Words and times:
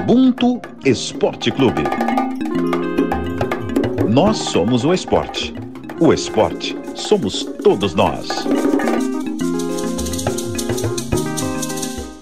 Ubuntu 0.00 0.60
Esporte 0.84 1.50
Clube. 1.50 1.82
Nós 4.08 4.36
somos 4.38 4.84
o 4.84 4.94
esporte. 4.94 5.52
O 6.00 6.12
esporte 6.12 6.76
somos 6.94 7.42
todos 7.42 7.94
nós. 7.94 8.28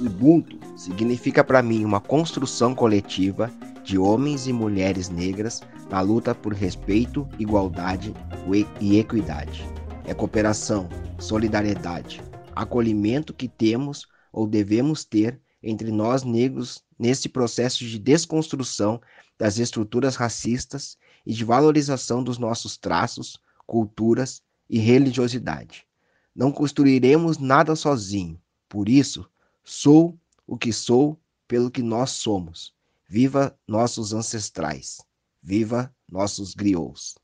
Ubuntu 0.00 0.58
significa 0.76 1.44
para 1.44 1.62
mim 1.62 1.84
uma 1.84 2.00
construção 2.00 2.74
coletiva 2.74 3.50
de 3.84 3.98
homens 3.98 4.46
e 4.46 4.52
mulheres 4.52 5.08
negras 5.08 5.60
na 5.90 6.00
luta 6.00 6.34
por 6.34 6.54
respeito, 6.54 7.28
igualdade 7.38 8.12
e 8.80 8.98
equidade. 8.98 9.64
É 10.04 10.14
cooperação, 10.14 10.88
solidariedade, 11.18 12.22
acolhimento 12.54 13.34
que 13.34 13.46
temos 13.46 14.06
ou 14.32 14.46
devemos 14.46 15.04
ter 15.04 15.40
entre 15.66 15.90
nós 15.90 16.22
negros 16.22 16.82
nesse 16.96 17.28
processo 17.28 17.84
de 17.84 17.98
desconstrução 17.98 19.00
das 19.36 19.58
estruturas 19.58 20.14
racistas 20.14 20.96
e 21.26 21.32
de 21.32 21.44
valorização 21.44 22.22
dos 22.22 22.38
nossos 22.38 22.76
traços, 22.76 23.38
culturas 23.66 24.40
e 24.70 24.78
religiosidade. 24.78 25.84
Não 26.34 26.52
construiremos 26.52 27.36
nada 27.36 27.74
sozinho, 27.74 28.40
por 28.68 28.88
isso, 28.88 29.28
sou 29.64 30.16
o 30.46 30.56
que 30.56 30.72
sou 30.72 31.18
pelo 31.48 31.70
que 31.70 31.82
nós 31.82 32.10
somos. 32.10 32.72
Viva 33.08 33.56
nossos 33.66 34.12
ancestrais, 34.12 34.98
viva 35.42 35.92
nossos 36.08 36.54
griots. 36.54 37.16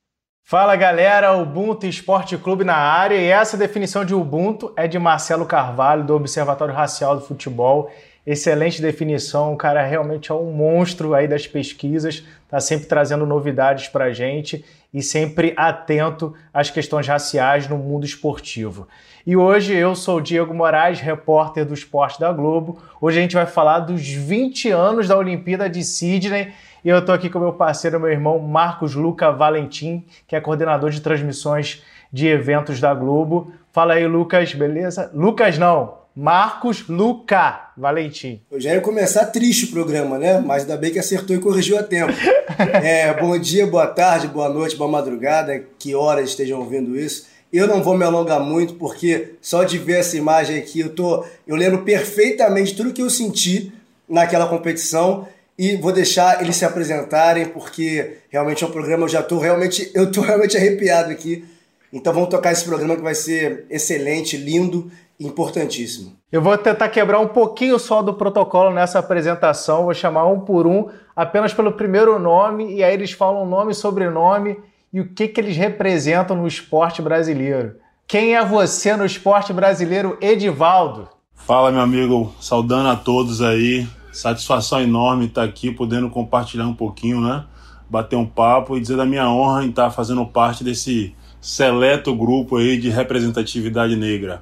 Fala 0.45 0.75
galera, 0.75 1.37
Ubuntu 1.37 1.87
Esporte 1.87 2.37
Clube 2.37 2.65
na 2.65 2.77
área 2.77 3.17
e 3.17 3.27
essa 3.27 3.57
definição 3.57 4.05
de 4.05 4.15
Ubuntu 4.15 4.73
é 4.77 4.89
de 4.89 4.99
Marcelo 4.99 5.47
Carvalho, 5.47 6.05
do 6.05 6.15
Observatório 6.15 6.75
Racial 6.75 7.17
do 7.17 7.25
Futebol 7.25 7.91
excelente 8.27 8.81
definição, 8.81 9.53
o 9.53 9.57
cara 9.57 9.83
realmente 9.85 10.31
é 10.31 10.35
um 10.35 10.53
monstro 10.53 11.15
aí 11.15 11.27
das 11.27 11.47
pesquisas, 11.47 12.25
tá 12.49 12.61
sempre 12.61 12.87
trazendo 12.87 13.27
novidades 13.27 13.89
para 13.89 14.13
gente 14.13 14.65
e 14.95 15.03
sempre 15.03 15.53
atento 15.57 16.35
às 16.53 16.71
questões 16.71 17.09
raciais 17.09 17.67
no 17.69 17.77
mundo 17.77 18.05
esportivo. 18.05 18.87
E 19.27 19.37
hoje 19.37 19.75
eu 19.75 19.95
sou 19.95 20.19
o 20.19 20.21
Diego 20.21 20.53
Moraes, 20.53 21.01
repórter 21.01 21.65
do 21.65 21.75
Esporte 21.75 22.19
da 22.19 22.33
Globo. 22.33 22.83
Hoje 23.01 23.19
a 23.19 23.23
gente 23.23 23.35
vai 23.35 23.47
falar 23.47 23.81
dos 23.81 24.07
20 24.09 24.71
anos 24.71 25.09
da 25.09 25.17
Olimpíada 25.17 25.69
de 25.71 25.83
Sydney 25.83 26.53
e 26.85 26.89
eu 26.89 26.99
estou 26.99 27.15
aqui 27.15 27.31
com 27.31 27.39
meu 27.39 27.53
parceiro, 27.53 28.01
meu 28.01 28.11
irmão 28.11 28.41
Marcos 28.41 28.97
Luca 28.97 29.31
Valentim, 29.31 30.05
que 30.27 30.35
é 30.35 30.41
coordenador 30.41 30.91
de 30.91 31.01
transmissões 31.01 31.83
de 32.13 32.27
eventos 32.27 32.81
da 32.81 32.93
Globo. 32.93 33.53
Fala 33.71 33.95
aí, 33.95 34.07
Lucas, 34.07 34.53
beleza? 34.53 35.09
Lucas 35.15 35.57
não, 35.57 36.02
Marcos 36.15 36.87
Luca 36.89 37.71
Valentim. 37.77 38.43
Eu 38.51 38.61
já 38.61 38.75
ia 38.75 38.81
começar 38.81 39.27
triste 39.27 39.65
o 39.65 39.71
programa, 39.71 40.19
né? 40.19 40.39
Mas 40.41 40.63
ainda 40.63 40.77
bem 40.77 40.93
que 40.93 40.99
acertou 40.99 41.35
e 41.35 41.39
corrigiu 41.39 41.79
a 41.79 41.83
tempo. 41.83 42.13
é, 42.83 43.15
bom 43.15 43.39
dia, 43.39 43.67
boa 43.67 43.87
tarde, 43.87 44.29
boa 44.29 44.49
noite, 44.51 44.77
boa 44.77 44.91
madrugada, 44.91 45.65
que 45.79 45.95
horas 45.95 46.29
estejam 46.29 46.59
ouvindo 46.59 46.99
isso. 46.99 47.27
Eu 47.51 47.67
não 47.67 47.83
vou 47.83 47.97
me 47.97 48.05
alongar 48.05 48.41
muito, 48.41 48.75
porque 48.75 49.35
só 49.41 49.65
de 49.65 49.79
ver 49.79 50.01
essa 50.01 50.17
imagem 50.17 50.59
aqui, 50.59 50.81
eu, 50.81 50.91
tô, 50.91 51.25
eu 51.47 51.57
lembro 51.57 51.83
perfeitamente 51.83 52.75
tudo 52.75 52.93
que 52.93 53.03
eu 53.03 53.09
senti 53.09 53.73
naquela 54.09 54.47
competição 54.47 55.27
e 55.59 55.77
vou 55.77 55.93
deixar 55.93 56.43
eles 56.43 56.57
se 56.57 56.65
apresentarem, 56.65 57.47
porque 57.47 58.19
realmente 58.31 58.65
é 58.65 58.67
um 58.67 58.71
programa, 58.71 59.05
eu 59.05 59.09
já 59.09 59.21
estou 59.21 59.39
realmente, 59.39 59.91
eu 59.95 60.11
tô 60.11 60.21
realmente 60.23 60.57
arrepiado 60.57 61.11
aqui. 61.11 61.45
Então 61.93 62.13
vamos 62.13 62.31
tocar 62.31 62.53
esse 62.53 62.65
programa 62.65 62.97
que 62.97 63.03
vai 63.03 63.15
ser 63.15 63.67
excelente, 63.69 64.37
lindo 64.37 64.91
importantíssimo. 65.21 66.17
Eu 66.33 66.41
vou 66.41 66.57
tentar 66.57 66.89
quebrar 66.89 67.21
um 67.21 67.29
pouquinho 67.29 67.79
só 67.79 68.01
do 68.01 68.15
protocolo 68.15 68.71
nessa 68.71 68.99
apresentação, 68.99 69.85
vou 69.85 69.93
chamar 69.93 70.27
um 70.27 70.41
por 70.41 70.67
um, 70.67 70.89
apenas 71.15 71.53
pelo 71.53 71.73
primeiro 71.73 72.19
nome, 72.19 72.75
e 72.75 72.83
aí 72.83 72.95
eles 72.95 73.13
falam 73.13 73.47
nome 73.47 73.73
e 73.73 73.75
sobrenome 73.75 74.59
e 74.93 75.01
o 75.01 75.09
que, 75.09 75.29
que 75.29 75.41
eles 75.41 75.57
representam 75.57 76.37
no 76.37 76.47
esporte 76.47 77.03
brasileiro. 77.03 77.77
Quem 78.07 78.37
é 78.37 78.45
você 78.45 78.97
no 78.97 79.05
esporte 79.05 79.53
brasileiro, 79.53 80.17
Edivaldo? 80.21 81.09
Fala, 81.35 81.73
meu 81.73 81.81
amigo, 81.81 82.33
saudando 82.41 82.89
a 82.89 82.97
todos 82.97 83.41
aí. 83.43 83.87
Satisfação 84.13 84.81
enorme 84.81 85.27
estar 85.27 85.43
aqui, 85.43 85.71
podendo 85.71 86.11
compartilhar 86.11 86.67
um 86.67 86.75
pouquinho, 86.75 87.21
né? 87.21 87.45
Bater 87.89 88.17
um 88.17 88.27
papo 88.27 88.77
e 88.77 88.81
dizer 88.81 88.97
da 88.97 89.07
minha 89.07 89.29
honra 89.29 89.65
em 89.65 89.71
estar 89.71 89.91
fazendo 89.91 90.25
parte 90.27 90.63
desse 90.63 91.15
seleto 91.43 92.15
grupo 92.15 92.57
aí 92.57 92.79
de 92.79 92.89
representatividade 92.89 93.97
negra. 93.97 94.41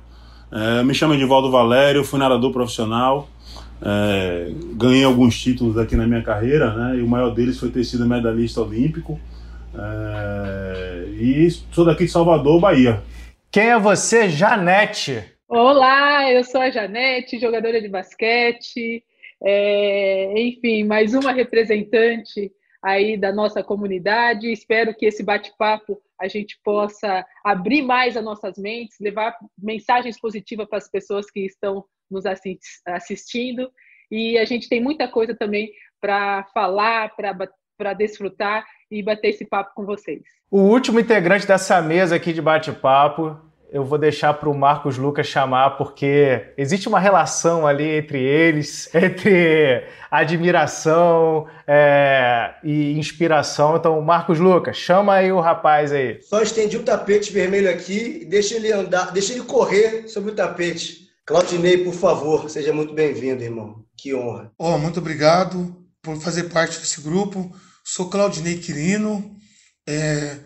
É, 0.52 0.82
me 0.84 0.92
chamo 0.92 1.14
Edivaldo 1.14 1.50
Valério, 1.50 2.04
fui 2.04 2.18
nadador 2.18 2.52
profissional, 2.52 3.26
é, 3.82 4.50
ganhei 4.74 5.02
alguns 5.02 5.40
títulos 5.40 5.78
aqui 5.78 5.96
na 5.96 6.06
minha 6.06 6.22
carreira, 6.22 6.74
né? 6.74 6.98
E 6.98 7.02
o 7.02 7.08
maior 7.08 7.30
deles 7.30 7.58
foi 7.58 7.70
ter 7.70 7.82
sido 7.84 8.06
medalhista 8.06 8.60
olímpico. 8.60 9.18
É, 9.74 11.04
e 11.12 11.50
sou 11.72 11.86
daqui 11.86 12.04
de 12.04 12.10
Salvador, 12.10 12.60
Bahia. 12.60 13.02
Quem 13.50 13.70
é 13.70 13.78
você, 13.78 14.28
Janete? 14.28 15.24
Olá, 15.48 16.30
eu 16.30 16.44
sou 16.44 16.60
a 16.60 16.70
Janete, 16.70 17.40
jogadora 17.40 17.80
de 17.80 17.88
basquete. 17.88 19.02
É, 19.42 20.34
enfim, 20.36 20.84
mais 20.84 21.14
uma 21.14 21.32
representante 21.32 22.52
aí 22.82 23.16
da 23.16 23.32
nossa 23.32 23.62
comunidade. 23.62 24.50
Espero 24.50 24.94
que 24.94 25.06
esse 25.06 25.22
bate-papo 25.22 26.00
a 26.20 26.28
gente 26.28 26.58
possa 26.64 27.24
abrir 27.44 27.82
mais 27.82 28.16
as 28.16 28.24
nossas 28.24 28.56
mentes, 28.58 28.96
levar 29.00 29.36
mensagens 29.58 30.18
positivas 30.20 30.68
para 30.68 30.78
as 30.78 30.90
pessoas 30.90 31.30
que 31.30 31.40
estão 31.40 31.84
nos 32.10 32.24
assistindo. 32.86 33.70
E 34.10 34.38
a 34.38 34.44
gente 34.44 34.68
tem 34.68 34.82
muita 34.82 35.06
coisa 35.08 35.34
também 35.34 35.70
para 36.00 36.44
falar, 36.52 37.14
para 37.16 37.92
desfrutar 37.92 38.64
e 38.90 39.02
bater 39.02 39.28
esse 39.28 39.44
papo 39.44 39.72
com 39.74 39.86
vocês. 39.86 40.22
O 40.50 40.60
último 40.60 40.98
integrante 40.98 41.46
dessa 41.46 41.80
mesa 41.80 42.16
aqui 42.16 42.32
de 42.32 42.42
bate-papo 42.42 43.38
eu 43.72 43.84
vou 43.84 43.98
deixar 43.98 44.34
para 44.34 44.48
o 44.48 44.56
Marcos 44.56 44.98
Lucas 44.98 45.26
chamar, 45.26 45.76
porque 45.76 46.52
existe 46.56 46.88
uma 46.88 46.98
relação 46.98 47.66
ali 47.66 47.88
entre 47.98 48.20
eles, 48.20 48.88
entre 48.94 49.84
admiração 50.10 51.46
é, 51.66 52.54
e 52.64 52.98
inspiração. 52.98 53.76
Então, 53.76 54.00
Marcos 54.00 54.38
Lucas, 54.40 54.76
chama 54.76 55.14
aí 55.14 55.30
o 55.30 55.40
rapaz 55.40 55.92
aí. 55.92 56.20
Só 56.22 56.42
estendi 56.42 56.76
o 56.76 56.82
tapete 56.82 57.32
vermelho 57.32 57.70
aqui 57.70 58.20
e 58.22 58.24
deixa 58.24 58.56
ele 58.56 58.72
andar, 58.72 59.12
deixa 59.12 59.32
ele 59.32 59.44
correr 59.44 60.08
sobre 60.08 60.32
o 60.32 60.34
tapete. 60.34 61.08
Claudinei, 61.24 61.84
por 61.84 61.94
favor, 61.94 62.50
seja 62.50 62.72
muito 62.72 62.92
bem-vindo, 62.92 63.42
irmão. 63.42 63.84
Que 63.96 64.14
honra. 64.14 64.50
Oh, 64.58 64.78
muito 64.78 64.98
obrigado 64.98 65.76
por 66.02 66.16
fazer 66.16 66.44
parte 66.44 66.80
desse 66.80 67.00
grupo. 67.00 67.54
Sou 67.84 68.10
Claudinei 68.10 68.58
Quirino, 68.58 69.36
é, 69.88 70.38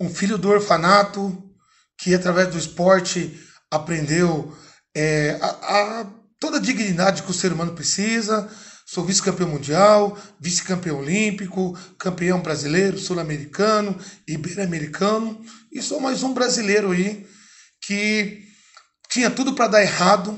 um 0.00 0.08
filho 0.08 0.38
do 0.38 0.48
orfanato, 0.48 1.51
que 2.02 2.12
através 2.14 2.48
do 2.48 2.58
esporte 2.58 3.40
aprendeu 3.70 4.52
é, 4.94 5.38
a, 5.40 6.00
a, 6.00 6.06
toda 6.40 6.56
a 6.56 6.60
dignidade 6.60 7.22
que 7.22 7.30
o 7.30 7.34
ser 7.34 7.52
humano 7.52 7.74
precisa. 7.74 8.50
Sou 8.84 9.04
vice-campeão 9.04 9.48
mundial, 9.48 10.18
vice-campeão 10.40 10.98
olímpico, 10.98 11.78
campeão 11.96 12.42
brasileiro, 12.42 12.98
sul-americano, 12.98 13.96
ibero-americano 14.28 15.40
e 15.72 15.80
sou 15.80 16.00
mais 16.00 16.24
um 16.24 16.34
brasileiro 16.34 16.90
aí 16.90 17.24
que 17.86 18.42
tinha 19.08 19.30
tudo 19.30 19.54
para 19.54 19.68
dar 19.68 19.82
errado 19.82 20.36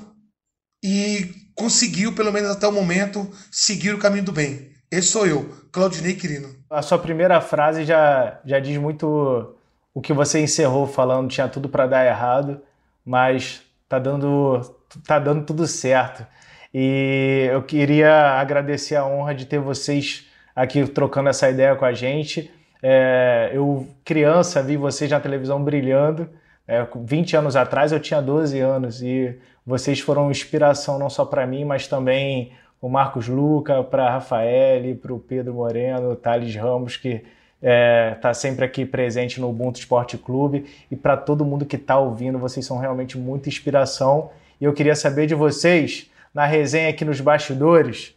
e 0.84 1.34
conseguiu, 1.56 2.14
pelo 2.14 2.30
menos 2.30 2.50
até 2.50 2.68
o 2.68 2.72
momento, 2.72 3.28
seguir 3.50 3.94
o 3.94 3.98
caminho 3.98 4.24
do 4.24 4.32
bem. 4.32 4.70
Esse 4.92 5.08
sou 5.08 5.26
eu, 5.26 5.48
Claudinei 5.72 6.14
Quirino. 6.14 6.54
A 6.70 6.82
sua 6.82 6.98
primeira 6.98 7.40
frase 7.40 7.84
já, 7.84 8.40
já 8.44 8.60
diz 8.60 8.76
muito 8.76 9.53
o 9.94 10.00
que 10.00 10.12
você 10.12 10.42
encerrou 10.42 10.86
falando 10.86 11.30
tinha 11.30 11.48
tudo 11.48 11.68
para 11.68 11.86
dar 11.86 12.04
errado, 12.04 12.60
mas 13.04 13.62
tá 13.88 13.98
dando, 13.98 14.60
tá 15.06 15.20
dando 15.20 15.46
tudo 15.46 15.66
certo. 15.66 16.26
E 16.72 17.48
eu 17.52 17.62
queria 17.62 18.32
agradecer 18.40 18.96
a 18.96 19.06
honra 19.06 19.32
de 19.32 19.46
ter 19.46 19.60
vocês 19.60 20.26
aqui 20.56 20.84
trocando 20.88 21.28
essa 21.28 21.48
ideia 21.48 21.76
com 21.76 21.84
a 21.84 21.92
gente. 21.92 22.50
É, 22.82 23.50
eu, 23.54 23.86
criança, 24.04 24.60
vi 24.60 24.76
vocês 24.76 25.08
na 25.08 25.20
televisão 25.20 25.62
brilhando. 25.62 26.28
É, 26.66 26.84
20 26.94 27.36
anos 27.36 27.54
atrás 27.54 27.92
eu 27.92 28.00
tinha 28.00 28.20
12 28.20 28.58
anos 28.58 29.02
e 29.02 29.38
vocês 29.64 30.00
foram 30.00 30.30
inspiração 30.30 30.98
não 30.98 31.08
só 31.08 31.24
para 31.24 31.46
mim, 31.46 31.64
mas 31.64 31.86
também 31.86 32.52
o 32.80 32.88
Marcos 32.88 33.28
Luca, 33.28 33.82
para 33.82 34.10
Rafael, 34.10 34.96
para 34.96 35.12
o 35.14 35.18
Pedro 35.18 35.54
Moreno, 35.54 36.16
Thales 36.16 36.54
Ramos, 36.56 36.96
que 36.96 37.24
está 37.64 37.70
é, 37.70 38.14
tá 38.20 38.34
sempre 38.34 38.62
aqui 38.62 38.84
presente 38.84 39.40
no 39.40 39.48
Ubuntu 39.48 39.78
Esporte 39.78 40.18
Clube 40.18 40.66
e 40.90 40.96
para 40.96 41.16
todo 41.16 41.46
mundo 41.46 41.64
que 41.64 41.76
está 41.76 41.98
ouvindo, 41.98 42.38
vocês 42.38 42.66
são 42.66 42.76
realmente 42.76 43.16
muita 43.16 43.48
inspiração. 43.48 44.30
E 44.60 44.64
eu 44.64 44.74
queria 44.74 44.94
saber 44.94 45.26
de 45.26 45.34
vocês, 45.34 46.10
na 46.34 46.44
resenha 46.44 46.90
aqui 46.90 47.06
nos 47.06 47.22
bastidores, 47.22 48.14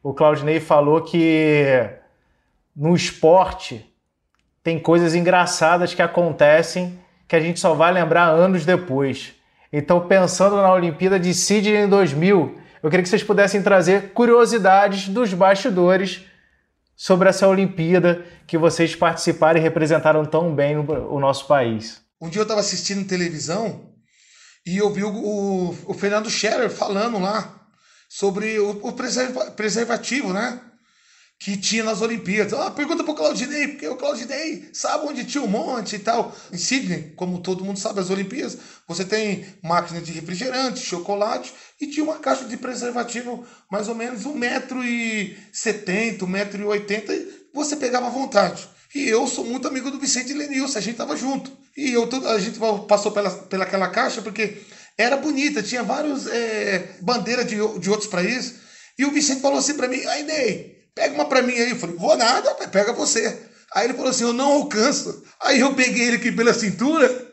o 0.00 0.14
Claudinei 0.14 0.60
falou 0.60 1.02
que 1.02 1.90
no 2.74 2.94
esporte 2.94 3.84
tem 4.62 4.78
coisas 4.78 5.12
engraçadas 5.12 5.92
que 5.92 6.00
acontecem 6.00 7.00
que 7.26 7.34
a 7.34 7.40
gente 7.40 7.58
só 7.58 7.74
vai 7.74 7.92
lembrar 7.92 8.26
anos 8.26 8.64
depois. 8.64 9.34
Então, 9.72 10.06
pensando 10.06 10.56
na 10.56 10.72
Olimpíada 10.72 11.18
de 11.18 11.34
Sydney 11.34 11.82
em 11.82 11.88
2000, 11.88 12.56
eu 12.80 12.88
queria 12.88 13.02
que 13.02 13.08
vocês 13.08 13.24
pudessem 13.24 13.60
trazer 13.60 14.12
curiosidades 14.12 15.08
dos 15.08 15.34
bastidores 15.34 16.24
sobre 16.98 17.28
essa 17.28 17.46
Olimpíada 17.46 18.26
que 18.44 18.58
vocês 18.58 18.96
participaram 18.96 19.60
e 19.60 19.62
representaram 19.62 20.26
tão 20.26 20.52
bem 20.52 20.76
o, 20.76 21.20
nosso 21.20 21.46
país. 21.46 22.02
Um 22.20 22.28
dia 22.28 22.40
eu 22.40 22.42
estava 22.42 22.58
assistindo 22.58 23.06
televisão 23.06 23.94
e 24.66 24.78
eu 24.78 24.92
vi 24.92 25.04
o, 25.04 25.14
o, 25.14 25.78
o 25.86 25.94
Fernando 25.94 26.28
Scherer 26.28 26.68
falando 26.68 27.20
lá 27.20 27.68
sobre 28.08 28.58
o, 28.58 28.80
o 28.82 28.92
preserva, 28.92 29.52
preservativo, 29.52 30.32
né? 30.32 30.60
Que 31.38 31.56
tinha 31.56 31.84
nas 31.84 32.00
Olimpíadas. 32.02 32.52
Ah, 32.52 32.70
pergunta 32.70 33.04
pro 33.04 33.14
Claudinei, 33.14 33.68
porque 33.68 33.86
o 33.86 33.96
Claudinei 33.96 34.68
sabe 34.72 35.06
onde 35.06 35.24
tinha 35.24 35.42
um 35.42 35.46
monte 35.46 35.94
e 35.94 35.98
tal. 36.00 36.34
Em 36.52 36.58
Sydney, 36.58 37.12
como 37.14 37.40
todo 37.40 37.64
mundo 37.64 37.78
sabe, 37.78 38.00
as 38.00 38.10
Olimpíadas, 38.10 38.58
você 38.88 39.04
tem 39.04 39.46
máquina 39.62 40.00
de 40.00 40.10
refrigerante, 40.10 40.80
chocolate 40.80 41.54
e 41.80 41.86
tinha 41.86 42.02
uma 42.02 42.18
caixa 42.18 42.44
de 42.44 42.56
preservativo 42.56 43.46
mais 43.70 43.86
ou 43.88 43.94
menos 43.94 44.24
1,70m, 44.24 46.18
1,80m, 46.18 47.26
você 47.54 47.76
pegava 47.76 48.08
à 48.08 48.10
vontade. 48.10 48.68
E 48.94 49.08
eu 49.08 49.26
sou 49.26 49.44
muito 49.44 49.68
amigo 49.68 49.90
do 49.90 50.00
Vicente 50.00 50.32
Lenilson, 50.32 50.78
a 50.78 50.82
gente 50.82 50.96
tava 50.96 51.16
junto. 51.16 51.52
E 51.76 51.92
eu, 51.92 52.08
a 52.26 52.38
gente 52.38 52.58
passou 52.88 53.12
pela, 53.12 53.30
pela 53.30 53.64
aquela 53.64 53.88
caixa 53.88 54.22
porque 54.22 54.62
era 54.96 55.16
bonita, 55.16 55.62
tinha 55.62 55.82
várias 55.82 56.26
é, 56.26 56.96
bandeiras 57.00 57.46
de, 57.46 57.56
de 57.78 57.90
outros 57.90 58.08
países. 58.08 58.56
E 58.98 59.04
o 59.04 59.12
Vicente 59.12 59.40
falou 59.40 59.58
assim 59.58 59.74
para 59.74 59.86
mim: 59.86 60.04
aí 60.06 60.24
Ney, 60.24 60.77
pega 60.98 61.14
uma 61.14 61.26
para 61.26 61.42
mim 61.42 61.54
aí. 61.54 61.70
Eu 61.70 61.76
falei: 61.76 61.96
vou 61.96 62.16
nada, 62.16 62.54
pega 62.66 62.92
você. 62.92 63.38
Aí 63.72 63.86
ele 63.86 63.94
falou 63.94 64.10
assim: 64.10 64.24
eu 64.24 64.32
não 64.32 64.52
alcanço. 64.52 65.22
Aí 65.40 65.60
eu 65.60 65.74
peguei 65.74 66.08
ele 66.08 66.16
aqui 66.16 66.32
pela 66.32 66.52
cintura 66.52 67.26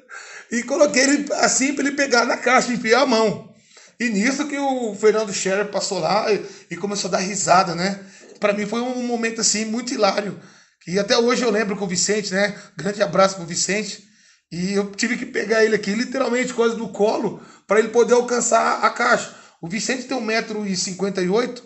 e 0.52 0.62
coloquei 0.64 1.04
ele 1.04 1.34
assim 1.34 1.74
para 1.74 1.88
ele 1.88 1.96
pegar 1.96 2.26
na 2.26 2.38
caixa, 2.38 2.72
enfiar 2.72 3.02
a 3.02 3.06
mão. 3.06 3.54
E 4.00 4.10
nisso 4.10 4.48
que 4.48 4.58
o 4.58 4.94
Fernando 4.96 5.34
Scherer 5.34 5.72
passou 5.72 6.00
lá 6.00 6.32
e, 6.32 6.46
e 6.72 6.78
começou 6.78 7.08
a 7.08 7.12
dar 7.12 7.20
risada, 7.20 7.74
né? 7.74 8.00
Para 8.40 8.54
mim 8.54 8.66
foi 8.66 8.82
um 8.82 9.04
momento 9.04 9.42
assim 9.42 9.66
muito 9.66 9.94
hilário. 9.94 10.40
E 10.88 11.00
até 11.00 11.18
hoje 11.18 11.42
eu 11.42 11.50
lembro 11.50 11.76
com 11.76 11.86
o 11.86 11.88
Vicente, 11.88 12.32
né? 12.32 12.56
Grande 12.78 13.02
abraço 13.02 13.38
pro 13.38 13.46
Vicente. 13.46 14.04
E 14.52 14.74
eu 14.74 14.92
tive 14.92 15.18
que 15.18 15.26
pegar 15.26 15.64
ele 15.64 15.76
aqui, 15.76 15.92
literalmente, 15.94 16.54
quase 16.54 16.78
no 16.78 16.90
colo, 16.90 17.42
para 17.66 17.80
ele 17.80 17.88
poder 17.88 18.14
alcançar 18.14 18.84
a 18.84 18.90
caixa. 18.92 19.34
O 19.62 19.68
Vicente 19.68 20.04
tem 20.04 20.16
1,58m, 20.16 21.62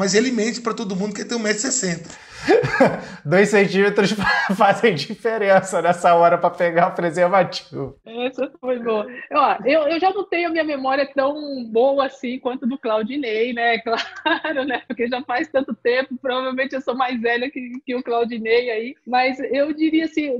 mas 0.00 0.14
ele 0.14 0.30
mente 0.32 0.62
para 0.62 0.72
todo 0.72 0.96
mundo 0.96 1.14
que 1.14 1.20
ele 1.20 1.28
tem 1.28 1.38
1,60m. 1.38 2.00
Dois 3.24 3.48
centímetros 3.48 4.12
fazem 4.56 4.94
diferença 4.94 5.82
nessa 5.82 6.14
hora 6.14 6.38
para 6.38 6.50
pegar 6.50 6.88
o 6.88 6.94
preservativo. 6.94 7.98
Essa 8.04 8.50
foi 8.60 8.78
boa. 8.78 9.06
Ó, 9.32 9.56
eu, 9.64 9.82
eu 9.88 10.00
já 10.00 10.10
não 10.10 10.24
tenho 10.24 10.48
a 10.48 10.50
minha 10.50 10.64
memória 10.64 11.08
tão 11.14 11.64
boa 11.64 12.06
assim 12.06 12.38
quanto 12.38 12.66
do 12.66 12.78
Claudinei, 12.78 13.52
né? 13.52 13.78
Claro, 14.22 14.64
né? 14.64 14.82
Porque 14.86 15.08
já 15.08 15.22
faz 15.22 15.48
tanto 15.48 15.74
tempo, 15.74 16.16
provavelmente 16.20 16.74
eu 16.74 16.80
sou 16.80 16.94
mais 16.94 17.20
velha 17.20 17.50
que, 17.50 17.72
que 17.84 17.94
o 17.94 18.02
Claudinei 18.02 18.70
aí. 18.70 18.94
Mas 19.06 19.38
eu 19.40 19.72
diria 19.72 20.04
assim, 20.04 20.30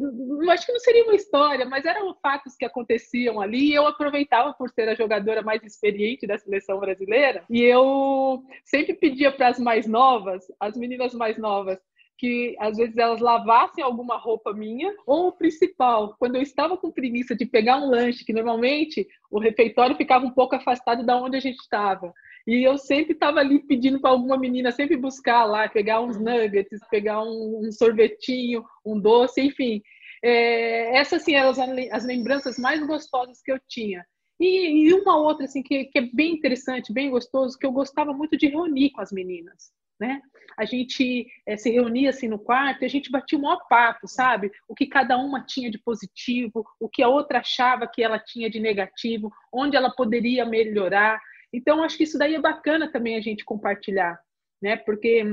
acho 0.50 0.66
que 0.66 0.72
não 0.72 0.80
seria 0.80 1.04
uma 1.04 1.14
história, 1.14 1.64
mas 1.64 1.84
eram 1.84 2.14
fatos 2.22 2.56
que 2.56 2.64
aconteciam 2.64 3.40
ali 3.40 3.70
e 3.70 3.74
eu 3.74 3.86
aproveitava 3.86 4.52
por 4.52 4.70
ser 4.70 4.88
a 4.88 4.94
jogadora 4.94 5.42
mais 5.42 5.62
experiente 5.62 6.26
da 6.26 6.38
seleção 6.38 6.78
brasileira 6.78 7.42
e 7.48 7.62
eu 7.62 8.42
sempre 8.64 8.94
pedia 8.94 9.32
para 9.32 9.48
as 9.48 9.58
mais 9.58 9.86
novas, 9.86 10.44
as 10.58 10.76
meninas 10.76 11.14
mais 11.14 11.38
novas, 11.38 11.78
que 12.20 12.54
às 12.60 12.76
vezes 12.76 12.98
elas 12.98 13.18
lavassem 13.18 13.82
alguma 13.82 14.18
roupa 14.18 14.52
minha, 14.52 14.94
ou 15.06 15.28
o 15.28 15.32
principal, 15.32 16.14
quando 16.18 16.36
eu 16.36 16.42
estava 16.42 16.76
com 16.76 16.92
preguiça 16.92 17.34
de 17.34 17.46
pegar 17.46 17.78
um 17.78 17.88
lanche, 17.88 18.26
que 18.26 18.32
normalmente 18.34 19.08
o 19.30 19.40
refeitório 19.40 19.96
ficava 19.96 20.26
um 20.26 20.30
pouco 20.30 20.54
afastado 20.54 21.02
da 21.02 21.16
onde 21.16 21.38
a 21.38 21.40
gente 21.40 21.56
estava. 21.56 22.12
E 22.46 22.62
eu 22.62 22.76
sempre 22.76 23.14
estava 23.14 23.40
ali 23.40 23.60
pedindo 23.60 23.98
para 23.98 24.10
alguma 24.10 24.36
menina 24.36 24.70
sempre 24.70 24.98
buscar 24.98 25.46
lá, 25.46 25.66
pegar 25.66 26.02
uns 26.02 26.20
nuggets, 26.20 26.80
pegar 26.90 27.22
um, 27.22 27.62
um 27.64 27.72
sorvetinho, 27.72 28.66
um 28.84 29.00
doce, 29.00 29.40
enfim. 29.40 29.80
É, 30.22 30.98
essas 30.98 31.22
assim, 31.22 31.34
eram 31.34 31.48
as, 31.48 31.58
as 31.58 32.04
lembranças 32.04 32.58
mais 32.58 32.86
gostosas 32.86 33.40
que 33.40 33.50
eu 33.50 33.58
tinha. 33.66 34.04
E, 34.38 34.88
e 34.88 34.92
uma 34.92 35.16
outra 35.16 35.46
assim 35.46 35.62
que, 35.62 35.86
que, 35.86 35.98
é 35.98 36.02
bem 36.12 36.34
interessante, 36.34 36.92
bem 36.92 37.08
gostoso, 37.08 37.58
que 37.58 37.64
eu 37.64 37.72
gostava 37.72 38.12
muito 38.12 38.36
de 38.36 38.46
reunir 38.48 38.90
com 38.90 39.00
as 39.00 39.10
meninas 39.10 39.72
né? 40.00 40.22
A 40.56 40.64
gente 40.64 41.26
é, 41.46 41.56
se 41.56 41.70
reunia 41.70 42.10
assim 42.10 42.26
no 42.26 42.38
quarto 42.38 42.82
e 42.82 42.86
a 42.86 42.88
gente 42.88 43.10
batia 43.10 43.38
o 43.38 43.42
maior 43.42 43.60
papo, 43.68 44.08
sabe? 44.08 44.50
O 44.66 44.74
que 44.74 44.86
cada 44.86 45.16
uma 45.16 45.44
tinha 45.44 45.70
de 45.70 45.78
positivo, 45.78 46.66
o 46.80 46.88
que 46.88 47.02
a 47.02 47.08
outra 47.08 47.38
achava 47.38 47.86
que 47.86 48.02
ela 48.02 48.18
tinha 48.18 48.50
de 48.50 48.58
negativo, 48.58 49.32
onde 49.52 49.76
ela 49.76 49.90
poderia 49.90 50.44
melhorar. 50.44 51.20
Então, 51.52 51.82
acho 51.82 51.96
que 51.96 52.04
isso 52.04 52.18
daí 52.18 52.34
é 52.34 52.40
bacana 52.40 52.90
também 52.90 53.16
a 53.16 53.20
gente 53.20 53.44
compartilhar, 53.44 54.18
né? 54.60 54.76
Porque 54.76 55.24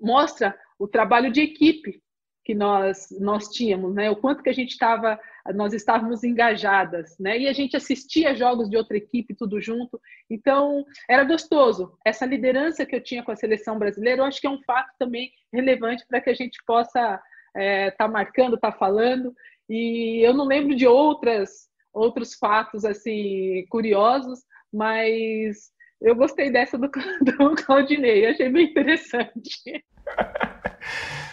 mostra 0.00 0.56
o 0.78 0.86
trabalho 0.86 1.32
de 1.32 1.40
equipe 1.40 2.02
que 2.44 2.54
nós 2.54 3.08
nós 3.18 3.48
tínhamos, 3.48 3.94
né? 3.94 4.10
O 4.10 4.16
quanto 4.16 4.42
que 4.42 4.50
a 4.50 4.54
gente 4.54 4.70
estava 4.70 5.18
nós 5.52 5.74
estávamos 5.74 6.24
engajadas, 6.24 7.16
né? 7.18 7.38
E 7.38 7.48
a 7.48 7.52
gente 7.52 7.76
assistia 7.76 8.34
jogos 8.34 8.70
de 8.70 8.76
outra 8.76 8.96
equipe 8.96 9.34
tudo 9.34 9.60
junto. 9.60 10.00
Então, 10.30 10.84
era 11.08 11.24
gostoso. 11.24 11.98
Essa 12.04 12.24
liderança 12.24 12.86
que 12.86 12.96
eu 12.96 13.02
tinha 13.02 13.22
com 13.22 13.30
a 13.30 13.36
seleção 13.36 13.78
brasileira, 13.78 14.22
eu 14.22 14.24
acho 14.24 14.40
que 14.40 14.46
é 14.46 14.50
um 14.50 14.62
fato 14.62 14.90
também 14.98 15.30
relevante 15.52 16.06
para 16.06 16.20
que 16.20 16.30
a 16.30 16.34
gente 16.34 16.58
possa 16.66 16.98
estar 16.98 17.22
é, 17.54 17.90
tá 17.90 18.08
marcando, 18.08 18.54
estar 18.54 18.72
tá 18.72 18.78
falando. 18.78 19.34
E 19.68 20.20
eu 20.26 20.32
não 20.32 20.46
lembro 20.46 20.74
de 20.74 20.86
outras 20.86 21.68
outros 21.92 22.34
fatos 22.34 22.84
assim 22.84 23.64
curiosos, 23.70 24.40
mas 24.72 25.70
eu 26.00 26.16
gostei 26.16 26.50
dessa 26.50 26.76
do, 26.76 26.90
do 27.22 27.54
Claudinei, 27.54 28.26
achei 28.26 28.48
bem 28.48 28.66
interessante. 28.66 29.84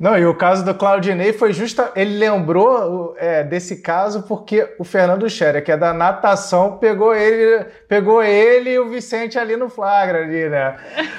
Não, 0.00 0.18
e 0.18 0.24
o 0.24 0.34
caso 0.34 0.64
do 0.64 0.74
Claudinei 0.74 1.34
foi 1.34 1.52
justa. 1.52 1.92
Ele 1.94 2.16
lembrou 2.16 3.14
é, 3.18 3.44
desse 3.44 3.82
caso 3.82 4.22
porque 4.22 4.74
o 4.78 4.84
Fernando 4.84 5.28
Scherer, 5.28 5.62
que 5.62 5.70
é 5.70 5.76
da 5.76 5.92
natação, 5.92 6.78
pegou 6.78 7.14
ele, 7.14 7.66
pegou 7.86 8.22
ele 8.22 8.70
e 8.70 8.78
o 8.78 8.88
Vicente 8.88 9.38
ali 9.38 9.58
no 9.58 9.68
flagra 9.68 10.22
ali, 10.22 10.48
né? 10.48 10.76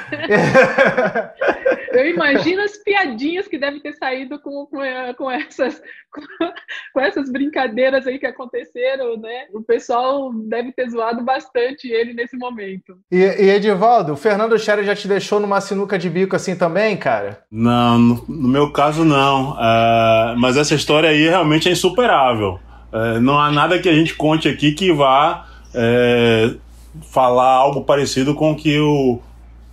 Eu 1.91 2.09
imagino 2.09 2.61
as 2.61 2.77
piadinhas 2.77 3.47
que 3.47 3.57
devem 3.57 3.79
ter 3.79 3.93
saído 3.93 4.39
com, 4.39 4.65
com, 4.65 4.79
com 5.17 5.31
essas, 5.31 5.81
com, 6.93 6.99
essas 6.99 7.29
brincadeiras 7.31 8.07
aí 8.07 8.17
que 8.17 8.25
aconteceram, 8.25 9.17
né? 9.17 9.45
O 9.53 9.61
pessoal 9.61 10.31
deve 10.33 10.71
ter 10.71 10.89
zoado 10.89 11.23
bastante 11.23 11.88
ele 11.88 12.13
nesse 12.13 12.38
momento. 12.38 12.97
E, 13.11 13.17
e 13.17 13.49
Edivaldo, 13.49 14.13
o 14.13 14.17
Fernando 14.17 14.57
Scherer 14.57 14.86
já 14.86 14.95
te 14.95 15.07
deixou 15.07 15.39
numa 15.39 15.62
sinuca 15.62 15.98
de 15.98 16.10
bico 16.10 16.36
assim 16.36 16.55
também, 16.55 16.95
cara? 16.95 17.43
Não, 17.51 18.00
no, 18.00 18.25
no 18.27 18.48
meu 18.48 18.71
caso 18.71 19.03
não. 19.03 19.51
Uh, 19.51 20.38
mas 20.38 20.57
essa 20.57 20.75
história 20.75 21.10
aí 21.10 21.27
realmente 21.27 21.67
é 21.67 21.71
insuperável. 21.71 22.60
Uh, 22.91 23.19
não 23.21 23.39
há 23.39 23.51
nada 23.51 23.79
que 23.79 23.89
a 23.89 23.93
gente 23.93 24.15
conte 24.15 24.48
aqui 24.48 24.71
que 24.74 24.91
vá 24.91 25.48
uh, 25.74 26.60
falar 27.12 27.51
algo 27.51 27.83
parecido 27.83 28.36
com 28.36 28.51
o 28.51 28.55
que 28.55 28.79
o 28.79 29.19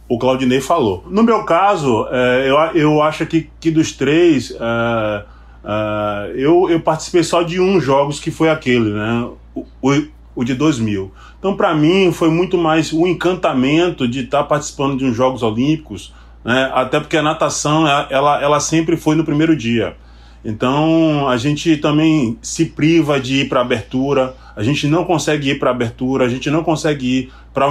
o 0.09 0.19
Claudinei 0.19 0.61
falou. 0.61 1.05
No 1.11 1.23
meu 1.23 1.45
caso, 1.45 2.07
é, 2.11 2.49
eu, 2.49 2.57
eu 2.75 3.03
acho 3.03 3.27
que, 3.27 3.51
que 3.61 3.71
dos 3.71 3.93
três, 3.93 4.53
é, 4.53 5.25
é, 5.65 6.33
eu, 6.35 6.71
eu 6.71 6.81
participei 6.81 7.23
só 7.23 7.43
de 7.43 7.61
um 7.61 7.81
jogos 7.81 8.19
que 8.19 8.31
foi 8.31 8.49
aquele, 8.49 8.91
né? 8.91 9.29
O, 9.55 9.67
o, 9.83 10.03
o 10.35 10.45
de 10.45 10.55
2000. 10.55 11.13
Então, 11.39 11.55
para 11.55 11.75
mim, 11.75 12.11
foi 12.11 12.31
muito 12.31 12.57
mais 12.57 12.93
o 12.93 13.07
encantamento 13.07 14.09
de 14.09 14.21
estar 14.21 14.39
tá 14.39 14.45
participando 14.45 14.97
de 14.97 15.05
uns 15.05 15.15
Jogos 15.15 15.43
Olímpicos, 15.43 16.15
né? 16.45 16.71
até 16.73 16.99
porque 16.99 17.17
a 17.17 17.23
natação, 17.23 17.87
ela, 17.87 18.43
ela 18.43 18.61
sempre 18.61 18.97
foi 18.97 19.15
no 19.15 19.25
primeiro 19.25 19.55
dia. 19.57 19.97
Então, 20.45 21.29
a 21.29 21.37
gente 21.37 21.77
também 21.77 22.39
se 22.41 22.67
priva 22.67 23.21
de 23.21 23.43
ir 23.43 23.49
para 23.49 23.61
abertura, 23.61 24.35
a 24.57 24.63
gente 24.63 24.87
não 24.87 25.05
consegue 25.05 25.51
ir 25.51 25.59
para 25.59 25.71
abertura, 25.71 26.25
a 26.25 26.29
gente 26.29 26.51
não 26.51 26.63
consegue 26.63 27.19
ir 27.19 27.33
para 27.53 27.69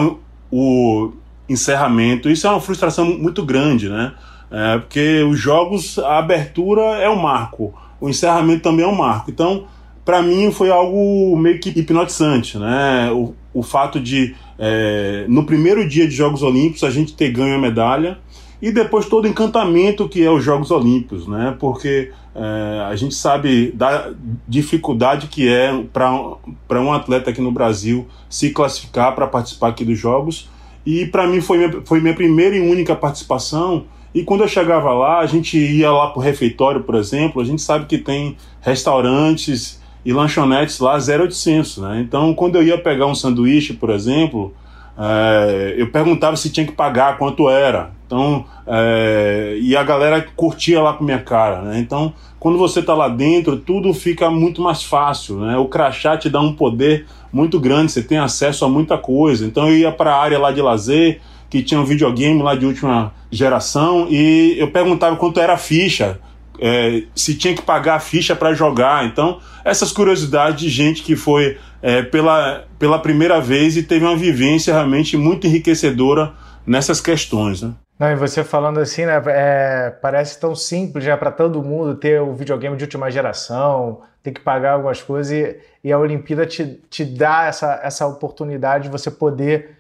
o 0.52 1.12
encerramento. 1.50 2.30
Isso 2.30 2.48
é 2.48 2.50
uma 2.50 2.62
frustração 2.62 3.06
muito 3.06 3.44
grande, 3.44 3.90
né? 3.90 4.14
É, 4.50 4.78
porque 4.80 5.24
os 5.24 5.40
jogos, 5.40 6.00
a 6.00 6.20
abertura 6.20 6.82
é 6.82 7.10
um 7.10 7.18
marco, 7.18 7.74
o 8.00 8.10
encerramento 8.10 8.64
também 8.64 8.86
é 8.86 8.88
um 8.88 8.96
marco. 8.96 9.30
Então, 9.30 9.66
para 10.06 10.22
mim, 10.22 10.52
foi 10.52 10.70
algo 10.70 11.36
meio 11.38 11.60
que 11.60 11.70
hipnotizante, 11.70 12.58
né? 12.58 13.12
O, 13.12 13.36
o 13.54 13.62
fato 13.62 14.00
de, 14.00 14.36
é, 14.58 15.26
no 15.28 15.46
primeiro 15.46 15.88
dia 15.88 16.08
de 16.08 16.16
Jogos 16.16 16.44
Olímpicos, 16.44 16.84
a 16.84 16.90
gente 16.90 17.14
ter 17.14 17.30
ganho 17.30 17.56
a 17.56 17.58
medalha 17.58 18.18
e 18.62 18.72
depois 18.72 19.06
todo 19.06 19.26
o 19.26 19.28
encantamento 19.28 20.08
que 20.08 20.24
é 20.24 20.32
os 20.32 20.44
Jogos 20.44 20.72
Olímpicos, 20.72 21.28
né? 21.28 21.56
Porque 21.60 22.12
é, 22.34 22.86
a 22.88 22.96
gente 22.96 23.16
sabe 23.16 23.72
da 23.72 24.12
dificuldade 24.48 25.28
que 25.28 25.48
é 25.50 25.84
para 25.92 26.82
um 26.82 26.94
atleta 26.94 27.32
aqui 27.32 27.42
no 27.42 27.52
Brasil 27.52 28.08
se 28.30 28.52
classificar 28.52 29.14
para 29.14 29.28
participar 29.28 29.70
aqui 29.70 29.84
dos 29.84 30.00
Jogos 30.00 30.50
e 30.88 31.06
para 31.06 31.28
mim 31.28 31.42
foi 31.42 31.58
minha, 31.58 31.82
foi 31.84 32.00
minha 32.00 32.14
primeira 32.14 32.56
e 32.56 32.62
única 32.62 32.96
participação. 32.96 33.84
E 34.16 34.24
quando 34.24 34.44
eu 34.44 34.48
chegava 34.48 34.94
lá, 34.94 35.20
a 35.20 35.26
gente 35.26 35.58
ia 35.58 35.92
lá 35.92 36.12
pro 36.12 36.22
refeitório, 36.22 36.82
por 36.82 36.96
exemplo, 36.96 37.42
a 37.42 37.44
gente 37.46 37.62
sabe 37.62 37.88
que 37.88 37.98
tem 37.98 38.38
restaurantes 38.62 39.82
e 40.06 40.14
lanchonetes 40.14 40.80
lá 40.80 40.94
0800, 40.98 41.80
né? 41.80 42.00
Então, 42.08 42.34
quando 42.34 42.56
eu 42.56 42.64
ia 42.64 42.78
pegar 42.78 43.06
um 43.06 43.14
sanduíche, 43.14 43.74
por 43.74 43.90
exemplo, 43.90 44.54
é, 44.98 45.76
eu 45.78 45.92
perguntava 45.92 46.36
se 46.36 46.50
tinha 46.50 46.66
que 46.66 46.72
pagar, 46.72 47.18
quanto 47.18 47.50
era. 47.50 47.92
Então, 48.06 48.46
é, 48.66 49.58
e 49.62 49.76
a 49.76 49.84
galera 49.84 50.26
curtia 50.36 50.82
lá 50.82 50.94
com 50.94 51.04
minha 51.04 51.20
cara, 51.20 51.62
né? 51.62 51.80
Então, 51.80 52.14
quando 52.40 52.58
você 52.58 52.80
está 52.80 52.94
lá 52.94 53.10
dentro, 53.10 53.58
tudo 53.58 53.94
fica 53.94 54.30
muito 54.30 54.62
mais 54.62 54.82
fácil, 54.82 55.40
né? 55.40 55.58
O 55.58 55.66
crachá 55.66 56.18
te 56.18 56.30
dá 56.30 56.40
um 56.40 56.54
poder 56.54 57.06
muito 57.32 57.60
grande, 57.60 57.92
você 57.92 58.02
tem 58.02 58.18
acesso 58.18 58.64
a 58.64 58.70
muita 58.70 58.98
coisa. 58.98 59.46
Então, 59.46 59.68
eu 59.68 59.78
ia 59.78 59.92
para 59.92 60.16
a 60.16 60.22
área 60.22 60.40
lá 60.40 60.52
de 60.52 60.62
lazer, 60.62 61.20
que 61.50 61.62
tinha 61.62 61.80
um 61.80 61.86
videogame 61.86 62.42
lá 62.42 62.56
de 62.56 62.66
última 62.66 63.14
geração, 63.30 64.08
e 64.10 64.56
eu 64.58 64.72
perguntava 64.72 65.16
quanto 65.18 65.40
era 65.40 65.54
a 65.54 65.58
ficha, 65.58 66.20
é, 66.60 67.04
se 67.16 67.36
tinha 67.36 67.56
que 67.56 67.62
pagar 67.62 67.96
a 67.96 68.00
ficha 68.00 68.36
para 68.36 68.54
jogar. 68.54 69.06
Então, 69.06 69.40
essas 69.64 69.92
curiosidades 69.92 70.60
de 70.60 70.70
gente 70.70 71.04
que 71.04 71.16
foi 71.16 71.58
é, 71.82 72.02
pela, 72.02 72.66
pela 72.80 73.00
primeira 73.00 73.40
vez 73.40 73.78
e 73.78 73.84
teve 73.84 74.06
uma 74.06 74.16
vivência 74.16 74.74
realmente 74.74 75.16
muito 75.18 75.48
enriquecedora 75.48 76.34
nessas 76.66 77.00
questões. 77.00 77.62
Né? 77.62 77.74
Não, 78.00 78.12
e 78.12 78.16
você 78.16 78.44
falando 78.44 78.80
assim, 78.80 79.06
né, 79.06 79.22
é, 79.28 79.90
parece 80.02 80.40
tão 80.40 80.56
simples 80.56 81.04
já 81.04 81.18
para 81.18 81.32
todo 81.32 81.64
mundo 81.64 81.96
ter 81.96 82.22
o 82.22 82.34
videogame 82.34 82.76
de 82.76 82.84
última 82.84 83.10
geração, 83.10 84.02
ter 84.22 84.32
que 84.32 84.42
pagar 84.42 84.74
algumas 84.74 85.02
coisas 85.02 85.32
e, 85.32 85.58
e 85.84 85.92
a 85.92 85.98
Olimpíada 85.98 86.46
te, 86.46 86.80
te 86.90 87.06
dá 87.06 87.46
essa, 87.46 87.80
essa 87.84 88.06
oportunidade 88.06 88.86
de 88.86 88.90
você 88.90 89.10
poder 89.10 89.77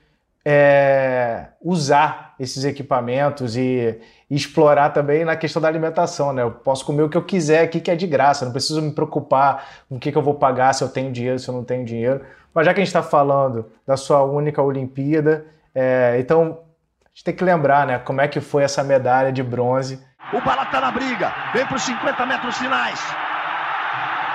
é, 0.50 1.48
usar 1.62 2.34
esses 2.40 2.64
equipamentos 2.64 3.58
e, 3.58 4.00
e, 4.30 4.36
explorar 4.36 4.92
também 4.92 5.26
na 5.26 5.36
questão 5.36 5.62
da 5.62 5.68
alimentação, 5.68 6.32
né? 6.32 6.42
Eu 6.42 6.52
posso 6.52 6.86
comer 6.86 7.02
o 7.04 7.10
que 7.10 7.18
eu 7.18 7.22
quiser 7.22 7.64
aqui 7.64 7.82
que 7.82 7.92
é 7.92 7.98
de 7.98 8.08
graça, 8.08 8.46
não 8.46 8.54
preciso 8.54 8.82
me 8.82 8.94
preocupar 8.94 9.68
com 9.90 9.98
o 9.98 10.00
que, 10.00 10.10
que 10.10 10.18
eu 10.18 10.22
vou 10.22 10.36
pagar, 10.36 10.72
se 10.72 10.82
eu 10.82 10.88
tenho 10.88 11.12
dinheiro, 11.12 11.38
se 11.38 11.50
eu 11.50 11.54
não 11.54 11.66
tenho 11.66 11.84
dinheiro. 11.84 12.22
Mas 12.54 12.66
já 12.66 12.74
que 12.74 12.80
a 12.80 12.82
gente 12.82 12.88
está 12.88 13.04
falando 13.04 13.70
da 13.86 13.98
sua 13.98 14.24
única 14.24 14.62
Olimpíada, 14.62 15.46
é, 15.76 16.16
então 16.18 16.60
a 17.04 17.10
gente 17.10 17.26
tem 17.26 17.36
que 17.36 17.44
lembrar, 17.44 17.86
né? 17.86 18.00
Como 18.00 18.22
é 18.22 18.28
que 18.30 18.40
foi 18.40 18.64
essa 18.64 18.82
medalha 18.86 19.34
de 19.34 19.44
bronze. 19.44 20.02
O 20.32 20.40
Bala 20.40 20.66
tá 20.68 20.80
na 20.80 20.92
briga, 20.92 21.30
vem 21.54 21.66
para 21.66 21.76
os 21.76 21.82
50 21.82 22.26
metros 22.26 22.58
finais. 22.58 23.06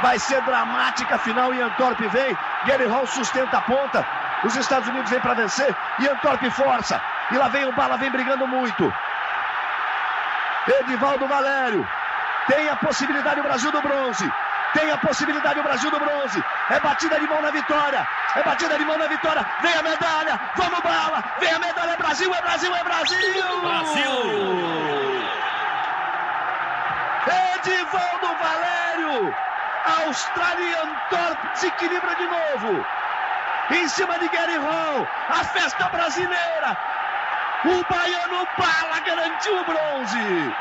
Vai 0.02 0.19
ser 0.19 0.42
dramática 0.42 1.14
a 1.14 1.19
final 1.19 1.54
e 1.54 1.62
Antorp 1.62 1.99
vem. 2.00 2.37
Gary 2.66 2.85
Hall 2.85 3.07
sustenta 3.07 3.57
a 3.57 3.62
ponta. 3.62 4.22
Os 4.45 4.57
Estados 4.57 4.89
Unidos 4.89 5.09
vêm 5.11 5.21
para 5.21 5.35
vencer 5.35 5.75
e 6.01 6.09
Antorp 6.09 6.43
força. 6.51 7.01
E 7.31 7.37
lá 7.37 7.49
vem 7.49 7.65
o 7.65 7.73
Bala, 7.73 7.97
vem 7.97 8.11
brigando 8.11 8.47
muito. 8.47 8.93
Edivaldo 10.81 11.27
Valério. 11.29 11.89
Tem 12.49 12.69
a 12.69 12.77
possibilidade 12.77 13.39
o 13.39 13.43
Brasil 13.43 13.71
do 13.71 13.81
bronze. 13.81 14.33
Tem 14.75 14.91
a 14.91 14.99
possibilidade 14.99 15.61
o 15.61 15.63
Brasil 15.63 15.91
do 15.91 15.99
bronze. 15.99 16.43
É 16.71 16.81
batida 16.81 17.21
de 17.21 17.27
mão 17.29 17.41
na 17.41 17.51
vitória. 17.51 18.07
É 18.35 18.43
batida 18.43 18.77
de 18.77 18.85
mão 18.85 18.99
na 18.99 19.07
vitória. 19.07 19.47
Vem 19.61 19.75
a 19.75 19.83
medalha. 19.83 20.41
Vamos, 20.57 20.81
Bala. 20.81 21.23
Vem 21.39 21.53
a 21.53 21.59
medalha. 21.59 21.93
É 21.93 21.97
Brasil, 21.97 22.35
é 22.35 22.43
Brasil, 22.43 22.75
é 22.75 22.85
Brasil. 22.85 23.61
Brasil. 23.61 24.13
Edivaldo 27.57 28.37
Valério. 28.41 29.35
Australian 30.07 30.95
Torp 31.11 31.39
se 31.55 31.67
equilibra 31.67 32.15
de 32.17 32.25
novo 32.25 33.02
em 33.75 33.88
cima 33.88 34.19
de 34.19 34.26
Hall, 34.26 35.07
a 35.29 35.45
festa 35.45 35.88
brasileira. 35.88 36.76
O 37.64 37.93
baiano 37.93 38.47
Bala 38.59 39.00
garantiu 39.07 39.61
o 39.61 39.64
bronze. 39.64 40.52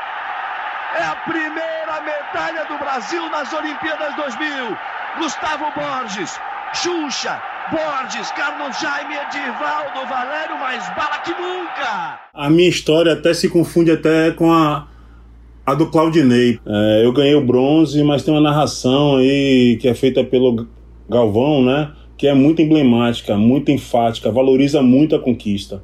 É 0.98 1.02
a 1.04 1.16
primeira 1.26 2.00
medalha 2.02 2.64
do 2.66 2.78
Brasil 2.78 3.28
nas 3.30 3.52
Olimpíadas 3.52 4.14
2000. 4.16 4.76
Gustavo 5.18 5.64
Borges, 5.74 6.38
Xuxa, 6.74 7.42
Borges, 7.70 8.30
Carlos 8.32 8.78
Jaime, 8.80 9.14
Edivaldo, 9.14 10.08
Valério, 10.08 10.58
mais 10.58 10.86
bala 10.94 11.18
que 11.18 11.30
nunca. 11.32 12.20
A 12.32 12.48
minha 12.48 12.68
história 12.68 13.12
até 13.12 13.34
se 13.34 13.48
confunde 13.48 13.90
até 13.90 14.30
com 14.30 14.50
a, 14.50 14.86
a 15.66 15.74
do 15.74 15.90
Claudinei. 15.90 16.58
É, 16.64 17.04
eu 17.04 17.12
ganhei 17.12 17.34
o 17.34 17.44
bronze, 17.44 18.02
mas 18.02 18.22
tem 18.22 18.32
uma 18.32 18.40
narração 18.40 19.16
aí 19.16 19.76
que 19.80 19.88
é 19.88 19.94
feita 19.94 20.24
pelo 20.24 20.66
Galvão, 21.08 21.62
né? 21.62 21.92
Que 22.22 22.28
é 22.28 22.34
muito 22.34 22.62
emblemática, 22.62 23.36
muito 23.36 23.72
enfática, 23.72 24.30
valoriza 24.30 24.80
muito 24.80 25.16
a 25.16 25.18
conquista. 25.18 25.82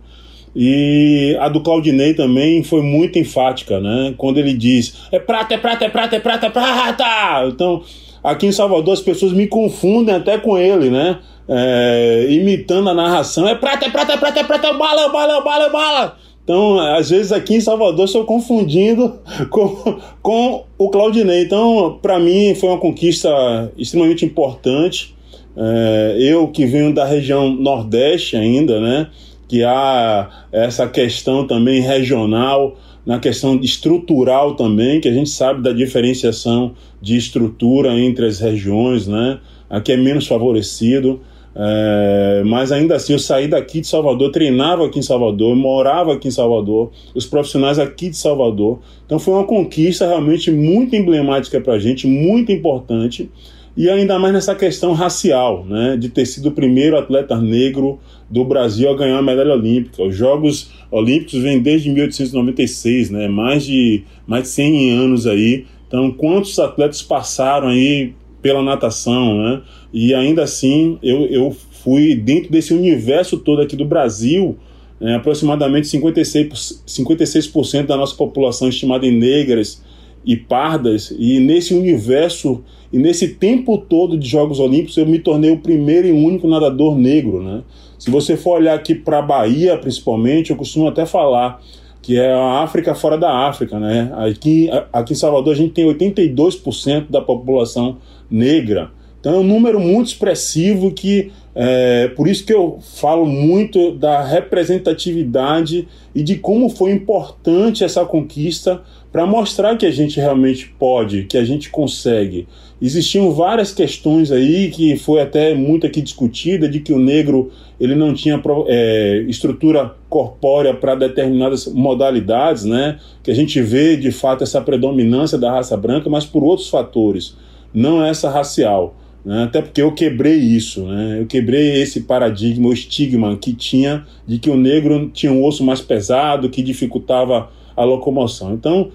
E 0.54 1.36
a 1.40 1.48
do 1.48 1.60
Claudinei 1.60 2.14
também 2.14 2.62
foi 2.62 2.80
muito 2.80 3.18
enfática, 3.18 3.80
né? 3.80 4.14
Quando 4.16 4.38
ele 4.38 4.52
diz: 4.52 4.94
é 5.10 5.18
prata, 5.18 5.54
é 5.54 5.58
prata, 5.58 5.86
é 5.86 5.88
prata, 5.88 6.14
é 6.14 6.20
prata, 6.20 6.46
é 6.46 6.50
prata! 6.50 7.48
Então, 7.48 7.82
aqui 8.22 8.46
em 8.46 8.52
Salvador 8.52 8.94
as 8.94 9.00
pessoas 9.00 9.32
me 9.32 9.48
confundem 9.48 10.14
até 10.14 10.38
com 10.38 10.56
ele, 10.56 10.90
né? 10.90 11.18
É, 11.48 12.28
imitando 12.30 12.88
a 12.88 12.94
narração: 12.94 13.48
é 13.48 13.56
prata, 13.56 13.86
é 13.86 13.90
prata, 13.90 14.12
é 14.12 14.16
prata, 14.16 14.38
é 14.38 14.44
prata, 14.44 14.72
bala, 14.74 15.08
bala, 15.08 15.40
bala, 15.40 15.68
bala! 15.70 16.16
Então, 16.44 16.78
às 16.78 17.10
vezes 17.10 17.32
aqui 17.32 17.56
em 17.56 17.60
Salvador 17.60 18.04
estou 18.04 18.24
confundindo 18.24 19.18
com, 19.50 19.98
com 20.22 20.64
o 20.78 20.88
Claudinei. 20.88 21.42
Então, 21.42 21.98
para 22.00 22.20
mim, 22.20 22.54
foi 22.54 22.68
uma 22.68 22.78
conquista 22.78 23.28
extremamente 23.76 24.24
importante. 24.24 25.17
É, 25.60 26.16
eu 26.20 26.46
que 26.46 26.64
venho 26.64 26.94
da 26.94 27.04
região 27.04 27.52
Nordeste 27.52 28.36
ainda, 28.36 28.80
né? 28.80 29.08
Que 29.48 29.64
há 29.64 30.46
essa 30.52 30.86
questão 30.86 31.46
também 31.48 31.80
regional, 31.80 32.76
na 33.04 33.18
questão 33.18 33.58
estrutural 33.60 34.54
também, 34.54 35.00
que 35.00 35.08
a 35.08 35.12
gente 35.12 35.30
sabe 35.30 35.60
da 35.60 35.72
diferenciação 35.72 36.74
de 37.02 37.16
estrutura 37.16 37.98
entre 37.98 38.26
as 38.26 38.38
regiões, 38.38 39.08
né? 39.08 39.40
Aqui 39.68 39.92
é 39.92 39.96
menos 39.96 40.28
favorecido. 40.28 41.20
É, 41.56 42.42
mas 42.46 42.70
ainda 42.70 42.94
assim, 42.94 43.14
eu 43.14 43.18
saí 43.18 43.48
daqui 43.48 43.80
de 43.80 43.88
Salvador, 43.88 44.30
treinava 44.30 44.86
aqui 44.86 45.00
em 45.00 45.02
Salvador, 45.02 45.56
morava 45.56 46.12
aqui 46.12 46.28
em 46.28 46.30
Salvador, 46.30 46.92
os 47.16 47.26
profissionais 47.26 47.80
aqui 47.80 48.10
de 48.10 48.16
Salvador. 48.16 48.78
Então 49.04 49.18
foi 49.18 49.34
uma 49.34 49.44
conquista 49.44 50.06
realmente 50.06 50.52
muito 50.52 50.94
emblemática 50.94 51.60
para 51.60 51.72
a 51.72 51.78
gente, 51.80 52.06
muito 52.06 52.52
importante 52.52 53.28
e 53.78 53.88
ainda 53.88 54.18
mais 54.18 54.34
nessa 54.34 54.56
questão 54.56 54.92
racial, 54.92 55.64
né, 55.64 55.96
de 55.96 56.08
ter 56.08 56.26
sido 56.26 56.48
o 56.48 56.50
primeiro 56.50 56.98
atleta 56.98 57.40
negro 57.40 58.00
do 58.28 58.44
Brasil 58.44 58.90
a 58.90 58.96
ganhar 58.96 59.18
a 59.18 59.22
medalha 59.22 59.54
olímpica. 59.54 60.02
Os 60.02 60.16
Jogos 60.16 60.72
Olímpicos 60.90 61.40
vêm 61.40 61.60
desde 61.60 61.88
1896, 61.88 63.10
né, 63.10 63.28
mais 63.28 63.64
de 63.64 64.02
mais 64.26 64.42
de 64.42 64.48
100 64.48 64.90
anos 64.98 65.26
aí. 65.28 65.64
Então, 65.86 66.10
quantos 66.10 66.58
atletas 66.58 67.02
passaram 67.02 67.68
aí 67.68 68.14
pela 68.42 68.64
natação, 68.64 69.38
né? 69.38 69.62
E 69.92 70.12
ainda 70.12 70.42
assim, 70.42 70.98
eu, 71.00 71.26
eu 71.26 71.56
fui 71.84 72.16
dentro 72.16 72.50
desse 72.50 72.74
universo 72.74 73.38
todo 73.38 73.62
aqui 73.62 73.76
do 73.76 73.84
Brasil, 73.84 74.56
né, 75.00 75.14
aproximadamente 75.14 75.86
56%, 75.86 76.80
56 76.84 77.86
da 77.86 77.96
nossa 77.96 78.16
população 78.16 78.68
estimada 78.68 79.06
em 79.06 79.16
negras 79.16 79.80
e 80.28 80.36
pardas, 80.36 81.10
e 81.18 81.40
nesse 81.40 81.72
universo 81.72 82.62
e 82.92 82.98
nesse 82.98 83.28
tempo 83.28 83.78
todo 83.78 84.18
de 84.18 84.28
Jogos 84.28 84.60
Olímpicos 84.60 84.98
eu 84.98 85.06
me 85.06 85.18
tornei 85.18 85.50
o 85.50 85.56
primeiro 85.56 86.06
e 86.06 86.12
único 86.12 86.46
nadador 86.46 86.94
negro, 86.94 87.42
né? 87.42 87.62
Se 87.98 88.10
você 88.10 88.36
for 88.36 88.58
olhar 88.58 88.74
aqui 88.74 88.94
para 88.94 89.20
a 89.20 89.22
Bahia, 89.22 89.78
principalmente, 89.78 90.50
eu 90.50 90.56
costumo 90.56 90.86
até 90.86 91.06
falar 91.06 91.62
que 92.02 92.18
é 92.18 92.30
a 92.30 92.62
África 92.62 92.94
fora 92.94 93.16
da 93.16 93.48
África, 93.48 93.80
né? 93.80 94.12
Aqui, 94.16 94.68
aqui 94.92 95.14
em 95.14 95.16
Salvador 95.16 95.54
a 95.54 95.56
gente 95.56 95.72
tem 95.72 95.86
82% 95.86 97.06
da 97.08 97.22
população 97.22 97.96
negra. 98.30 98.90
Então 99.20 99.34
é 99.34 99.38
um 99.38 99.44
número 99.44 99.80
muito 99.80 100.08
expressivo 100.08 100.92
que 100.92 101.32
é 101.54 102.06
por 102.08 102.28
isso 102.28 102.44
que 102.44 102.54
eu 102.54 102.78
falo 102.80 103.26
muito 103.26 103.90
da 103.92 104.22
representatividade 104.22 105.88
e 106.14 106.22
de 106.22 106.36
como 106.36 106.68
foi 106.68 106.92
importante 106.92 107.82
essa 107.82 108.04
conquista 108.04 108.80
para 109.10 109.26
mostrar 109.26 109.76
que 109.76 109.86
a 109.86 109.90
gente 109.90 110.20
realmente 110.20 110.74
pode, 110.78 111.24
que 111.24 111.38
a 111.38 111.44
gente 111.44 111.70
consegue. 111.70 112.46
Existiam 112.80 113.32
várias 113.32 113.72
questões 113.72 114.30
aí 114.30 114.70
que 114.70 114.96
foi 114.96 115.20
até 115.20 115.54
muito 115.54 115.86
aqui 115.86 116.00
discutida 116.00 116.68
de 116.68 116.80
que 116.80 116.92
o 116.92 116.98
negro 116.98 117.50
ele 117.80 117.94
não 117.94 118.12
tinha 118.12 118.40
é, 118.66 119.24
estrutura 119.26 119.94
corpórea 120.08 120.74
para 120.74 120.94
determinadas 120.94 121.66
modalidades, 121.66 122.64
né? 122.64 122.98
Que 123.22 123.30
a 123.30 123.34
gente 123.34 123.60
vê 123.62 123.96
de 123.96 124.12
fato 124.12 124.44
essa 124.44 124.60
predominância 124.60 125.38
da 125.38 125.50
raça 125.50 125.76
branca, 125.76 126.10
mas 126.10 126.24
por 126.24 126.44
outros 126.44 126.68
fatores, 126.68 127.36
não 127.72 128.04
essa 128.04 128.30
racial. 128.30 128.94
Né? 129.24 129.44
Até 129.44 129.60
porque 129.60 129.82
eu 129.82 129.92
quebrei 129.92 130.36
isso, 130.36 130.84
né? 130.84 131.18
Eu 131.20 131.26
quebrei 131.26 131.82
esse 131.82 132.02
paradigma, 132.02 132.68
o 132.68 132.72
estigma 132.72 133.36
que 133.36 133.52
tinha 133.52 134.06
de 134.26 134.38
que 134.38 134.50
o 134.50 134.56
negro 134.56 135.10
tinha 135.12 135.32
um 135.32 135.44
osso 135.44 135.64
mais 135.64 135.80
pesado, 135.80 136.48
que 136.48 136.62
dificultava 136.62 137.50
a 137.80 137.84
locomoção. 137.84 138.52
Então 138.52 138.90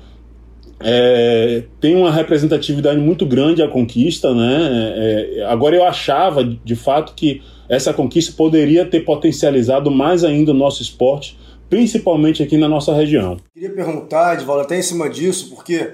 é, 0.80 1.64
tem 1.80 1.96
uma 1.96 2.12
representatividade 2.12 3.00
muito 3.00 3.26
grande 3.26 3.62
a 3.64 3.68
conquista, 3.68 4.34
né? 4.34 4.94
É, 4.96 5.40
é, 5.40 5.46
agora 5.46 5.76
eu 5.76 5.86
achava, 5.86 6.44
de 6.44 6.76
fato, 6.76 7.14
que 7.16 7.42
essa 7.70 7.94
conquista 7.94 8.34
poderia 8.36 8.86
ter 8.86 9.02
potencializado 9.02 9.90
mais 9.90 10.24
ainda 10.24 10.52
o 10.52 10.54
nosso 10.54 10.82
esporte, 10.82 11.40
principalmente 11.70 12.44
aqui 12.44 12.58
na 12.58 12.68
nossa 12.68 12.94
região. 12.94 13.38
Queria 13.54 13.72
perguntar, 13.72 14.36
Edvaldo, 14.36 14.64
até 14.64 14.78
em 14.78 14.82
cima 14.82 15.10
disso, 15.10 15.50
porque 15.56 15.94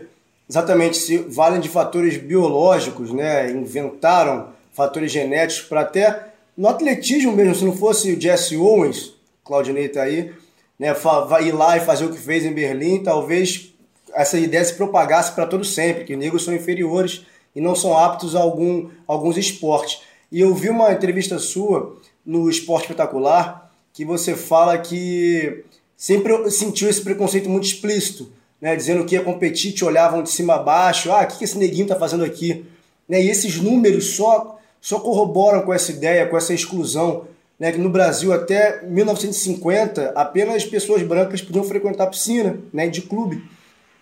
exatamente 0.49 0.97
se 0.97 1.19
valem 1.19 1.61
de 1.61 1.69
fatores 1.69 2.17
biológicos, 2.17 3.13
né? 3.13 3.51
Inventaram 3.51 4.47
fatores 4.73 5.11
genéticos 5.11 5.67
para 5.67 5.81
até 5.81 6.29
no 6.57 6.67
atletismo 6.67 7.31
mesmo, 7.31 7.55
se 7.55 7.63
não 7.63 7.73
fosse 7.73 8.11
o 8.11 8.19
Jesse 8.19 8.57
Owens, 8.57 9.13
Claudinei 9.45 9.85
está 9.85 10.03
aí, 10.03 10.31
né, 10.79 10.95
ir 11.41 11.51
lá 11.51 11.75
e 11.75 11.81
fazer 11.81 12.05
o 12.05 12.11
que 12.11 12.17
fez 12.17 12.45
em 12.45 12.53
Berlim, 12.53 13.03
talvez 13.03 13.73
essa 14.13 14.39
ideia 14.39 14.63
se 14.63 14.73
propagasse 14.73 15.33
para 15.33 15.45
todo 15.45 15.63
sempre, 15.65 16.05
que 16.05 16.15
negros 16.15 16.45
são 16.45 16.53
inferiores 16.53 17.25
e 17.55 17.59
não 17.59 17.75
são 17.75 17.95
aptos 17.97 18.35
a 18.35 18.39
algum, 18.39 18.89
alguns 19.05 19.37
esportes. 19.37 20.01
E 20.31 20.39
eu 20.39 20.53
vi 20.55 20.69
uma 20.69 20.91
entrevista 20.91 21.37
sua 21.37 21.97
no 22.25 22.49
Esporte 22.49 22.83
Espetacular 22.83 23.71
que 23.91 24.05
você 24.05 24.35
fala 24.35 24.77
que 24.77 25.65
sempre 25.97 26.49
sentiu 26.49 26.89
esse 26.89 27.01
preconceito 27.01 27.49
muito 27.49 27.65
explícito, 27.65 28.31
né, 28.61 28.75
dizendo 28.75 29.03
que 29.03 29.15
ia 29.15 29.23
competir, 29.23 29.73
te 29.73 29.83
olhavam 29.83 30.23
de 30.23 30.29
cima 30.29 30.55
a 30.55 30.59
baixo, 30.59 31.11
ah, 31.11 31.23
o 31.23 31.27
que 31.27 31.43
esse 31.43 31.57
neguinho 31.57 31.83
está 31.83 31.95
fazendo 31.95 32.23
aqui? 32.23 32.65
Né, 33.07 33.21
e 33.21 33.29
esses 33.29 33.57
números 33.57 34.15
só, 34.15 34.59
só 34.79 34.99
corroboram 34.99 35.61
com 35.63 35.73
essa 35.73 35.91
ideia, 35.91 36.27
com 36.27 36.37
essa 36.37 36.53
exclusão, 36.53 37.25
né, 37.59 37.71
que 37.71 37.77
no 37.77 37.89
Brasil 37.89 38.31
até 38.31 38.81
1950 38.83 40.13
apenas 40.15 40.63
pessoas 40.63 41.03
brancas 41.03 41.41
podiam 41.41 41.63
frequentar 41.63 42.07
piscina 42.07 42.57
né, 42.71 42.87
de 42.87 43.01
clube. 43.01 43.43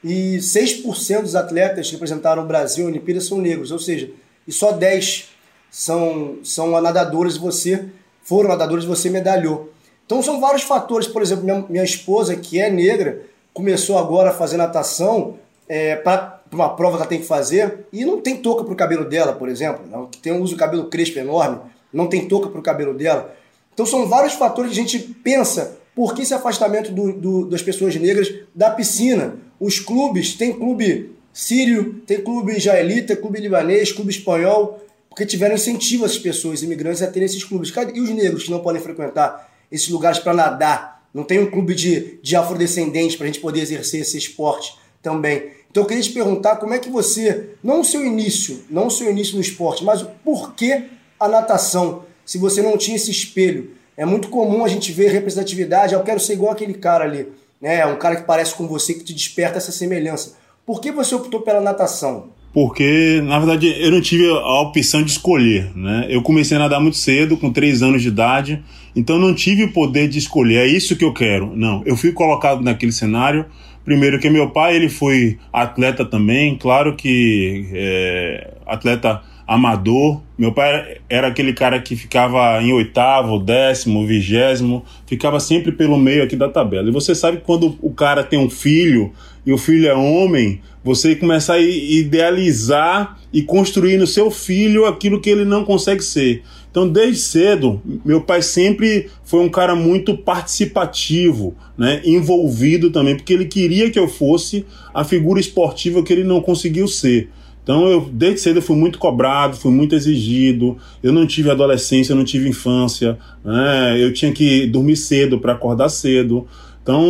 E 0.03 0.37
6% 0.37 1.23
dos 1.23 1.35
atletas 1.35 1.87
que 1.87 1.93
representaram 1.93 2.43
o 2.43 2.45
Brasil 2.45 2.85
em 2.85 2.89
Olimpíadas 2.89 3.25
são 3.25 3.39
negros, 3.39 3.71
ou 3.71 3.79
seja, 3.79 4.11
e 4.47 4.51
só 4.51 4.71
10 4.71 5.29
são, 5.71 6.37
são 6.43 6.79
nadadores 6.79 7.35
e 7.35 7.39
você 7.39 7.85
foram 8.21 8.49
nadadores 8.49 8.85
e 8.85 8.87
você 8.87 9.09
medalhou. 9.09 9.73
Então 10.05 10.21
são 10.21 10.39
vários 10.39 10.63
fatores, 10.63 11.07
por 11.07 11.21
exemplo, 11.21 11.43
minha, 11.43 11.65
minha 11.67 11.83
esposa, 11.83 12.35
que 12.35 12.59
é 12.59 12.69
negra, 12.69 13.23
começou 13.53 13.97
agora 13.97 14.29
a 14.29 14.33
fazer 14.33 14.55
natação 14.55 15.39
é, 15.67 15.95
para 15.95 16.41
uma 16.51 16.69
prova 16.69 16.95
que 16.95 17.01
ela 17.01 17.09
tem 17.09 17.19
que 17.19 17.25
fazer 17.25 17.87
e 17.91 18.05
não 18.05 18.21
tem 18.21 18.37
touca 18.37 18.63
para 18.63 18.73
o 18.73 18.77
cabelo 18.77 19.03
dela, 19.03 19.33
por 19.33 19.49
exemplo, 19.49 19.85
não, 19.89 20.05
que 20.05 20.19
tem 20.19 20.31
uso 20.31 20.53
de 20.53 20.59
cabelo 20.59 20.85
crespo 20.85 21.19
enorme, 21.19 21.59
não 21.91 22.07
tem 22.07 22.27
touca 22.27 22.47
para 22.49 22.59
o 22.59 22.63
cabelo 22.63 22.93
dela. 22.93 23.35
Então 23.77 23.85
são 23.85 24.07
vários 24.07 24.33
fatores 24.33 24.73
que 24.73 24.79
a 24.79 24.81
gente 24.81 24.97
pensa 24.97 25.77
por 25.93 26.15
que 26.15 26.23
esse 26.23 26.33
afastamento 26.33 26.91
do, 26.91 27.13
do, 27.13 27.45
das 27.45 27.61
pessoas 27.61 27.95
negras 27.95 28.33
da 28.55 28.71
piscina. 28.71 29.35
Os 29.59 29.79
clubes, 29.79 30.33
tem 30.33 30.51
clube 30.51 31.11
sírio, 31.31 32.01
tem 32.07 32.19
clube 32.19 32.57
israelita, 32.57 33.15
clube 33.15 33.39
libanês, 33.39 33.91
clube 33.91 34.09
espanhol, 34.09 34.83
porque 35.07 35.27
tiveram 35.27 35.53
incentivo 35.53 36.05
essas 36.05 36.17
pessoas, 36.17 36.63
imigrantes, 36.63 37.03
a 37.03 37.07
terem 37.07 37.27
esses 37.27 37.43
clubes. 37.43 37.71
E 37.93 38.01
os 38.01 38.09
negros 38.09 38.45
que 38.45 38.49
não 38.49 38.61
podem 38.61 38.81
frequentar 38.81 39.47
esses 39.71 39.89
lugares 39.89 40.17
para 40.17 40.33
nadar? 40.33 41.07
Não 41.13 41.23
tem 41.23 41.37
um 41.37 41.51
clube 41.51 41.75
de, 41.75 42.17
de 42.19 42.35
afrodescendentes 42.35 43.15
para 43.15 43.25
a 43.25 43.27
gente 43.27 43.39
poder 43.39 43.59
exercer 43.59 44.01
esse 44.01 44.17
esporte 44.17 44.75
também. 45.03 45.51
Então 45.69 45.83
eu 45.83 45.87
queria 45.87 46.01
te 46.01 46.13
perguntar 46.13 46.55
como 46.55 46.73
é 46.73 46.79
que 46.79 46.89
você, 46.89 47.49
não 47.63 47.81
o 47.81 47.85
seu 47.85 48.03
início, 48.03 48.65
não 48.71 48.87
o 48.87 48.91
seu 48.91 49.11
início 49.11 49.35
no 49.35 49.41
esporte, 49.41 49.83
mas 49.83 50.01
por 50.25 50.55
que 50.55 50.85
a 51.19 51.27
natação? 51.27 52.06
Se 52.27 52.37
você 52.37 52.61
não 52.61 52.77
tinha 52.77 52.97
esse 52.97 53.09
espelho. 53.09 53.71
É 53.95 54.05
muito 54.05 54.27
comum 54.27 54.63
a 54.63 54.67
gente 54.67 54.91
ver 54.91 55.11
representatividade, 55.11 55.95
eu 55.95 56.03
quero 56.03 56.19
ser 56.19 56.33
igual 56.33 56.51
aquele 56.51 56.75
cara 56.75 57.05
ali, 57.05 57.25
né? 57.59 57.83
Um 57.87 57.95
cara 57.95 58.17
que 58.17 58.27
parece 58.27 58.53
com 58.53 58.67
você, 58.67 58.93
que 58.93 59.03
te 59.03 59.13
desperta 59.13 59.57
essa 59.57 59.71
semelhança. 59.71 60.35
Por 60.63 60.81
que 60.81 60.91
você 60.91 61.15
optou 61.15 61.41
pela 61.41 61.61
natação? 61.61 62.29
Porque, 62.53 63.21
na 63.23 63.39
verdade, 63.39 63.73
eu 63.79 63.91
não 63.91 64.01
tive 64.01 64.29
a 64.29 64.61
opção 64.61 65.01
de 65.01 65.11
escolher, 65.11 65.71
né? 65.75 66.05
Eu 66.09 66.21
comecei 66.21 66.57
a 66.57 66.59
nadar 66.59 66.81
muito 66.81 66.97
cedo, 66.97 67.37
com 67.37 67.51
3 67.51 67.81
anos 67.81 68.01
de 68.01 68.09
idade, 68.09 68.63
então 68.95 69.17
não 69.17 69.33
tive 69.33 69.63
o 69.63 69.71
poder 69.71 70.07
de 70.07 70.19
escolher, 70.19 70.57
é 70.57 70.67
isso 70.67 70.95
que 70.95 71.05
eu 71.05 71.13
quero. 71.13 71.55
Não, 71.55 71.81
eu 71.85 71.95
fui 71.95 72.11
colocado 72.11 72.61
naquele 72.61 72.91
cenário, 72.91 73.45
primeiro 73.85 74.19
que 74.19 74.29
meu 74.29 74.49
pai, 74.49 74.75
ele 74.75 74.89
foi 74.89 75.39
atleta 75.53 76.03
também, 76.03 76.57
claro 76.57 76.95
que 76.95 77.67
é, 77.73 78.53
atleta 78.65 79.23
amador. 79.47 80.21
Meu 80.37 80.51
pai 80.51 80.97
era 81.09 81.27
aquele 81.27 81.53
cara 81.53 81.79
que 81.81 81.95
ficava 81.95 82.61
em 82.61 82.73
oitavo, 82.73 83.39
décimo, 83.39 84.05
vigésimo, 84.05 84.83
ficava 85.05 85.39
sempre 85.39 85.71
pelo 85.71 85.97
meio 85.97 86.23
aqui 86.23 86.35
da 86.35 86.49
tabela. 86.49 86.89
E 86.89 86.91
você 86.91 87.15
sabe 87.15 87.37
que 87.37 87.43
quando 87.43 87.77
o 87.81 87.91
cara 87.91 88.23
tem 88.23 88.37
um 88.37 88.49
filho 88.49 89.13
e 89.45 89.53
o 89.53 89.57
filho 89.57 89.87
é 89.87 89.95
homem, 89.95 90.59
você 90.83 91.15
começa 91.15 91.53
a 91.53 91.59
idealizar 91.59 93.17
e 93.31 93.41
construir 93.41 93.97
no 93.97 94.05
seu 94.05 94.29
filho 94.29 94.85
aquilo 94.85 95.21
que 95.21 95.29
ele 95.29 95.45
não 95.45 95.63
consegue 95.63 96.03
ser. 96.03 96.43
Então, 96.69 96.87
desde 96.87 97.21
cedo, 97.21 97.81
meu 98.05 98.21
pai 98.21 98.41
sempre 98.41 99.09
foi 99.23 99.39
um 99.39 99.49
cara 99.49 99.75
muito 99.75 100.15
participativo, 100.15 101.55
né? 101.77 102.01
envolvido 102.05 102.91
também, 102.91 103.15
porque 103.15 103.33
ele 103.33 103.45
queria 103.45 103.89
que 103.89 103.97
eu 103.97 104.07
fosse 104.07 104.65
a 104.93 105.03
figura 105.03 105.39
esportiva 105.39 106.03
que 106.03 106.13
ele 106.13 106.23
não 106.23 106.39
conseguiu 106.39 106.87
ser. 106.87 107.29
Então 107.67 107.85
eu 107.85 108.09
desde 108.09 108.39
cedo 108.39 108.59
eu 108.59 108.61
fui 108.61 108.77
muito 108.77 108.97
cobrado, 108.97 109.57
fui 109.57 109.73
muito 109.73 109.93
exigido. 109.93 110.77
Eu 111.03 111.11
não 111.11 111.27
tive 111.27 111.51
adolescência, 111.51 112.13
eu 112.13 112.15
não 112.15 112.23
tive 112.23 112.47
infância. 112.47 113.17
Né? 113.43 114.01
Eu 114.01 114.13
tinha 114.13 114.31
que 114.31 114.65
dormir 114.67 114.95
cedo 114.95 115.37
para 115.37 115.51
acordar 115.51 115.89
cedo. 115.89 116.47
Então, 116.81 117.03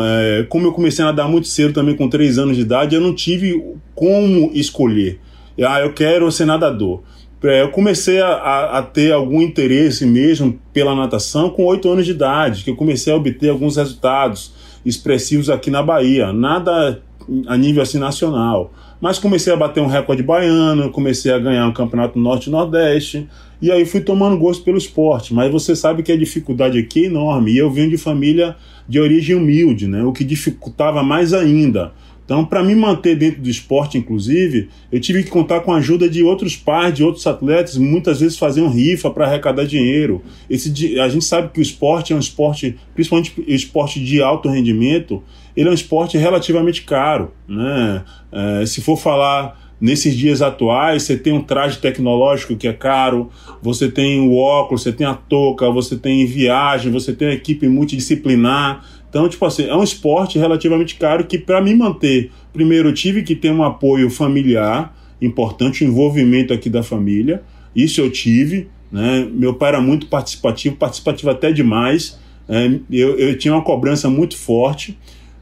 é, 0.00 0.46
como 0.48 0.68
eu 0.68 0.72
comecei 0.72 1.04
a 1.04 1.08
nadar 1.08 1.28
muito 1.28 1.48
cedo 1.48 1.74
também 1.74 1.96
com 1.96 2.08
3 2.08 2.38
anos 2.38 2.54
de 2.54 2.62
idade, 2.62 2.94
eu 2.94 3.00
não 3.00 3.12
tive 3.12 3.60
como 3.92 4.52
escolher. 4.54 5.18
Ah, 5.66 5.80
eu 5.80 5.92
quero 5.92 6.30
ser 6.30 6.44
nadador. 6.44 7.02
É, 7.42 7.62
eu 7.62 7.70
comecei 7.70 8.20
a, 8.20 8.78
a, 8.78 8.82
ter 8.82 9.12
algum 9.12 9.42
interesse 9.42 10.06
mesmo 10.06 10.60
pela 10.72 10.94
natação 10.94 11.50
com 11.50 11.64
8 11.64 11.90
anos 11.90 12.04
de 12.04 12.12
idade, 12.12 12.62
que 12.62 12.70
eu 12.70 12.76
comecei 12.76 13.12
a 13.12 13.16
obter 13.16 13.50
alguns 13.50 13.76
resultados 13.76 14.52
expressivos 14.86 15.50
aqui 15.50 15.72
na 15.72 15.82
Bahia. 15.82 16.32
Nada 16.32 17.02
a 17.48 17.56
nível 17.56 17.82
assim 17.82 17.98
nacional. 17.98 18.72
Mas 19.00 19.18
comecei 19.18 19.52
a 19.52 19.56
bater 19.56 19.80
um 19.80 19.86
recorde 19.86 20.22
baiano, 20.22 20.90
comecei 20.90 21.32
a 21.32 21.38
ganhar 21.38 21.66
um 21.66 21.72
campeonato 21.72 22.18
norte-nordeste, 22.18 23.28
e 23.62 23.70
aí 23.70 23.84
fui 23.84 24.00
tomando 24.00 24.36
gosto 24.36 24.64
pelo 24.64 24.78
esporte. 24.78 25.32
Mas 25.32 25.50
você 25.52 25.76
sabe 25.76 26.02
que 26.02 26.10
a 26.10 26.16
dificuldade 26.16 26.78
aqui 26.78 27.04
é 27.04 27.06
enorme, 27.06 27.52
e 27.52 27.58
eu 27.58 27.70
venho 27.70 27.90
de 27.90 27.98
família 27.98 28.56
de 28.88 28.98
origem 28.98 29.36
humilde, 29.36 29.86
né? 29.86 30.02
o 30.02 30.12
que 30.12 30.24
dificultava 30.24 31.02
mais 31.02 31.32
ainda. 31.32 31.92
Então, 32.28 32.44
para 32.44 32.62
me 32.62 32.74
manter 32.74 33.16
dentro 33.16 33.40
do 33.40 33.48
esporte, 33.48 33.96
inclusive, 33.96 34.68
eu 34.92 35.00
tive 35.00 35.22
que 35.22 35.30
contar 35.30 35.60
com 35.60 35.72
a 35.72 35.78
ajuda 35.78 36.06
de 36.10 36.22
outros 36.22 36.54
pais, 36.54 36.92
de 36.92 37.02
outros 37.02 37.26
atletas, 37.26 37.78
muitas 37.78 38.20
vezes 38.20 38.36
faziam 38.36 38.68
rifa 38.68 39.10
para 39.10 39.24
arrecadar 39.24 39.64
dinheiro. 39.64 40.20
Esse, 40.50 41.00
a 41.00 41.08
gente 41.08 41.24
sabe 41.24 41.48
que 41.48 41.58
o 41.58 41.62
esporte 41.62 42.12
é 42.12 42.16
um 42.16 42.18
esporte, 42.18 42.76
principalmente 42.94 43.32
esporte 43.46 43.98
de 44.04 44.20
alto 44.20 44.46
rendimento, 44.50 45.22
ele 45.58 45.68
é 45.68 45.72
um 45.72 45.74
esporte 45.74 46.16
relativamente 46.16 46.82
caro. 46.82 47.32
Né? 47.48 48.04
É, 48.30 48.64
se 48.64 48.80
for 48.80 48.96
falar 48.96 49.60
nesses 49.80 50.14
dias 50.14 50.40
atuais, 50.40 51.02
você 51.02 51.16
tem 51.16 51.32
um 51.32 51.42
traje 51.42 51.78
tecnológico 51.78 52.54
que 52.54 52.68
é 52.68 52.72
caro, 52.72 53.28
você 53.60 53.90
tem 53.90 54.20
o 54.20 54.36
óculos, 54.36 54.84
você 54.84 54.92
tem 54.92 55.04
a 55.04 55.14
touca, 55.14 55.68
você 55.68 55.96
tem 55.96 56.24
viagem, 56.26 56.92
você 56.92 57.12
tem 57.12 57.26
uma 57.26 57.34
equipe 57.34 57.66
multidisciplinar. 57.66 58.84
Então, 59.10 59.28
tipo 59.28 59.44
assim, 59.44 59.66
é 59.68 59.74
um 59.74 59.82
esporte 59.82 60.38
relativamente 60.38 60.94
caro 60.94 61.24
que, 61.24 61.36
para 61.36 61.60
me 61.60 61.74
manter, 61.74 62.30
primeiro 62.52 62.90
eu 62.90 62.94
tive 62.94 63.24
que 63.24 63.34
ter 63.34 63.50
um 63.50 63.64
apoio 63.64 64.08
familiar 64.10 64.96
importante, 65.20 65.84
um 65.84 65.88
envolvimento 65.88 66.54
aqui 66.54 66.70
da 66.70 66.84
família. 66.84 67.42
Isso 67.74 68.00
eu 68.00 68.08
tive. 68.12 68.68
Né? 68.92 69.28
Meu 69.32 69.54
pai 69.54 69.70
era 69.70 69.80
muito 69.80 70.06
participativo, 70.06 70.76
participativo 70.76 71.32
até 71.32 71.50
demais. 71.50 72.16
É, 72.48 72.70
eu, 72.92 73.18
eu 73.18 73.36
tinha 73.36 73.52
uma 73.52 73.62
cobrança 73.62 74.08
muito 74.08 74.36
forte. 74.36 74.96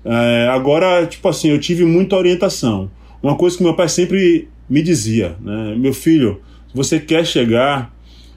É, 0.08 0.48
agora, 0.52 1.04
tipo 1.04 1.28
assim, 1.28 1.48
eu 1.48 1.58
tive 1.58 1.84
muita 1.84 2.16
orientação. 2.16 2.88
Uma 3.20 3.34
coisa 3.36 3.56
que 3.56 3.64
meu 3.64 3.74
pai 3.74 3.88
sempre 3.88 4.48
me 4.70 4.80
dizia, 4.80 5.36
né? 5.40 5.74
Meu 5.76 5.92
filho, 5.92 6.40
se 6.68 6.76
você 6.76 7.00
quer 7.00 7.26
chegar, 7.26 7.92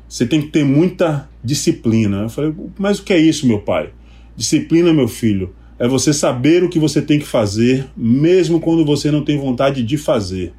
você 0.08 0.26
tem 0.26 0.42
que 0.42 0.48
ter 0.48 0.66
muita 0.66 1.30
disciplina. 1.44 2.24
Eu 2.24 2.30
falei, 2.30 2.54
mas 2.78 2.98
o 2.98 3.04
que 3.04 3.14
é 3.14 3.20
isso, 3.20 3.46
meu 3.46 3.60
pai? 3.60 3.92
Disciplina, 4.36 4.92
meu 4.92 5.08
filho, 5.08 5.54
é 5.78 5.88
você 5.88 6.12
saber 6.12 6.64
o 6.64 6.70
que 6.70 6.80
você 6.80 7.04
tem 7.04 7.20
que 7.20 7.26
fazer, 7.26 7.86
mesmo 7.96 8.60
quando 8.60 8.84
você 8.84 9.12
não 9.12 9.24
tem 9.24 9.38
vontade 9.38 9.84
de 9.84 9.98
fazer. 9.98 10.54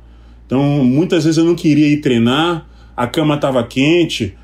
Então, 0.46 0.84
muitas 0.84 1.24
vezes 1.24 1.38
eu 1.38 1.44
não 1.44 1.56
queria 1.56 1.88
ir 1.88 1.98
treinar, 1.98 2.68
a 2.96 3.06
cama 3.06 3.34
estava 3.34 3.64
quente, 3.64 4.36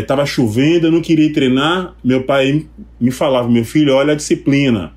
estava 0.00 0.22
é, 0.22 0.26
chovendo, 0.26 0.88
eu 0.88 0.92
não 0.92 1.00
queria 1.00 1.26
ir 1.26 1.32
treinar. 1.32 1.94
Meu 2.02 2.24
pai 2.24 2.66
me 3.00 3.10
falava: 3.10 3.48
meu 3.48 3.64
filho, 3.64 3.94
olha 3.94 4.12
a 4.12 4.16
disciplina. 4.16 4.92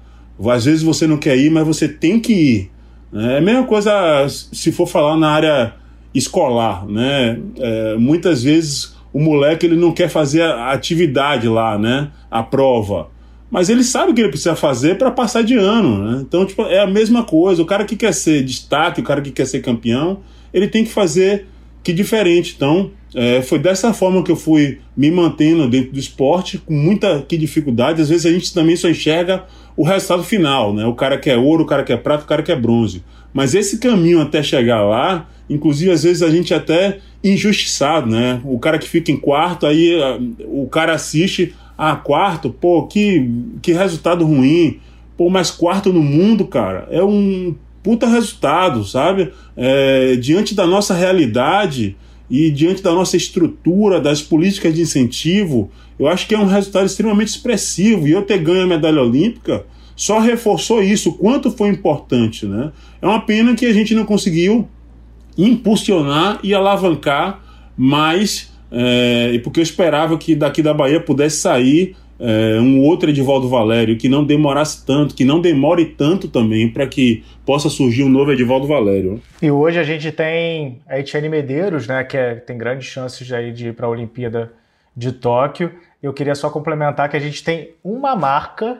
Às 0.47 0.65
vezes 0.65 0.83
você 0.83 1.07
não 1.07 1.17
quer 1.17 1.37
ir, 1.37 1.49
mas 1.49 1.65
você 1.65 1.87
tem 1.87 2.19
que 2.19 2.33
ir. 2.33 2.71
É 3.13 3.37
a 3.37 3.41
mesma 3.41 3.65
coisa 3.65 4.27
se 4.27 4.71
for 4.71 4.87
falar 4.87 5.15
na 5.17 5.29
área 5.29 5.73
escolar, 6.13 6.87
né? 6.87 7.39
É, 7.57 7.95
muitas 7.95 8.43
vezes 8.43 8.95
o 9.11 9.19
moleque 9.19 9.65
ele 9.65 9.75
não 9.75 9.91
quer 9.91 10.09
fazer 10.09 10.41
a 10.41 10.71
atividade 10.71 11.47
lá, 11.47 11.77
né? 11.77 12.09
A 12.29 12.41
prova 12.41 13.13
mas 13.53 13.69
ele 13.69 13.83
sabe 13.83 14.11
o 14.11 14.15
que 14.15 14.21
ele 14.21 14.29
precisa 14.29 14.55
fazer 14.55 14.97
para 14.97 15.11
passar 15.11 15.43
de 15.43 15.53
ano. 15.53 16.03
Né? 16.03 16.23
Então, 16.27 16.43
tipo, 16.43 16.63
é 16.63 16.79
a 16.79 16.87
mesma 16.87 17.23
coisa. 17.23 17.61
O 17.61 17.65
cara 17.67 17.85
que 17.85 17.95
quer 17.95 18.11
ser 18.11 18.43
destaque, 18.43 18.99
o 18.99 19.03
cara 19.03 19.21
que 19.21 19.29
quer 19.29 19.45
ser 19.45 19.61
campeão, 19.61 20.21
ele 20.51 20.67
tem 20.67 20.83
que 20.83 20.89
fazer 20.89 21.45
que 21.83 21.93
diferente. 21.93 22.55
Então, 22.57 22.89
é, 23.13 23.43
foi 23.43 23.59
dessa 23.59 23.93
forma 23.93 24.23
que 24.23 24.31
eu 24.31 24.35
fui 24.35 24.79
me 24.97 25.11
mantendo 25.11 25.69
dentro 25.69 25.91
do 25.91 25.99
esporte, 25.99 26.57
com 26.57 26.73
muita 26.73 27.21
que 27.21 27.37
dificuldade. 27.37 28.01
Às 28.01 28.09
vezes 28.09 28.25
a 28.25 28.31
gente 28.31 28.51
também 28.51 28.75
só 28.75 28.89
enxerga 28.89 29.43
o 29.75 29.83
resultado 29.83 30.23
final, 30.23 30.73
né? 30.73 30.85
O 30.85 30.93
cara 30.93 31.17
que 31.17 31.29
é 31.29 31.37
ouro, 31.37 31.63
o 31.63 31.67
cara 31.67 31.83
que 31.83 31.93
é 31.93 31.97
prata, 31.97 32.23
o 32.23 32.27
cara 32.27 32.43
que 32.43 32.51
é 32.51 32.55
bronze. 32.55 33.03
Mas 33.33 33.55
esse 33.55 33.79
caminho 33.79 34.21
até 34.21 34.43
chegar 34.43 34.81
lá, 34.83 35.27
inclusive 35.49 35.91
às 35.91 36.03
vezes 36.03 36.21
a 36.21 36.29
gente 36.29 36.53
até 36.53 36.99
injustiçado, 37.23 38.09
né? 38.09 38.41
O 38.43 38.59
cara 38.59 38.77
que 38.77 38.87
fica 38.87 39.11
em 39.11 39.17
quarto, 39.17 39.65
aí 39.65 39.97
o 40.45 40.67
cara 40.67 40.93
assiste 40.93 41.55
Ah, 41.75 41.95
quarto, 41.95 42.51
pô, 42.51 42.85
que, 42.85 43.27
que 43.61 43.73
resultado 43.73 44.23
ruim. 44.25 44.79
Pô, 45.17 45.29
mas 45.29 45.49
quarto 45.49 45.91
no 45.91 46.03
mundo, 46.03 46.45
cara, 46.45 46.87
é 46.91 47.03
um 47.03 47.55
puta 47.81 48.07
resultado, 48.07 48.85
sabe? 48.85 49.31
É, 49.57 50.15
diante 50.15 50.55
da 50.55 50.65
nossa 50.65 50.93
realidade 50.93 51.97
e 52.29 52.49
diante 52.49 52.81
da 52.81 52.91
nossa 52.91 53.17
estrutura, 53.17 53.99
das 53.99 54.21
políticas 54.21 54.73
de 54.73 54.81
incentivo, 54.81 55.69
eu 55.99 56.07
acho 56.07 56.27
que 56.27 56.33
é 56.33 56.39
um 56.39 56.45
resultado 56.45 56.85
extremamente 56.85 57.29
expressivo. 57.29 58.07
E 58.07 58.11
eu 58.11 58.23
ter 58.23 58.39
ganho 58.39 58.63
a 58.63 58.67
medalha 58.67 59.01
olímpica 59.01 59.65
só 59.95 60.19
reforçou 60.19 60.81
isso, 60.81 61.09
o 61.09 61.13
quanto 61.13 61.51
foi 61.51 61.69
importante, 61.69 62.45
né? 62.45 62.71
É 63.01 63.05
uma 63.05 63.21
pena 63.21 63.53
que 63.53 63.65
a 63.65 63.73
gente 63.73 63.93
não 63.93 64.05
conseguiu 64.05 64.67
impulsionar 65.37 66.39
e 66.43 66.53
alavancar 66.53 67.41
mais, 67.77 68.51
é, 68.71 69.39
porque 69.43 69.59
eu 69.59 69.63
esperava 69.63 70.17
que 70.17 70.35
daqui 70.35 70.63
da 70.63 70.73
Bahia 70.73 70.99
pudesse 70.99 71.37
sair 71.37 71.95
é, 72.19 72.59
um 72.59 72.81
outro 72.81 73.09
Edivaldo 73.09 73.49
Valério, 73.49 73.97
que 73.97 74.07
não 74.07 74.23
demorasse 74.23 74.85
tanto, 74.85 75.15
que 75.15 75.25
não 75.25 75.41
demore 75.41 75.85
tanto 75.85 76.27
também 76.27 76.69
para 76.69 76.87
que 76.87 77.23
possa 77.45 77.69
surgir 77.69 78.03
um 78.03 78.09
novo 78.09 78.31
Edivaldo 78.31 78.67
Valério. 78.67 79.21
E 79.41 79.49
hoje 79.49 79.79
a 79.79 79.83
gente 79.83 80.11
tem 80.11 80.79
a 80.87 80.99
Etienne 80.99 81.29
Medeiros, 81.29 81.87
né, 81.87 82.03
que 82.03 82.17
é, 82.17 82.35
tem 82.35 82.57
grandes 82.57 82.87
chances 82.87 83.27
de 83.27 83.67
ir 83.67 83.73
para 83.73 83.87
a 83.87 83.89
Olimpíada 83.89 84.53
de 84.95 85.11
Tóquio. 85.11 85.71
Eu 86.01 86.13
queria 86.13 86.35
só 86.35 86.49
complementar 86.49 87.09
que 87.09 87.17
a 87.17 87.19
gente 87.19 87.43
tem 87.43 87.71
uma 87.83 88.15
marca 88.15 88.79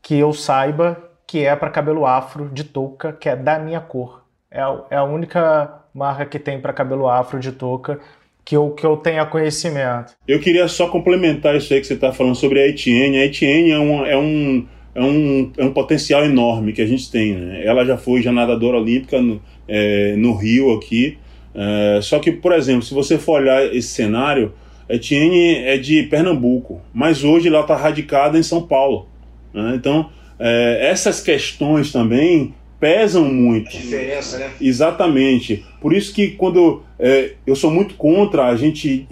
que 0.00 0.16
eu 0.16 0.32
saiba 0.32 1.02
que 1.26 1.44
é 1.44 1.56
para 1.56 1.70
cabelo 1.70 2.06
afro 2.06 2.48
de 2.52 2.62
touca, 2.62 3.12
que 3.12 3.28
é 3.28 3.34
da 3.34 3.58
minha 3.58 3.80
cor. 3.80 4.24
É 4.50 4.60
é 4.90 4.96
a 4.96 5.02
única 5.02 5.82
marca 5.92 6.24
que 6.24 6.38
tem 6.38 6.60
para 6.60 6.72
cabelo 6.72 7.08
afro 7.08 7.40
de 7.40 7.50
touca 7.50 7.98
que 8.46 8.56
eu, 8.56 8.70
que 8.70 8.86
eu 8.86 8.96
tenha 8.96 9.26
conhecimento. 9.26 10.12
Eu 10.26 10.38
queria 10.38 10.68
só 10.68 10.86
complementar 10.86 11.56
isso 11.56 11.74
aí 11.74 11.80
que 11.80 11.86
você 11.88 11.94
está 11.94 12.12
falando 12.12 12.36
sobre 12.36 12.60
a 12.60 12.68
Etienne. 12.68 13.18
A 13.18 13.26
Etienne 13.26 13.72
é 13.72 13.78
um, 13.78 14.06
é 14.06 14.16
um, 14.16 14.66
é 14.94 15.02
um, 15.02 15.52
é 15.58 15.64
um 15.64 15.72
potencial 15.72 16.24
enorme 16.24 16.72
que 16.72 16.80
a 16.80 16.86
gente 16.86 17.10
tem. 17.10 17.34
Né? 17.34 17.66
Ela 17.66 17.84
já 17.84 17.98
foi 17.98 18.22
já 18.22 18.30
nadadora 18.30 18.78
olímpica 18.78 19.20
no, 19.20 19.42
é, 19.66 20.14
no 20.14 20.32
Rio 20.36 20.72
aqui. 20.74 21.18
É, 21.52 21.98
só 22.00 22.20
que, 22.20 22.30
por 22.30 22.52
exemplo, 22.52 22.82
se 22.82 22.94
você 22.94 23.18
for 23.18 23.40
olhar 23.40 23.64
esse 23.74 23.88
cenário, 23.88 24.54
a 24.88 24.94
Etienne 24.94 25.64
é 25.64 25.76
de 25.76 26.04
Pernambuco, 26.04 26.80
mas 26.94 27.24
hoje 27.24 27.48
ela 27.48 27.62
está 27.62 27.74
radicada 27.74 28.38
em 28.38 28.44
São 28.44 28.62
Paulo. 28.62 29.08
Né? 29.52 29.72
Então, 29.74 30.08
é, 30.38 30.86
essas 30.88 31.20
questões 31.20 31.90
também 31.90 32.54
pesam 32.78 33.24
muito. 33.24 33.68
A 33.68 33.80
diferença, 33.80 34.38
né? 34.38 34.50
Exatamente. 34.60 35.64
Por 35.80 35.92
isso 35.92 36.12
que 36.12 36.32
quando 36.32 36.82
é, 36.98 37.34
eu 37.46 37.56
sou 37.56 37.70
muito 37.70 37.94
contra 37.94 38.46
a 38.46 38.56
gente 38.56 39.06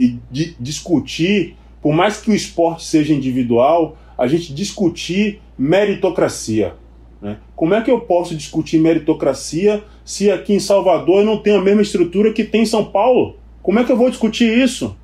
discutir, 0.59 1.57
por 1.83 1.92
mais 1.92 2.18
que 2.18 2.31
o 2.31 2.35
esporte 2.35 2.85
seja 2.85 3.12
individual, 3.12 3.96
a 4.16 4.27
gente 4.27 4.55
discutir 4.55 5.40
meritocracia. 5.59 6.74
Né? 7.20 7.38
Como 7.57 7.74
é 7.74 7.81
que 7.81 7.90
eu 7.90 8.00
posso 8.00 8.35
discutir 8.35 8.79
meritocracia 8.79 9.83
se 10.05 10.31
aqui 10.31 10.53
em 10.53 10.61
Salvador 10.61 11.20
eu 11.20 11.27
não 11.27 11.38
tenho 11.38 11.59
a 11.59 11.62
mesma 11.62 11.83
estrutura 11.83 12.33
que 12.33 12.44
tem 12.44 12.62
em 12.62 12.66
São 12.66 12.85
Paulo? 12.85 13.37
Como 13.62 13.79
é 13.79 13.85
que 13.85 13.90
eu 13.90 13.96
vou 13.96 14.11
discutir 14.11 14.59
isso? 14.59 14.96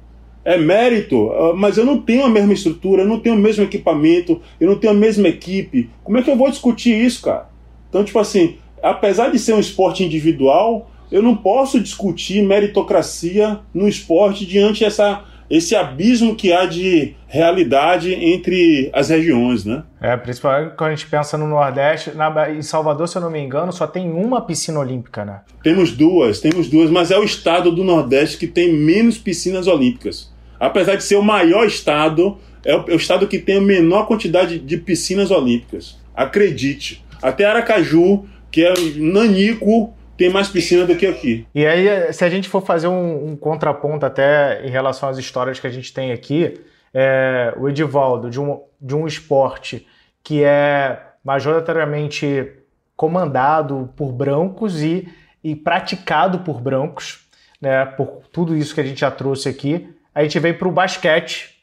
É 0.45 0.57
mérito, 0.57 1.31
ah, 1.33 1.55
mas 1.55 1.77
eu 1.77 1.85
não 1.85 2.01
tenho 2.01 2.25
a 2.25 2.29
mesma 2.29 2.53
estrutura, 2.53 3.03
eu 3.03 3.09
não 3.09 3.21
tenho 3.21 3.35
o 3.35 3.39
mesmo 3.39 3.63
equipamento, 3.63 4.41
eu 4.59 4.69
não 4.69 4.79
tenho 4.79 4.93
a 4.93 4.97
mesma 4.97 5.29
equipe. 5.29 5.91
Como 6.03 6.19
é 6.19 6.23
que 6.23 6.31
eu 6.31 6.37
vou 6.37 6.51
discutir 6.51 6.95
isso, 6.95 7.23
cara? 7.23 7.50
Então, 7.91 8.03
tipo 8.03 8.19
assim, 8.19 8.57
apesar 8.83 9.31
de 9.31 9.39
ser 9.39 9.53
um 9.53 9.61
esporte 9.61 10.03
individual, 10.03 10.91
eu 11.13 11.23
não 11.23 11.37
posso 11.37 11.79
discutir 11.79 12.43
meritocracia 12.43 13.59
no 13.75 13.87
esporte 13.87 14.47
diante 14.47 14.85
essa 14.85 15.25
esse 15.51 15.75
abismo 15.75 16.37
que 16.37 16.53
há 16.53 16.65
de 16.65 17.17
realidade 17.27 18.15
entre 18.15 18.89
as 18.93 19.09
regiões, 19.09 19.65
né? 19.65 19.83
É, 20.01 20.17
principalmente 20.17 20.77
quando 20.77 20.93
a 20.93 20.95
gente 20.95 21.09
pensa 21.09 21.37
no 21.37 21.49
Nordeste, 21.49 22.13
na, 22.13 22.53
em 22.53 22.63
Salvador, 22.63 23.09
se 23.09 23.19
eu 23.19 23.23
não 23.23 23.31
me 23.31 23.41
engano, 23.41 23.73
só 23.73 23.85
tem 23.85 24.09
uma 24.09 24.41
piscina 24.41 24.79
olímpica, 24.79 25.25
né? 25.25 25.41
Temos 25.61 25.91
duas, 25.91 26.39
temos 26.39 26.69
duas, 26.69 26.89
mas 26.89 27.11
é 27.11 27.19
o 27.19 27.25
estado 27.25 27.73
do 27.73 27.83
Nordeste 27.83 28.39
que 28.39 28.47
tem 28.47 28.73
menos 28.73 29.19
piscinas 29.19 29.67
olímpicas. 29.67 30.33
Apesar 30.59 30.95
de 30.95 31.03
ser 31.03 31.17
o 31.17 31.23
maior 31.23 31.67
estado, 31.67 32.39
é 32.65 32.77
o, 32.77 32.85
é 32.89 32.93
o 32.93 32.97
estado 32.97 33.27
que 33.27 33.39
tem 33.39 33.57
a 33.57 33.61
menor 33.61 34.07
quantidade 34.07 34.57
de 34.57 34.77
piscinas 34.77 35.33
olímpicas. 35.33 35.99
Acredite. 36.15 37.05
Até 37.23 37.45
Aracaju, 37.45 38.25
que 38.51 38.65
é 38.65 38.73
nanico, 38.97 39.95
tem 40.17 40.31
mais 40.31 40.49
piscina 40.49 40.85
do 40.85 40.97
que 40.97 41.07
aqui. 41.07 41.47
E 41.55 41.67
aí, 41.67 42.13
se 42.13 42.25
a 42.25 42.29
gente 42.29 42.49
for 42.49 42.61
fazer 42.61 42.89
um, 42.89 43.31
um 43.31 43.37
contraponto 43.37 44.05
até 44.05 44.67
em 44.67 44.71
relação 44.71 45.09
às 45.09 45.19
histórias 45.19 45.59
que 45.59 45.67
a 45.67 45.71
gente 45.71 45.93
tem 45.93 46.13
aqui, 46.13 46.61
é, 46.93 47.55
o 47.57 47.69
Edivaldo, 47.69 48.29
de 48.29 48.41
um, 48.41 48.61
de 48.81 48.95
um 48.95 49.07
esporte 49.07 49.87
que 50.23 50.45
é 50.45 51.01
majoritariamente 51.25 52.53
comandado 52.97 53.91
por 53.97 54.13
brancos 54.13 54.83
e, 54.83 55.09
e 55.43 55.57
praticado 55.57 56.41
por 56.41 56.61
brancos, 56.61 57.27
né, 57.61 57.87
por 57.87 58.23
tudo 58.31 58.55
isso 58.55 58.75
que 58.75 58.81
a 58.81 58.85
gente 58.85 59.01
já 59.01 59.11
trouxe 59.11 59.49
aqui, 59.49 59.89
a 60.15 60.23
gente 60.23 60.39
vem 60.39 60.53
para 60.53 60.69
o 60.69 60.73
basquete 60.73 61.57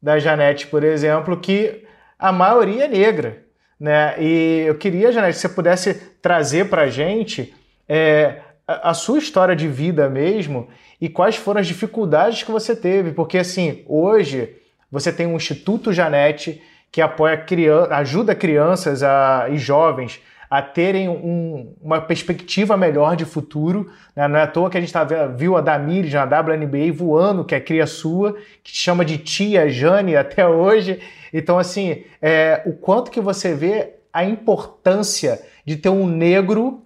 da 0.00 0.18
Janete, 0.18 0.66
por 0.66 0.84
exemplo, 0.84 1.36
que 1.36 1.84
a 2.18 2.30
maioria 2.30 2.84
é 2.84 2.88
negra. 2.88 3.44
Né? 3.78 4.14
E 4.18 4.64
eu 4.66 4.74
queria, 4.76 5.12
Janete, 5.12 5.34
que 5.34 5.40
você 5.40 5.48
pudesse 5.48 5.94
trazer 6.22 6.68
para 6.68 6.82
a 6.82 6.88
gente 6.88 7.54
é, 7.88 8.40
a 8.66 8.94
sua 8.94 9.18
história 9.18 9.54
de 9.54 9.68
vida 9.68 10.08
mesmo 10.08 10.68
e 11.00 11.08
quais 11.08 11.36
foram 11.36 11.60
as 11.60 11.66
dificuldades 11.66 12.42
que 12.42 12.50
você 12.50 12.74
teve. 12.74 13.12
Porque, 13.12 13.38
assim, 13.38 13.84
hoje 13.86 14.56
você 14.90 15.12
tem 15.12 15.26
um 15.26 15.36
Instituto 15.36 15.92
Janete 15.92 16.62
que 16.90 17.00
apoia 17.00 17.36
criança, 17.36 17.94
ajuda 17.96 18.34
crianças 18.34 19.02
a, 19.02 19.48
e 19.50 19.58
jovens 19.58 20.20
a 20.48 20.62
terem 20.62 21.08
um, 21.08 21.74
uma 21.80 22.00
perspectiva 22.00 22.76
melhor 22.76 23.16
de 23.16 23.24
futuro. 23.24 23.90
Né? 24.14 24.28
Não 24.28 24.38
é 24.38 24.42
à 24.42 24.46
toa 24.46 24.70
que 24.70 24.78
a 24.78 24.80
gente 24.80 24.92
tá, 24.92 25.04
viu 25.04 25.56
a 25.56 25.60
Damires 25.60 26.12
na 26.12 26.24
WNBA 26.24 26.92
voando, 26.92 27.44
que 27.44 27.54
é 27.54 27.60
cria 27.60 27.86
sua, 27.86 28.36
que 28.62 28.76
chama 28.76 29.04
de 29.04 29.18
tia 29.18 29.68
Jane 29.68 30.16
até 30.16 30.46
hoje. 30.46 31.00
Então, 31.32 31.58
assim, 31.58 32.04
é, 32.20 32.62
o 32.66 32.72
quanto 32.72 33.10
que 33.10 33.20
você 33.20 33.54
vê 33.54 33.94
a 34.12 34.24
importância 34.24 35.42
de 35.64 35.76
ter 35.76 35.88
um 35.88 36.06
negro 36.06 36.82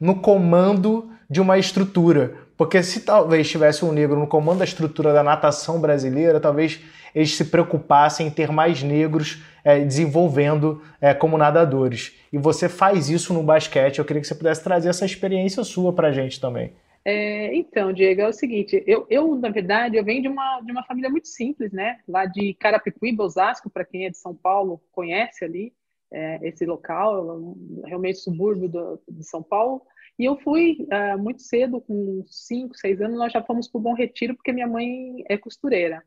no 0.00 0.16
comando 0.16 1.10
de 1.28 1.40
uma 1.40 1.58
estrutura. 1.58 2.43
Porque 2.56 2.82
se 2.82 3.00
talvez 3.00 3.48
tivesse 3.48 3.84
um 3.84 3.92
negro 3.92 4.18
no 4.18 4.26
comando 4.26 4.58
da 4.58 4.64
estrutura 4.64 5.12
da 5.12 5.22
natação 5.22 5.80
brasileira, 5.80 6.40
talvez 6.40 6.80
eles 7.14 7.34
se 7.36 7.44
preocupassem 7.46 8.26
em 8.26 8.30
ter 8.30 8.50
mais 8.50 8.82
negros 8.82 9.42
é, 9.64 9.80
desenvolvendo 9.80 10.82
é, 11.00 11.14
como 11.14 11.38
nadadores. 11.38 12.16
E 12.32 12.38
você 12.38 12.68
faz 12.68 13.08
isso 13.08 13.32
no 13.32 13.42
basquete. 13.42 13.98
Eu 13.98 14.04
queria 14.04 14.20
que 14.20 14.28
você 14.28 14.34
pudesse 14.34 14.62
trazer 14.62 14.88
essa 14.88 15.04
experiência 15.04 15.64
sua 15.64 15.92
para 15.92 16.08
a 16.08 16.12
gente 16.12 16.40
também. 16.40 16.72
É, 17.04 17.54
então, 17.54 17.92
Diego, 17.92 18.22
é 18.22 18.28
o 18.28 18.32
seguinte, 18.32 18.82
eu, 18.86 19.06
eu, 19.10 19.34
na 19.34 19.50
verdade, 19.50 19.96
eu 19.96 20.04
venho 20.04 20.22
de 20.22 20.28
uma, 20.28 20.60
de 20.60 20.72
uma 20.72 20.82
família 20.84 21.10
muito 21.10 21.28
simples, 21.28 21.70
né? 21.70 21.98
Lá 22.08 22.24
de 22.24 22.54
Carapicuíba, 22.54 23.22
Osasco, 23.22 23.68
para 23.68 23.84
quem 23.84 24.06
é 24.06 24.10
de 24.10 24.16
São 24.16 24.34
Paulo, 24.34 24.80
conhece 24.90 25.44
ali 25.44 25.72
é, 26.10 26.38
esse 26.48 26.64
local, 26.64 27.56
realmente 27.84 28.20
subúrbio 28.20 28.68
do, 28.68 29.00
de 29.06 29.24
São 29.24 29.42
Paulo. 29.42 29.82
E 30.18 30.24
eu 30.24 30.36
fui 30.36 30.78
uh, 30.82 31.18
muito 31.18 31.42
cedo, 31.42 31.80
com 31.80 32.24
5, 32.26 32.76
6 32.76 33.00
anos, 33.00 33.18
nós 33.18 33.32
já 33.32 33.42
fomos 33.42 33.68
para 33.68 33.78
o 33.78 33.82
Bom 33.82 33.94
Retiro, 33.94 34.34
porque 34.34 34.52
minha 34.52 34.66
mãe 34.66 35.24
é 35.28 35.36
costureira. 35.36 36.02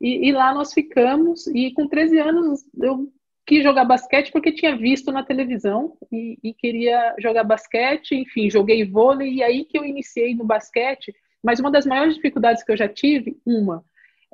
E, 0.00 0.28
e, 0.28 0.32
lá 0.32 0.54
nós 0.54 0.72
ficamos, 0.72 1.46
e 1.48 1.72
com 1.72 1.86
13 1.86 2.18
anos 2.18 2.64
eu 2.80 3.12
quis 3.46 3.62
jogar 3.62 3.84
basquete 3.84 4.32
porque 4.32 4.52
tinha 4.52 4.76
visto 4.76 5.12
na 5.12 5.22
televisão 5.22 5.96
e, 6.10 6.38
e, 6.42 6.54
queria 6.54 7.14
jogar 7.18 7.44
basquete, 7.44 8.14
enfim, 8.14 8.48
joguei 8.50 8.84
vôlei, 8.84 9.34
e 9.34 9.42
aí 9.42 9.64
que 9.64 9.78
eu 9.78 9.84
iniciei 9.84 10.34
no 10.34 10.44
basquete. 10.44 11.14
Mas 11.42 11.60
uma 11.60 11.70
das 11.70 11.84
maiores 11.84 12.14
dificuldades 12.14 12.62
que 12.62 12.72
eu 12.72 12.76
já 12.76 12.88
tive, 12.88 13.38
uma, 13.44 13.84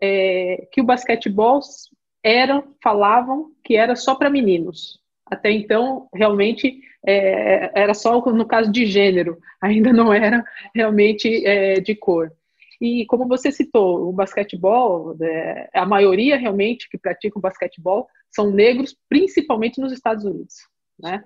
é 0.01 0.69
que 0.71 0.81
o 0.81 0.85
basquetebol 0.85 1.61
era, 2.23 2.63
falavam 2.83 3.53
que 3.65 3.77
era 3.77 3.97
só 3.97 4.15
para 4.15 4.31
meninos. 4.31 5.00
Até 5.31 5.51
então, 5.53 6.09
realmente, 6.13 6.81
é, 7.07 7.71
era 7.81 7.95
só 7.95 8.21
no 8.33 8.47
caso 8.47 8.71
de 8.71 8.85
gênero, 8.85 9.39
ainda 9.63 9.93
não 9.93 10.13
era 10.13 10.45
realmente 10.75 11.47
é, 11.47 11.81
de 11.81 11.95
cor. 11.95 12.33
E 12.81 13.05
como 13.07 13.29
você 13.29 13.53
citou, 13.53 14.09
o 14.09 14.13
basquetebol, 14.13 15.15
é, 15.21 15.69
a 15.75 15.87
maioria 15.87 16.37
realmente 16.37 16.89
que 16.89 16.99
pratica 16.99 17.39
o 17.39 17.43
basquetebol 17.43 18.09
são 18.31 18.51
negros, 18.51 18.97
principalmente 19.09 19.81
nos 19.81 19.93
Estados 19.93 20.25
Unidos, 20.25 20.55
né? 20.99 21.23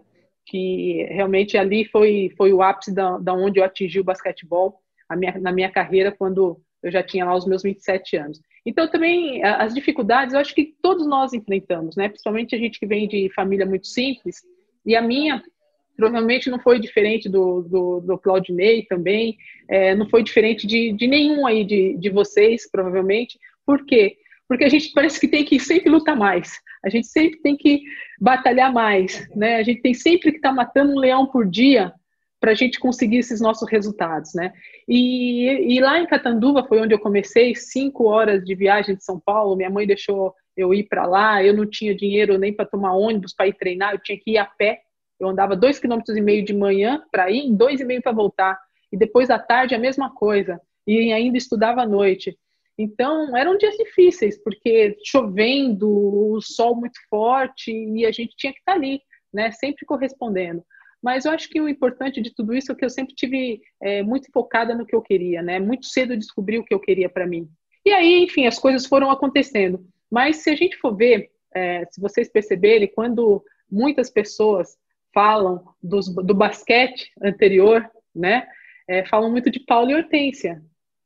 Que 0.46 1.06
realmente 1.10 1.56
ali 1.56 1.84
foi, 1.86 2.32
foi 2.36 2.52
o 2.52 2.60
ápice 2.60 2.92
da, 2.92 3.18
da 3.18 3.32
onde 3.32 3.60
eu 3.60 3.64
atingi 3.64 4.00
o 4.00 4.04
basquetebol 4.04 4.78
minha, 5.16 5.38
na 5.38 5.52
minha 5.52 5.70
carreira, 5.70 6.12
quando 6.12 6.60
eu 6.84 6.90
já 6.90 7.02
tinha 7.02 7.24
lá 7.24 7.34
os 7.34 7.46
meus 7.46 7.62
27 7.62 8.16
anos. 8.16 8.40
Então, 8.64 8.88
também, 8.88 9.42
as 9.42 9.74
dificuldades, 9.74 10.34
eu 10.34 10.40
acho 10.40 10.54
que 10.54 10.74
todos 10.80 11.06
nós 11.06 11.32
enfrentamos, 11.32 11.96
né? 11.96 12.08
Principalmente 12.08 12.54
a 12.54 12.58
gente 12.58 12.78
que 12.78 12.86
vem 12.86 13.08
de 13.08 13.30
família 13.34 13.66
muito 13.66 13.86
simples, 13.86 14.42
e 14.86 14.94
a 14.94 15.02
minha 15.02 15.42
provavelmente 15.96 16.50
não 16.50 16.58
foi 16.58 16.80
diferente 16.80 17.28
do, 17.28 17.62
do, 17.62 18.00
do 18.00 18.18
Claudinei 18.18 18.84
também, 18.84 19.36
é, 19.68 19.94
não 19.94 20.08
foi 20.08 20.22
diferente 20.22 20.66
de, 20.66 20.92
de 20.92 21.06
nenhum 21.06 21.46
aí 21.46 21.64
de, 21.64 21.96
de 21.96 22.10
vocês, 22.10 22.68
provavelmente. 22.70 23.38
Por 23.64 23.84
quê? 23.86 24.16
porque 24.48 24.64
a 24.64 24.68
gente 24.68 24.92
parece 24.92 25.18
que 25.18 25.28
tem 25.28 25.44
que 25.44 25.58
sempre 25.58 25.90
lutar 25.90 26.16
mais, 26.16 26.60
a 26.84 26.88
gente 26.88 27.06
sempre 27.06 27.40
tem 27.40 27.56
que 27.56 27.82
batalhar 28.20 28.72
mais, 28.72 29.26
né? 29.34 29.56
A 29.56 29.62
gente 29.62 29.80
tem 29.80 29.94
sempre 29.94 30.30
que 30.30 30.36
estar 30.36 30.50
tá 30.50 30.54
matando 30.54 30.92
um 30.92 30.98
leão 30.98 31.26
por 31.26 31.48
dia 31.48 31.92
para 32.44 32.52
a 32.52 32.54
gente 32.54 32.78
conseguir 32.78 33.16
esses 33.16 33.40
nossos 33.40 33.66
resultados, 33.70 34.34
né? 34.34 34.52
E, 34.86 35.74
e, 35.74 35.80
lá 35.80 35.98
em 35.98 36.06
Catanduva 36.06 36.62
foi 36.62 36.78
onde 36.78 36.92
eu 36.92 36.98
comecei, 36.98 37.54
cinco 37.54 38.04
horas 38.04 38.44
de 38.44 38.54
viagem 38.54 38.94
de 38.94 39.02
São 39.02 39.18
Paulo. 39.18 39.56
Minha 39.56 39.70
mãe 39.70 39.86
deixou 39.86 40.34
eu 40.54 40.74
ir 40.74 40.82
para 40.84 41.06
lá. 41.06 41.42
Eu 41.42 41.54
não 41.54 41.64
tinha 41.64 41.94
dinheiro 41.94 42.36
nem 42.36 42.52
para 42.52 42.66
tomar 42.66 42.92
ônibus 42.92 43.32
para 43.32 43.48
ir 43.48 43.54
treinar. 43.54 43.94
Eu 43.94 43.98
tinha 43.98 44.20
que 44.20 44.32
ir 44.32 44.36
a 44.36 44.44
pé. 44.44 44.82
Eu 45.18 45.26
andava 45.26 45.56
dois 45.56 45.78
quilômetros 45.78 46.14
e 46.18 46.20
meio 46.20 46.44
de 46.44 46.52
manhã 46.52 47.02
para 47.10 47.30
ir, 47.30 47.50
dois 47.50 47.80
e 47.80 47.84
meio 47.86 48.02
para 48.02 48.12
voltar. 48.12 48.60
E 48.92 48.96
depois 48.98 49.28
da 49.28 49.38
tarde 49.38 49.74
a 49.74 49.78
mesma 49.78 50.14
coisa. 50.14 50.60
E 50.86 51.14
ainda 51.14 51.38
estudava 51.38 51.80
à 51.80 51.86
noite. 51.86 52.38
Então, 52.76 53.34
eram 53.34 53.56
dias 53.56 53.74
difíceis, 53.78 54.36
porque 54.44 54.98
chovendo, 55.02 55.88
o 55.88 56.42
sol 56.42 56.76
muito 56.76 57.00
forte, 57.08 57.72
e 57.72 58.04
a 58.04 58.12
gente 58.12 58.36
tinha 58.36 58.52
que 58.52 58.58
estar 58.58 58.74
ali, 58.74 59.00
né, 59.32 59.50
sempre 59.50 59.86
correspondendo. 59.86 60.62
Mas 61.04 61.26
eu 61.26 61.32
acho 61.32 61.50
que 61.50 61.60
o 61.60 61.68
importante 61.68 62.22
de 62.22 62.34
tudo 62.34 62.54
isso 62.54 62.72
é 62.72 62.74
que 62.74 62.82
eu 62.82 62.88
sempre 62.88 63.14
tive 63.14 63.60
é, 63.82 64.02
muito 64.02 64.32
focada 64.32 64.74
no 64.74 64.86
que 64.86 64.96
eu 64.96 65.02
queria, 65.02 65.42
né? 65.42 65.60
Muito 65.60 65.84
cedo 65.84 66.16
descobri 66.16 66.58
o 66.58 66.64
que 66.64 66.72
eu 66.72 66.80
queria 66.80 67.10
para 67.10 67.26
mim. 67.26 67.46
E 67.84 67.92
aí, 67.92 68.24
enfim, 68.24 68.46
as 68.46 68.58
coisas 68.58 68.86
foram 68.86 69.10
acontecendo. 69.10 69.84
Mas 70.10 70.36
se 70.36 70.48
a 70.48 70.56
gente 70.56 70.78
for 70.78 70.96
ver, 70.96 71.30
é, 71.54 71.84
se 71.90 72.00
vocês 72.00 72.30
perceberem, 72.30 72.88
quando 72.88 73.44
muitas 73.70 74.08
pessoas 74.08 74.78
falam 75.12 75.62
dos, 75.82 76.08
do 76.08 76.34
basquete 76.34 77.12
anterior, 77.22 77.86
né? 78.16 78.46
É, 78.88 79.04
falam 79.04 79.30
muito 79.30 79.50
de 79.50 79.60
Paulo 79.60 79.90
e 79.90 79.94
Hortência, 79.94 80.62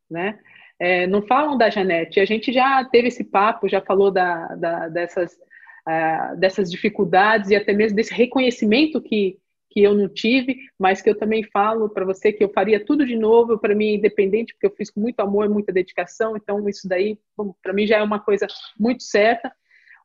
né? 0.09 0.39
É, 0.79 1.09
não 1.09 1.27
falam 1.27 1.59
da 1.59 1.71
Janete. 1.71 2.21
A 2.21 2.25
gente 2.25 2.53
já 2.53 2.85
teve 2.85 3.09
esse 3.09 3.25
papo, 3.25 3.69
já 3.69 3.81
falou 3.81 4.13
da, 4.13 4.47
da, 4.55 4.89
dessas, 4.89 5.33
uh, 5.33 6.37
dessas 6.37 6.71
dificuldades 6.71 7.51
e 7.51 7.57
até 7.57 7.73
mesmo 7.73 7.97
desse 7.97 8.15
reconhecimento 8.15 9.03
que, 9.03 9.37
que 9.71 9.83
eu 9.83 9.95
não 9.95 10.09
tive, 10.09 10.57
mas 10.79 11.03
que 11.03 11.11
eu 11.11 11.19
também 11.19 11.43
falo 11.45 11.89
para 11.89 12.05
você 12.05 12.33
que 12.33 12.43
eu 12.43 12.49
faria 12.49 12.85
tudo 12.85 13.07
de 13.07 13.17
novo, 13.17 13.59
para 13.59 13.75
mim, 13.75 13.95
independente, 13.95 14.55
porque 14.55 14.67
eu 14.67 14.75
fiz 14.77 14.91
com 14.91 15.01
muito 15.01 15.21
amor, 15.21 15.49
muita 15.49 15.73
dedicação, 15.73 16.37
então 16.37 16.69
isso 16.69 16.89
daí, 16.89 17.19
para 17.63 17.73
mim, 17.73 17.87
já 17.87 17.99
é 17.99 18.03
uma 18.03 18.21
coisa 18.21 18.47
muito 18.79 19.03
certa. 19.03 19.53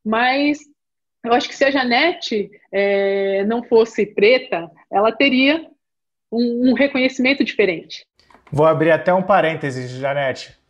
Mas 0.04 0.60
eu 1.24 1.34
acho 1.34 1.48
que 1.48 1.56
se 1.56 1.64
a 1.64 1.72
Janete 1.72 2.52
é, 2.72 3.46
não 3.46 3.64
fosse 3.64 4.06
preta, 4.06 4.70
ela 4.92 5.12
teria 5.12 5.66
um, 6.32 6.72
um 6.72 6.74
reconhecimento 6.74 7.44
diferente. 7.44 8.06
Vou 8.52 8.66
abrir 8.66 8.92
até 8.92 9.14
um 9.14 9.24
parênteses, 9.24 9.92
Janete 9.92 10.62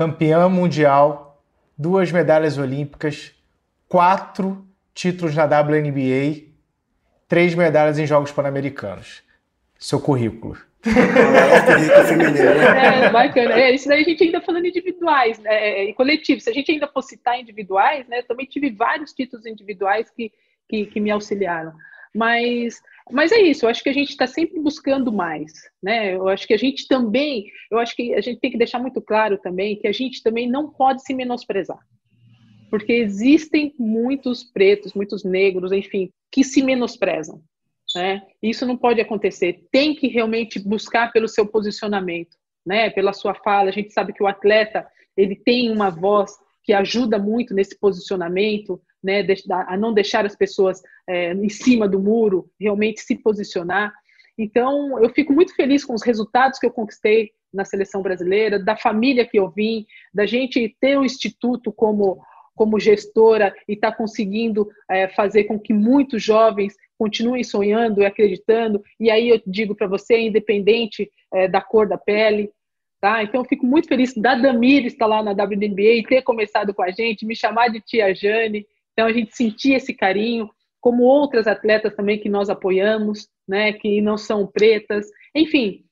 campeã 0.00 0.48
mundial, 0.48 1.42
duas 1.76 2.10
medalhas 2.10 2.56
olímpicas, 2.56 3.34
quatro 3.86 4.66
títulos 4.94 5.34
na 5.34 5.44
WNBA, 5.44 6.49
três 7.30 7.54
medalhas 7.54 7.96
em 7.96 8.06
Jogos 8.06 8.32
Pan-Americanos. 8.32 9.22
Seu 9.78 10.00
currículo. 10.00 10.58
é, 13.06 13.10
bacana. 13.10 13.54
É, 13.54 13.72
isso 13.72 13.88
daí 13.88 14.02
a 14.02 14.04
gente 14.04 14.24
ainda 14.24 14.40
falando 14.40 14.66
individuais, 14.66 15.38
né, 15.38 15.50
é, 15.52 15.90
é 15.90 15.92
coletivos. 15.92 16.42
Se 16.42 16.50
a 16.50 16.52
gente 16.52 16.72
ainda 16.72 16.88
for 16.88 17.02
citar 17.02 17.38
individuais, 17.38 18.06
né, 18.08 18.22
também 18.22 18.46
tive 18.46 18.70
vários 18.70 19.12
títulos 19.12 19.46
individuais 19.46 20.10
que, 20.10 20.32
que, 20.68 20.86
que 20.86 20.98
me 20.98 21.12
auxiliaram. 21.12 21.72
Mas, 22.12 22.82
mas 23.12 23.30
é 23.30 23.40
isso, 23.40 23.64
eu 23.64 23.70
acho 23.70 23.84
que 23.84 23.90
a 23.90 23.94
gente 23.94 24.08
está 24.08 24.26
sempre 24.26 24.58
buscando 24.58 25.12
mais, 25.12 25.52
né? 25.80 26.16
Eu 26.16 26.28
acho 26.28 26.44
que 26.44 26.54
a 26.54 26.58
gente 26.58 26.88
também, 26.88 27.46
eu 27.70 27.78
acho 27.78 27.94
que 27.94 28.12
a 28.14 28.20
gente 28.20 28.40
tem 28.40 28.50
que 28.50 28.58
deixar 28.58 28.80
muito 28.80 29.00
claro 29.00 29.38
também 29.38 29.76
que 29.76 29.86
a 29.86 29.92
gente 29.92 30.20
também 30.20 30.50
não 30.50 30.68
pode 30.68 31.04
se 31.04 31.14
menosprezar. 31.14 31.78
Porque 32.70 32.92
existem 32.92 33.74
muitos 33.78 34.44
pretos, 34.44 34.94
muitos 34.94 35.24
negros, 35.24 35.72
enfim, 35.72 36.10
que 36.30 36.44
se 36.44 36.62
menosprezam. 36.62 37.42
Né? 37.94 38.22
Isso 38.40 38.64
não 38.64 38.76
pode 38.76 39.00
acontecer. 39.00 39.64
Tem 39.72 39.94
que 39.94 40.06
realmente 40.06 40.58
buscar 40.60 41.12
pelo 41.12 41.26
seu 41.26 41.44
posicionamento, 41.44 42.36
né? 42.64 42.88
Pela 42.90 43.12
sua 43.12 43.34
fala. 43.34 43.68
A 43.68 43.72
gente 43.72 43.92
sabe 43.92 44.12
que 44.12 44.22
o 44.22 44.28
atleta 44.28 44.86
ele 45.16 45.34
tem 45.34 45.70
uma 45.70 45.90
voz 45.90 46.32
que 46.62 46.72
ajuda 46.72 47.18
muito 47.18 47.52
nesse 47.52 47.78
posicionamento, 47.78 48.80
né, 49.02 49.26
a 49.66 49.76
não 49.76 49.92
deixar 49.94 50.26
as 50.26 50.36
pessoas 50.36 50.82
é, 51.08 51.32
em 51.32 51.48
cima 51.48 51.88
do 51.88 51.98
muro, 51.98 52.50
realmente 52.60 53.00
se 53.00 53.16
posicionar. 53.16 53.92
Então, 54.36 55.02
eu 55.02 55.10
fico 55.10 55.32
muito 55.32 55.54
feliz 55.54 55.84
com 55.84 55.94
os 55.94 56.02
resultados 56.02 56.58
que 56.58 56.66
eu 56.66 56.70
conquistei 56.70 57.30
na 57.52 57.64
seleção 57.64 58.02
brasileira, 58.02 58.58
da 58.58 58.76
família 58.76 59.26
que 59.26 59.38
eu 59.38 59.50
vim, 59.50 59.84
da 60.14 60.24
gente 60.24 60.76
ter 60.80 60.96
o 60.98 61.04
instituto 61.04 61.72
como 61.72 62.22
como 62.60 62.78
gestora 62.78 63.54
e 63.66 63.72
estar 63.72 63.92
tá 63.92 63.96
conseguindo 63.96 64.68
é, 64.86 65.08
fazer 65.08 65.44
com 65.44 65.58
que 65.58 65.72
muitos 65.72 66.22
jovens 66.22 66.76
continuem 66.98 67.42
sonhando 67.42 68.02
e 68.02 68.04
acreditando. 68.04 68.82
E 69.00 69.10
aí 69.10 69.30
eu 69.30 69.40
digo 69.46 69.74
para 69.74 69.86
você, 69.86 70.20
independente 70.20 71.10
é, 71.32 71.48
da 71.48 71.62
cor 71.62 71.88
da 71.88 71.96
pele, 71.96 72.50
Tá? 73.00 73.22
Então, 73.22 73.40
eu 73.40 73.46
fico 73.46 73.64
muito 73.64 73.88
feliz 73.88 74.12
da 74.14 74.34
Damir 74.34 74.84
estar 74.84 75.06
lá 75.06 75.22
na 75.22 75.30
WNBA 75.30 75.94
e 75.94 76.02
ter 76.02 76.20
começado 76.20 76.74
com 76.74 76.82
a 76.82 76.90
gente, 76.90 77.24
me 77.24 77.34
chamar 77.34 77.68
de 77.68 77.80
tia 77.80 78.14
Jane. 78.14 78.66
Então, 78.92 79.06
a 79.06 79.12
gente 79.14 79.34
sentir 79.34 79.72
esse 79.72 79.94
carinho, 79.94 80.50
como 80.82 81.04
outras 81.04 81.46
atletas 81.46 81.94
também 81.94 82.18
que 82.18 82.28
nós 82.28 82.50
apoiamos, 82.50 83.26
né, 83.48 83.72
que 83.72 84.02
não 84.02 84.18
são 84.18 84.46
pretas. 84.46 85.06
Enfim, 85.34 85.82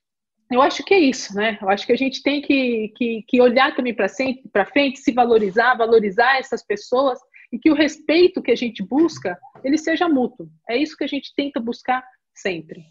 eu 0.50 0.62
acho 0.62 0.82
que 0.84 0.94
é 0.94 0.98
isso, 0.98 1.34
né? 1.34 1.58
Eu 1.60 1.68
acho 1.68 1.86
que 1.86 1.92
a 1.92 1.96
gente 1.96 2.22
tem 2.22 2.40
que, 2.40 2.92
que, 2.96 3.24
que 3.26 3.40
olhar 3.40 3.74
também 3.76 3.94
para 3.94 4.66
frente, 4.66 5.00
se 5.00 5.12
valorizar, 5.12 5.74
valorizar 5.74 6.38
essas 6.38 6.64
pessoas 6.64 7.18
e 7.52 7.58
que 7.58 7.70
o 7.70 7.74
respeito 7.74 8.42
que 8.42 8.50
a 8.50 8.56
gente 8.56 8.82
busca, 8.82 9.38
ele 9.62 9.78
seja 9.78 10.08
mútuo. 10.08 10.48
É 10.68 10.76
isso 10.76 10.96
que 10.96 11.04
a 11.04 11.08
gente 11.08 11.32
tenta 11.36 11.60
buscar 11.60 12.02
sempre. 12.34 12.84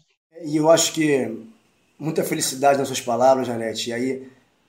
E 0.44 0.56
eu 0.56 0.70
acho 0.70 0.92
que 0.92 1.36
muita 1.98 2.22
felicidade 2.22 2.78
nas 2.78 2.88
suas 2.88 3.00
palavras, 3.00 3.46
Janete. 3.46 3.90
E 3.90 3.92
aí, 3.92 4.28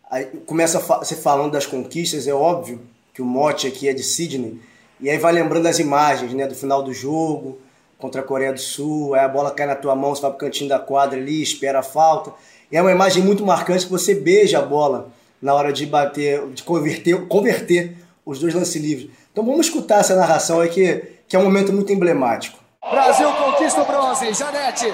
aí 0.09 0.25
começa 0.45 0.79
você 0.79 1.15
falando 1.15 1.51
das 1.51 1.65
conquistas, 1.65 2.27
é 2.27 2.33
óbvio 2.33 2.81
que 3.13 3.21
o 3.21 3.25
mote 3.25 3.67
aqui 3.67 3.87
é 3.87 3.93
de 3.93 4.03
Sydney, 4.03 4.59
e 4.99 5.09
aí 5.09 5.17
vai 5.17 5.31
lembrando 5.31 5.67
as 5.67 5.79
imagens 5.79 6.33
né, 6.33 6.47
do 6.47 6.55
final 6.55 6.81
do 6.83 6.93
jogo 6.93 7.59
contra 7.97 8.21
a 8.21 8.23
Coreia 8.23 8.53
do 8.53 8.59
Sul, 8.59 9.13
aí 9.13 9.21
a 9.21 9.27
bola 9.27 9.51
cai 9.51 9.67
na 9.67 9.75
tua 9.75 9.95
mão, 9.95 10.15
você 10.15 10.21
vai 10.21 10.31
pro 10.31 10.39
cantinho 10.39 10.69
da 10.69 10.79
quadra 10.79 11.19
ali, 11.19 11.41
espera 11.41 11.79
a 11.79 11.83
falta. 11.83 12.33
E 12.71 12.77
é 12.77 12.81
uma 12.81 12.91
imagem 12.91 13.23
muito 13.23 13.45
marcante 13.45 13.85
que 13.85 13.91
você 13.91 14.13
beija 14.13 14.59
a 14.59 14.61
bola 14.61 15.09
na 15.41 15.53
hora 15.53 15.71
de 15.71 15.85
bater, 15.85 16.45
de 16.49 16.63
converter, 16.63 17.27
converter 17.27 17.97
os 18.25 18.39
dois 18.39 18.53
lances 18.53 18.81
livres. 18.81 19.09
Então 19.31 19.45
vamos 19.45 19.67
escutar 19.67 19.99
essa 19.99 20.15
narração 20.15 20.61
aí 20.61 20.69
que, 20.69 21.03
que 21.27 21.35
é 21.35 21.39
um 21.39 21.43
momento 21.43 21.73
muito 21.73 21.91
emblemático. 21.91 22.59
Brasil 22.89 23.31
conquista 23.33 23.81
o 23.81 23.85
bronze, 23.85 24.33
Janete 24.33 24.93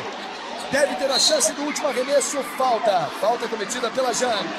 deve 0.71 0.95
ter 0.95 1.09
a 1.09 1.19
chance 1.19 1.53
do 1.53 1.63
último 1.63 1.87
arremesso. 1.87 2.37
Falta, 2.57 3.07
falta 3.21 3.47
cometida 3.47 3.89
pela 3.91 4.13
Jane. 4.13 4.49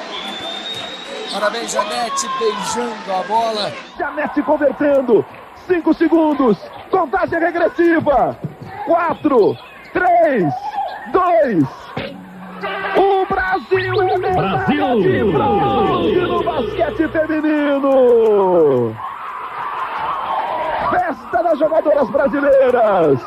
Parabéns, 1.33 1.73
Janete, 1.73 2.27
beijando 2.39 3.13
a 3.13 3.23
bola. 3.25 3.73
Janete 3.99 4.43
convertendo. 4.43 5.25
Cinco 5.67 5.93
segundos. 5.93 6.57
Contagem 6.91 7.39
regressiva. 7.39 8.39
Quatro, 8.87 9.57
três, 9.93 10.53
dois. 11.13 11.65
O 12.97 13.06
Brasil 13.29 14.03
é 14.03 14.19
Brasil 14.19 15.01
de 15.03 15.25
bronze 15.33 16.21
no 16.21 16.43
basquete 16.43 17.09
feminino. 17.09 18.95
Festa 20.91 21.43
das 21.43 21.59
jogadoras 21.59 22.11
brasileiras. 22.11 23.21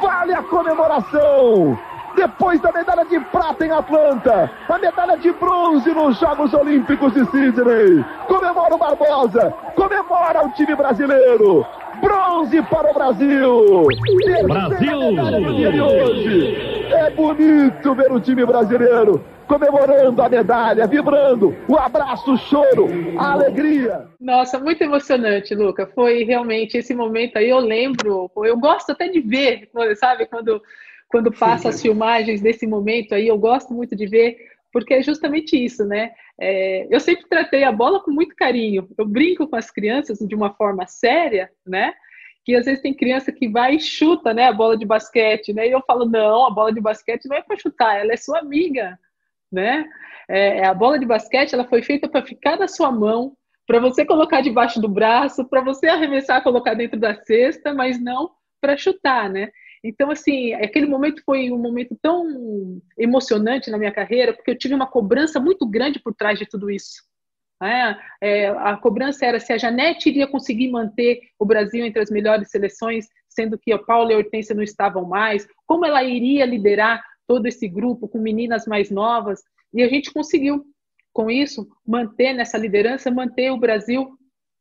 Vale 0.00 0.34
a 0.34 0.42
comemoração 0.42 1.78
depois 2.16 2.60
da 2.60 2.72
medalha 2.72 3.04
de 3.04 3.20
prata 3.20 3.66
em 3.66 3.70
Atlanta, 3.70 4.50
a 4.68 4.78
medalha 4.78 5.18
de 5.18 5.30
bronze 5.32 5.90
nos 5.90 6.18
Jogos 6.18 6.52
Olímpicos 6.54 7.12
de 7.12 7.24
Sydney. 7.26 8.04
Comemora 8.26 8.74
o 8.74 8.78
Barbosa, 8.78 9.52
comemora 9.74 10.46
o 10.46 10.50
time 10.52 10.74
brasileiro. 10.74 11.64
Bronze 12.00 12.60
para 12.62 12.90
o 12.90 12.94
Brasil! 12.94 13.86
Brasil! 14.48 14.98
Hoje. 15.84 16.86
É 16.92 17.10
bonito 17.10 17.94
ver 17.94 18.12
o 18.12 18.20
time 18.20 18.44
brasileiro 18.44 19.22
comemorando 19.46 20.20
a 20.20 20.28
medalha, 20.28 20.86
vibrando, 20.86 21.56
o 21.68 21.76
abraço, 21.76 22.34
o 22.34 22.36
choro, 22.36 22.88
a 23.18 23.32
alegria. 23.32 24.08
Nossa, 24.20 24.58
muito 24.58 24.82
emocionante, 24.82 25.54
Luca. 25.54 25.86
Foi 25.94 26.24
realmente 26.24 26.76
esse 26.76 26.94
momento 26.94 27.36
aí, 27.36 27.48
eu 27.48 27.58
lembro, 27.58 28.30
eu 28.44 28.58
gosto 28.58 28.90
até 28.90 29.08
de 29.08 29.20
ver, 29.20 29.70
sabe, 29.96 30.26
quando 30.26 30.60
quando 31.08 31.32
passa 31.32 31.68
as 31.68 31.80
filmagens 31.80 32.40
desse 32.40 32.66
momento 32.66 33.14
aí, 33.14 33.28
eu 33.28 33.38
gosto 33.38 33.72
muito 33.72 33.94
de 33.94 34.06
ver, 34.06 34.36
porque 34.72 34.94
é 34.94 35.02
justamente 35.02 35.56
isso, 35.56 35.84
né? 35.84 36.12
É, 36.38 36.86
eu 36.90 37.00
sempre 37.00 37.26
tratei 37.28 37.64
a 37.64 37.72
bola 37.72 38.02
com 38.02 38.10
muito 38.10 38.34
carinho. 38.34 38.88
Eu 38.98 39.06
brinco 39.06 39.46
com 39.46 39.56
as 39.56 39.70
crianças 39.70 40.18
de 40.18 40.34
uma 40.34 40.52
forma 40.52 40.86
séria, 40.86 41.50
né? 41.66 41.94
Que 42.44 42.54
às 42.54 42.66
vezes 42.66 42.82
tem 42.82 42.92
criança 42.92 43.32
que 43.32 43.48
vai 43.48 43.76
e 43.76 43.80
chuta, 43.80 44.34
né, 44.34 44.44
a 44.44 44.52
bola 44.52 44.76
de 44.76 44.84
basquete, 44.84 45.52
né? 45.52 45.66
E 45.66 45.72
eu 45.72 45.82
falo 45.86 46.04
não, 46.04 46.46
a 46.46 46.50
bola 46.50 46.72
de 46.72 46.80
basquete 46.80 47.26
não 47.26 47.36
é 47.36 47.42
para 47.42 47.56
chutar, 47.56 47.98
ela 47.98 48.12
é 48.12 48.16
sua 48.16 48.40
amiga, 48.40 48.98
né? 49.56 49.88
É, 50.28 50.66
a 50.66 50.74
bola 50.74 50.98
de 50.98 51.06
basquete 51.06 51.54
ela 51.54 51.66
foi 51.66 51.82
feita 51.82 52.08
para 52.08 52.24
ficar 52.24 52.58
na 52.58 52.68
sua 52.68 52.92
mão, 52.92 53.34
para 53.66 53.80
você 53.80 54.04
colocar 54.04 54.42
debaixo 54.42 54.80
do 54.80 54.88
braço, 54.88 55.48
para 55.48 55.62
você 55.62 55.88
arremessar, 55.88 56.42
colocar 56.42 56.74
dentro 56.74 57.00
da 57.00 57.14
cesta, 57.24 57.72
mas 57.72 58.00
não 58.00 58.30
para 58.60 58.76
chutar, 58.76 59.30
né? 59.30 59.50
Então, 59.82 60.10
assim, 60.10 60.52
aquele 60.54 60.86
momento 60.86 61.22
foi 61.24 61.50
um 61.50 61.58
momento 61.58 61.96
tão 62.02 62.80
emocionante 62.98 63.70
na 63.70 63.78
minha 63.78 63.92
carreira, 63.92 64.32
porque 64.32 64.50
eu 64.50 64.58
tive 64.58 64.74
uma 64.74 64.86
cobrança 64.86 65.40
muito 65.40 65.66
grande 65.66 66.00
por 66.00 66.14
trás 66.14 66.38
de 66.38 66.46
tudo 66.46 66.70
isso. 66.70 67.02
É, 67.62 67.96
é, 68.20 68.48
a 68.48 68.76
cobrança 68.76 69.24
era 69.24 69.40
se 69.40 69.52
a 69.52 69.58
Janete 69.58 70.10
iria 70.10 70.26
conseguir 70.26 70.70
manter 70.70 71.20
o 71.38 71.46
Brasil 71.46 71.84
entre 71.86 72.02
as 72.02 72.10
melhores 72.10 72.50
seleções, 72.50 73.06
sendo 73.28 73.58
que 73.58 73.72
a 73.72 73.78
Paula 73.78 74.12
e 74.12 74.14
a 74.14 74.18
Hortência 74.18 74.54
não 74.54 74.62
estavam 74.62 75.06
mais, 75.06 75.46
como 75.64 75.86
ela 75.86 76.02
iria 76.02 76.44
liderar 76.44 77.02
todo 77.26 77.46
esse 77.46 77.68
grupo 77.68 78.08
com 78.08 78.18
meninas 78.18 78.66
mais 78.66 78.90
novas, 78.90 79.42
e 79.72 79.82
a 79.82 79.88
gente 79.88 80.12
conseguiu, 80.12 80.64
com 81.12 81.30
isso, 81.30 81.68
manter 81.86 82.32
nessa 82.32 82.58
liderança, 82.58 83.10
manter 83.10 83.50
o 83.50 83.58
Brasil 83.58 84.16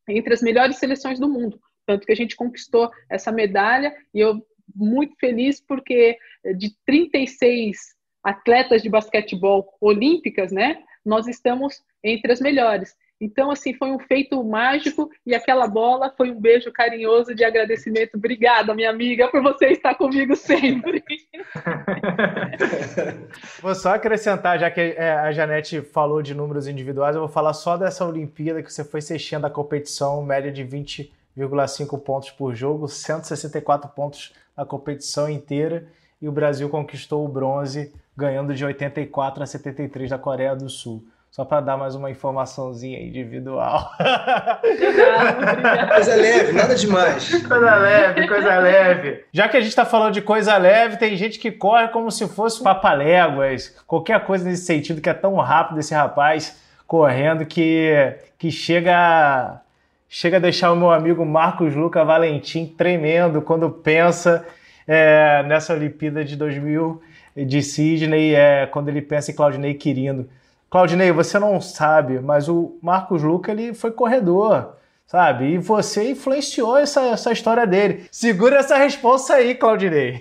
entre 0.10 0.34
as 0.34 0.42
melhores 0.42 0.78
seleções 0.78 1.20
do 1.20 1.30
mundo. 1.30 1.60
Tanto 1.86 2.06
que 2.06 2.12
a 2.12 2.16
gente 2.16 2.36
conquistou 2.36 2.92
essa 3.10 3.32
medalha, 3.32 3.96
e 4.14 4.20
eu 4.20 4.46
muito 4.76 5.16
feliz 5.20 5.62
porque 5.62 6.18
de 6.58 6.76
36 6.86 7.78
atletas 8.24 8.82
de 8.82 8.90
basquetebol 8.90 9.68
olímpicas, 9.80 10.52
né, 10.52 10.84
nós 11.06 11.28
estamos 11.28 11.76
entre 12.04 12.32
as 12.32 12.42
melhores. 12.42 12.96
Então, 13.20 13.50
assim, 13.50 13.74
foi 13.74 13.92
um 13.92 14.00
feito 14.00 14.44
mágico 14.44 15.10
e 15.26 15.34
aquela 15.34 15.68
bola 15.68 16.14
foi 16.18 16.32
um 16.32 16.40
beijo 16.40 16.72
carinhoso 16.72 17.34
de 17.34 17.46
agradecimento. 17.46 18.16
Obrigada, 18.16 18.74
minha 18.74 18.90
amiga, 18.90 19.30
por 19.30 19.42
você 19.42 19.68
estar 19.68 19.96
comigo 19.96 20.36
sempre. 20.36 21.02
vou 23.62 23.74
só 23.74 23.96
acrescentar, 23.96 24.60
já 24.60 24.70
que 24.70 24.82
é, 24.82 25.12
a 25.12 25.32
Janete 25.32 25.82
falou 25.82 26.22
de 26.22 26.36
números 26.36 26.68
individuais, 26.68 27.16
eu 27.16 27.22
vou 27.22 27.30
falar 27.30 27.54
só 27.54 27.78
dessa 27.78 28.06
Olimpíada 28.06 28.62
que 28.62 28.72
você 28.72 28.84
foi 28.84 29.02
sextando 29.02 29.48
a 29.48 29.50
competição, 29.50 30.22
média 30.22 30.52
de 30.52 30.66
20,5 30.66 32.02
pontos 32.02 32.32
por 32.32 32.54
jogo, 32.54 32.90
164 32.90 33.90
pontos 33.92 34.34
na 34.58 34.66
competição 34.66 35.30
inteira 35.30 35.88
e 36.22 36.28
o 36.28 36.32
Brasil 36.32 36.70
conquistou 36.70 37.26
o 37.26 37.30
bronze, 37.30 37.94
ganhando 38.16 38.54
de 38.54 38.66
84 38.66 39.44
a 39.44 39.46
73 39.46 40.10
da 40.10 40.18
Coreia 40.18 40.56
do 40.56 40.70
Sul. 40.70 41.04
Só 41.36 41.44
para 41.44 41.60
dar 41.60 41.76
mais 41.76 41.96
uma 41.96 42.10
informaçãozinha 42.10 42.98
individual. 42.98 43.92
coisa 45.94 46.16
leve, 46.16 46.54
nada 46.54 46.74
demais. 46.76 47.30
Coisa 47.46 47.76
leve, 47.76 48.26
coisa 48.26 48.58
leve. 48.58 49.26
Já 49.34 49.50
que 49.50 49.58
a 49.58 49.60
gente 49.60 49.68
está 49.68 49.84
falando 49.84 50.14
de 50.14 50.22
coisa 50.22 50.56
leve, 50.56 50.96
tem 50.96 51.18
gente 51.18 51.38
que 51.38 51.52
corre 51.52 51.90
como 51.90 52.10
se 52.10 52.26
fosse 52.30 52.62
um 52.62 52.64
papaléguas, 52.64 53.76
qualquer 53.86 54.24
coisa 54.24 54.46
nesse 54.46 54.64
sentido, 54.64 55.02
que 55.02 55.10
é 55.10 55.14
tão 55.14 55.36
rápido 55.36 55.78
esse 55.82 55.94
rapaz 55.94 56.58
correndo 56.88 57.46
que, 57.46 58.16
que 58.38 58.50
chega, 58.50 59.60
chega 60.08 60.38
a 60.38 60.40
deixar 60.40 60.72
o 60.72 60.78
meu 60.78 60.90
amigo 60.90 61.26
Marcos 61.26 61.76
Luca 61.76 62.06
Valentim 62.06 62.66
tremendo 62.66 63.42
quando 63.42 63.70
pensa 63.70 64.48
é, 64.88 65.44
nessa 65.44 65.74
Olimpíada 65.74 66.24
de 66.24 66.38
2000 66.38 67.02
de 67.36 67.62
Sydney, 67.62 68.34
é, 68.34 68.68
quando 68.68 68.88
ele 68.88 69.02
pensa 69.02 69.32
em 69.32 69.36
Claudinei 69.36 69.74
Quirino. 69.74 70.30
Claudinei, 70.70 71.12
você 71.12 71.40
não 71.40 71.60
sabe, 71.62 72.20
mas 72.20 72.50
o 72.50 72.78
Marcos 72.82 73.24
Luca 73.24 73.52
ele 73.52 73.74
foi 73.74 73.92
corredor, 73.92 74.76
sabe? 75.06 75.54
E 75.54 75.58
você 75.58 76.12
influenciou 76.12 76.78
essa, 76.78 77.02
essa 77.02 77.32
história 77.32 77.66
dele. 77.66 78.06
Segura 78.12 78.58
essa 78.58 78.78
resposta 78.78 79.36
aí, 79.36 79.56
Claudinei. 79.56 80.20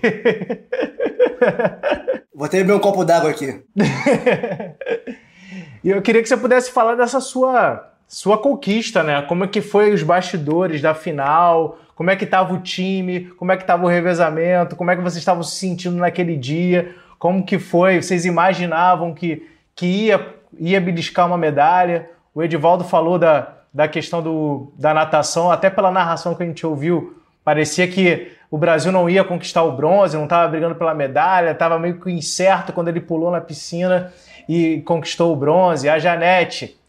Vou 2.33 2.49
beber 2.49 2.73
um 2.73 2.79
copo 2.79 3.05
d'água 3.05 3.29
aqui. 3.29 3.63
e 5.83 5.89
eu 5.89 6.01
queria 6.01 6.21
que 6.21 6.29
você 6.29 6.37
pudesse 6.37 6.71
falar 6.71 6.95
dessa 6.95 7.19
sua 7.19 7.91
sua 8.07 8.37
conquista, 8.37 9.03
né? 9.03 9.21
Como 9.23 9.43
é 9.43 9.47
que 9.47 9.61
foi 9.61 9.91
os 9.91 10.03
bastidores 10.03 10.81
da 10.81 10.93
final? 10.93 11.79
Como 11.95 12.09
é 12.09 12.15
que 12.15 12.25
estava 12.25 12.53
o 12.53 12.59
time? 12.59 13.27
Como 13.37 13.51
é 13.51 13.57
que 13.57 13.63
estava 13.63 13.85
o 13.85 13.89
revezamento? 13.89 14.75
Como 14.75 14.91
é 14.91 14.95
que 14.95 15.01
vocês 15.01 15.21
estavam 15.21 15.43
se 15.43 15.55
sentindo 15.55 15.95
naquele 15.95 16.37
dia? 16.37 16.93
Como 17.17 17.45
que 17.45 17.57
foi? 17.57 18.01
Vocês 18.01 18.25
imaginavam 18.25 19.13
que, 19.13 19.47
que 19.75 19.85
ia 19.85 20.35
ia 20.59 20.79
beliscar 20.79 21.27
uma 21.27 21.37
medalha. 21.37 22.09
O 22.33 22.43
Edivaldo 22.43 22.83
falou 22.83 23.17
da, 23.17 23.55
da 23.73 23.87
questão 23.87 24.21
do, 24.21 24.73
da 24.77 24.93
natação, 24.93 25.51
até 25.51 25.69
pela 25.69 25.91
narração 25.91 26.35
que 26.35 26.43
a 26.43 26.45
gente 26.45 26.65
ouviu, 26.65 27.21
parecia 27.43 27.87
que 27.87 28.31
o 28.49 28.57
Brasil 28.57 28.91
não 28.91 29.09
ia 29.09 29.23
conquistar 29.23 29.63
o 29.63 29.71
bronze, 29.75 30.15
não 30.15 30.25
estava 30.25 30.47
brigando 30.47 30.75
pela 30.75 30.93
medalha, 30.93 31.51
estava 31.51 31.77
meio 31.77 31.99
que 31.99 32.11
incerto 32.11 32.71
quando 32.71 32.87
ele 32.87 33.01
pulou 33.01 33.31
na 33.31 33.41
piscina 33.41 34.13
e 34.47 34.81
conquistou 34.81 35.33
o 35.33 35.35
bronze. 35.35 35.89
A 35.89 35.99
Janete, 35.99 36.79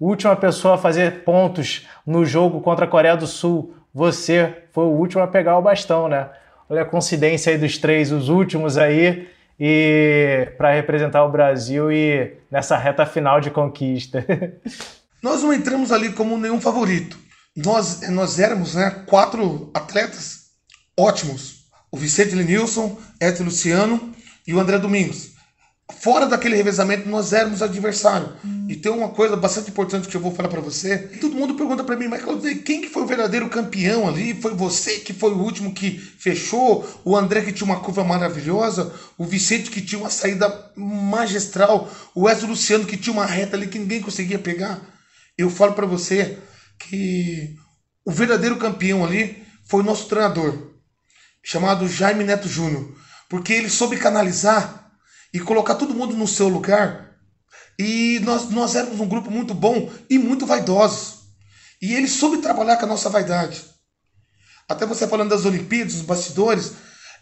última 0.00 0.34
pessoa 0.36 0.74
a 0.74 0.78
fazer 0.78 1.24
pontos 1.24 1.86
no 2.06 2.24
jogo 2.24 2.60
contra 2.60 2.84
a 2.84 2.88
Coreia 2.88 3.16
do 3.16 3.26
Sul, 3.26 3.74
você 3.94 4.64
foi 4.72 4.84
o 4.84 4.90
último 4.90 5.22
a 5.22 5.26
pegar 5.26 5.58
o 5.58 5.62
bastão, 5.62 6.08
né? 6.08 6.28
Olha 6.70 6.82
a 6.82 6.86
coincidência 6.86 7.52
aí 7.52 7.58
dos 7.58 7.76
três, 7.76 8.10
os 8.10 8.30
últimos 8.30 8.78
aí 8.78 9.28
e 9.64 10.48
para 10.58 10.72
representar 10.72 11.24
o 11.24 11.30
Brasil 11.30 11.92
e 11.92 12.34
nessa 12.50 12.76
reta 12.76 13.06
final 13.06 13.40
de 13.40 13.48
conquista. 13.48 14.26
Nós 15.22 15.40
não 15.40 15.52
entramos 15.52 15.92
ali 15.92 16.10
como 16.10 16.36
nenhum 16.36 16.60
favorito. 16.60 17.16
Nós, 17.56 18.00
nós 18.10 18.40
éramos 18.40 18.74
né, 18.74 18.90
quatro 19.06 19.70
atletas 19.72 20.46
ótimos. 20.98 21.66
O 21.92 21.96
Vicente 21.96 22.34
Lenilson, 22.34 22.98
Edson 23.20 23.44
Luciano 23.44 24.12
e 24.44 24.52
o 24.52 24.58
André 24.58 24.78
Domingos 24.78 25.31
fora 25.90 26.26
daquele 26.26 26.56
revezamento, 26.56 27.08
nós 27.08 27.32
éramos 27.32 27.62
adversário. 27.62 28.32
Hum. 28.44 28.66
E 28.68 28.76
tem 28.76 28.90
uma 28.90 29.08
coisa 29.08 29.36
bastante 29.36 29.70
importante 29.70 30.08
que 30.08 30.16
eu 30.16 30.20
vou 30.20 30.34
falar 30.34 30.48
para 30.48 30.60
você. 30.60 30.98
Todo 31.20 31.36
mundo 31.36 31.54
pergunta 31.54 31.84
para 31.84 31.96
mim, 31.96 32.08
mas 32.08 32.22
quem 32.64 32.80
que 32.80 32.88
foi 32.88 33.02
o 33.02 33.06
verdadeiro 33.06 33.48
campeão 33.48 34.08
ali? 34.08 34.34
Foi 34.40 34.54
você 34.54 34.98
que 35.00 35.12
foi 35.12 35.32
o 35.32 35.38
último 35.38 35.74
que 35.74 35.98
fechou? 35.98 36.88
O 37.04 37.16
André 37.16 37.42
que 37.42 37.52
tinha 37.52 37.66
uma 37.66 37.80
curva 37.80 38.04
maravilhosa? 38.04 38.92
O 39.18 39.24
Vicente 39.24 39.70
que 39.70 39.80
tinha 39.80 40.00
uma 40.00 40.10
saída 40.10 40.72
magistral? 40.76 41.90
O 42.14 42.22
Wesley 42.22 42.50
Luciano 42.50 42.86
que 42.86 42.96
tinha 42.96 43.12
uma 43.12 43.26
reta 43.26 43.56
ali 43.56 43.66
que 43.66 43.78
ninguém 43.78 44.00
conseguia 44.00 44.38
pegar? 44.38 44.80
Eu 45.36 45.50
falo 45.50 45.72
para 45.72 45.86
você 45.86 46.38
que 46.78 47.56
o 48.04 48.10
verdadeiro 48.10 48.56
campeão 48.56 49.04
ali 49.04 49.42
foi 49.68 49.80
o 49.80 49.84
nosso 49.84 50.08
treinador, 50.08 50.72
chamado 51.42 51.88
Jaime 51.88 52.24
Neto 52.24 52.48
Júnior. 52.48 52.92
Porque 53.28 53.52
ele 53.52 53.70
soube 53.70 53.96
canalizar 53.96 54.81
e 55.32 55.40
colocar 55.40 55.74
todo 55.76 55.94
mundo 55.94 56.14
no 56.14 56.26
seu 56.26 56.48
lugar. 56.48 57.12
E 57.78 58.20
nós, 58.22 58.50
nós 58.50 58.74
éramos 58.74 59.00
um 59.00 59.08
grupo 59.08 59.30
muito 59.30 59.54
bom 59.54 59.90
e 60.08 60.18
muito 60.18 60.46
vaidosos. 60.46 61.20
E 61.80 61.94
ele 61.94 62.06
soube 62.06 62.38
trabalhar 62.38 62.76
com 62.76 62.84
a 62.84 62.88
nossa 62.88 63.08
vaidade. 63.08 63.64
Até 64.68 64.86
você 64.86 65.06
falando 65.06 65.30
das 65.30 65.44
Olimpíadas, 65.44 65.94
dos 65.94 66.02
bastidores, 66.02 66.72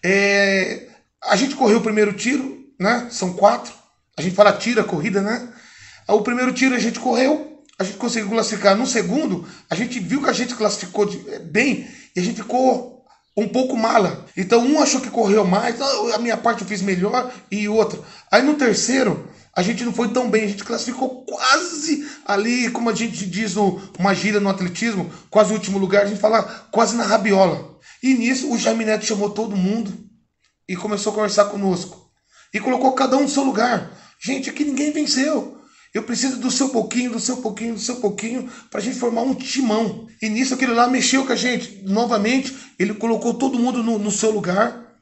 é, 0.05 0.89
a 1.25 1.37
gente 1.37 1.55
correu 1.55 1.79
o 1.79 1.83
primeiro 1.83 2.13
tiro, 2.13 2.65
né? 2.79 3.09
São 3.11 3.33
quatro. 3.33 3.73
A 4.17 4.23
gente 4.23 4.35
fala 4.35 4.53
tira, 4.53 4.85
corrida, 4.85 5.23
né? 5.23 5.53
O 6.09 6.23
primeiro 6.23 6.53
tiro 6.53 6.75
a 6.75 6.79
gente 6.79 6.99
correu, 6.99 7.65
a 7.79 7.85
gente 7.85 7.97
conseguiu 7.97 8.31
classificar. 8.31 8.77
No 8.77 8.87
segundo, 8.87 9.49
a 9.69 9.75
gente 9.75 9.99
viu 10.01 10.23
que 10.23 10.29
a 10.29 10.35
gente 10.35 10.55
classificou 10.55 11.07
bem 11.45 11.89
e 12.15 12.21
a 12.21 12.23
gente 12.23 12.43
ficou 12.43 13.00
um 13.43 13.49
pouco 13.49 13.77
mala. 13.77 14.27
Então 14.37 14.65
um 14.65 14.81
achou 14.81 15.01
que 15.01 15.11
correu 15.11 15.45
mais, 15.45 15.81
ah, 15.81 16.15
a 16.15 16.19
minha 16.19 16.37
parte 16.37 16.63
eu 16.63 16.69
fiz 16.69 16.83
melhor 16.83 17.33
e 17.51 17.69
outro. 17.69 18.05
Aí 18.31 18.43
no 18.43 18.55
terceiro, 18.55 19.29
a 19.55 19.63
gente 19.63 19.85
não 19.85 19.93
foi 19.93 20.09
tão 20.09 20.31
bem, 20.31 20.45
a 20.45 20.49
gente 20.49 20.65
classificou 20.65 21.25
quase 21.25 22.07
ali, 22.27 22.71
como 22.71 22.91
a 22.91 22.95
gente 22.95 23.27
diz 23.27 23.55
no, 23.55 23.81
uma 23.99 24.13
no 24.15 24.49
atletismo, 24.49 25.11
quase 25.29 25.51
o 25.51 25.55
último 25.55 25.79
lugar, 25.79 26.05
a 26.05 26.07
gente 26.07 26.21
fala 26.21 26.43
quase 26.71 26.97
na 26.97 27.05
rabiola. 27.05 27.79
E 28.03 28.15
nisso 28.15 28.51
o 28.53 28.59
Jaime 28.59 28.85
Neto 28.85 29.05
chamou 29.05 29.31
todo 29.31 29.57
mundo 29.57 29.93
e 30.69 30.77
começou 30.77 31.13
a 31.13 31.15
conversar 31.17 31.47
conosco. 31.47 32.11
E 32.53 32.61
colocou 32.61 32.93
cada 32.93 33.17
um 33.17 33.23
no 33.23 33.29
seu 33.29 33.43
lugar. 33.43 33.91
Gente, 34.21 34.51
aqui 34.51 34.65
ninguém 34.65 34.93
venceu. 34.93 35.60
Eu 35.93 36.05
preciso 36.05 36.37
do 36.37 36.51
seu 36.51 36.69
pouquinho, 36.69 37.11
do 37.11 37.19
seu 37.19 37.39
pouquinho, 37.39 37.75
do 37.75 37.81
seu 37.81 37.97
pouquinho, 37.97 38.49
para 38.71 38.81
a 38.81 38.83
gente 38.83 38.99
formar 38.99 39.23
um 39.23 39.35
timão. 39.35 40.07
E 40.23 40.29
nisso 40.29 40.55
aquele 40.55 40.73
lá 40.73 40.87
mexeu 40.87 41.27
com 41.27 41.33
a 41.33 41.37
gente. 41.37 41.83
Novamente, 41.85 42.57
ele 42.79 42.95
colocou 42.95 43.35
todo 43.35 43.59
mundo 43.59 43.83
no, 43.83 43.99
no 43.99 44.11
seu 44.11 44.31
lugar, 44.31 44.95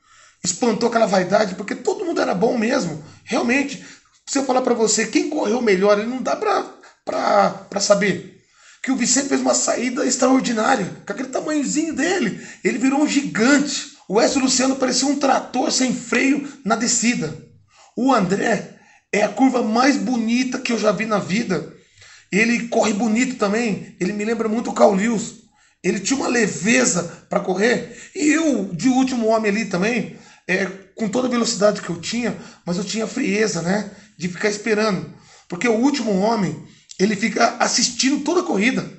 espantou 0.43 0.89
aquela 0.89 1.07
vaidade, 1.07 1.57
porque 1.57 1.75
todo 1.75 2.07
mundo 2.07 2.21
era 2.21 2.35
bom 2.35 2.57
mesmo. 2.57 3.05
Realmente, 3.25 3.85
se 4.27 4.39
eu 4.39 4.45
falar 4.45 4.63
para 4.63 4.73
você 4.73 5.07
quem 5.07 5.29
correu 5.29 5.61
melhor, 5.61 5.99
ele 5.99 6.09
não 6.09 6.23
dá 6.23 6.35
para 6.35 7.81
saber. 7.81 8.43
Que 8.83 8.91
o 8.91 8.97
Vicente 8.97 9.29
fez 9.29 9.43
uma 9.43 9.55
saída 9.55 10.07
extraordinária, 10.07 10.87
com 11.07 11.13
aquele 11.13 11.29
tamanhozinho 11.29 11.95
dele. 11.95 12.41
Ele 12.65 12.79
virou 12.79 13.03
um 13.03 13.09
gigante. 13.09 13.99
O 14.09 14.15
Wesley 14.15 14.43
Luciano 14.43 14.77
parecia 14.77 15.07
um 15.07 15.17
trator 15.17 15.71
sem 15.71 15.95
freio 15.95 16.49
na 16.65 16.77
descida. 16.77 17.37
O 17.95 18.15
André 18.15 18.78
é 19.13 19.23
a 19.23 19.29
curva 19.29 19.63
mais 19.63 19.97
bonita 19.97 20.59
que 20.59 20.73
eu 20.73 20.79
já 20.79 20.93
vi 20.93 21.07
na 21.07 21.19
vida. 21.19 21.75
Ele 22.31 22.69
corre 22.69 22.93
bonito 22.93 23.37
também. 23.37 23.97
Ele 23.99 24.13
me 24.13 24.25
lembra 24.25 24.49
muito 24.49 24.71
o 24.71 24.75
Carl 24.75 24.95
Lewis. 24.95 25.37
Ele 25.83 26.01
tinha 26.01 26.19
uma 26.19 26.29
leveza 26.29 27.27
para 27.29 27.41
correr. 27.41 27.97
E 28.15 28.29
eu, 28.29 28.75
de 28.75 28.89
último 28.89 29.27
homem 29.29 29.51
ali 29.51 29.65
também, 29.67 30.19
é, 30.47 30.67
com 30.95 31.09
toda 31.09 31.29
a 31.29 31.31
velocidade 31.31 31.81
que 31.81 31.89
eu 31.89 32.01
tinha, 32.01 32.37
mas 32.67 32.77
eu 32.77 32.85
tinha 32.85 33.07
frieza, 33.07 33.63
né? 33.63 33.91
De 34.17 34.29
ficar 34.29 34.49
esperando. 34.49 35.15
Porque 35.49 35.69
o 35.69 35.79
último 35.79 36.19
homem, 36.19 36.67
ele 36.99 37.17
fica 37.17 37.57
assistindo 37.59 38.25
toda 38.25 38.41
a 38.41 38.45
corrida. 38.45 38.91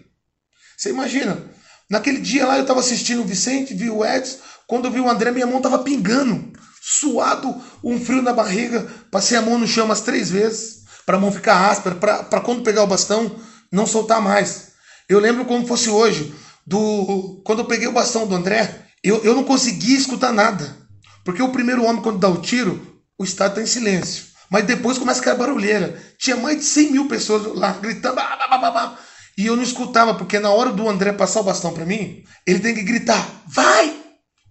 Você 0.78 0.89
imagina, 0.89 1.43
naquele 1.89 2.20
dia 2.22 2.45
lá 2.45 2.55
eu 2.55 2.62
estava 2.62 2.80
assistindo 2.80 3.22
o 3.22 3.26
Vicente, 3.26 3.74
vi 3.74 3.89
o 3.89 4.05
Edson, 4.05 4.38
quando 4.66 4.86
eu 4.86 4.91
vi 4.91 4.99
o 4.99 5.10
André, 5.10 5.32
minha 5.32 5.45
mão 5.45 5.57
estava 5.57 5.80
pingando, 5.80 6.53
suado, 6.90 7.56
um 7.84 8.04
frio 8.04 8.24
na 8.24 8.34
barriga, 8.34 8.88
passei 9.12 9.38
a 9.38 9.42
mão 9.44 9.60
no 9.60 9.68
chão 9.68 9.86
umas 9.86 10.02
três 10.02 10.32
vezes, 10.32 10.86
para 11.06 11.18
a 11.18 11.20
mão 11.20 11.32
ficar 11.32 11.70
áspera, 11.70 11.96
para 11.96 12.42
quando 12.42 12.64
pegar 12.64 12.82
o 12.82 12.88
bastão, 12.88 13.36
não 13.72 13.86
soltar 13.86 14.20
mais. 14.20 14.70
Eu 15.08 15.20
lembro 15.20 15.46
como 15.46 15.68
fosse 15.68 15.88
hoje, 15.88 16.34
do 16.66 17.42
quando 17.46 17.60
eu 17.60 17.66
peguei 17.66 17.88
o 17.88 17.92
bastão 17.92 18.26
do 18.26 18.34
André, 18.34 18.88
eu, 19.04 19.24
eu 19.24 19.36
não 19.36 19.44
conseguia 19.44 19.96
escutar 19.96 20.34
nada. 20.34 20.76
Porque 21.24 21.44
o 21.44 21.52
primeiro 21.52 21.84
homem, 21.84 22.02
quando 22.02 22.18
dá 22.18 22.28
o 22.28 22.42
tiro, 22.42 23.00
o 23.20 23.24
estádio 23.24 23.62
está 23.62 23.62
em 23.62 23.68
silêncio. 23.68 24.26
Mas 24.50 24.66
depois 24.66 24.98
começa 24.98 25.22
a 25.22 25.24
cair 25.24 25.38
barulheira. 25.38 25.96
Tinha 26.18 26.36
mais 26.36 26.58
de 26.58 26.64
100 26.64 26.92
mil 26.92 27.08
pessoas 27.08 27.56
lá 27.56 27.72
gritando. 27.74 28.16
Bah, 28.16 28.48
bah, 28.50 28.72
bah, 28.72 28.98
e 29.38 29.46
eu 29.46 29.56
não 29.56 29.64
escutava, 29.64 30.16
porque 30.16 30.40
na 30.40 30.50
hora 30.50 30.72
do 30.72 30.90
André 30.90 31.14
passar 31.14 31.42
o 31.42 31.44
bastão 31.44 31.72
para 31.72 31.86
mim, 31.86 32.24
ele 32.48 32.60
tem 32.60 32.74
que 32.74 32.82
gritar: 32.82 33.44
vai! 33.48 33.96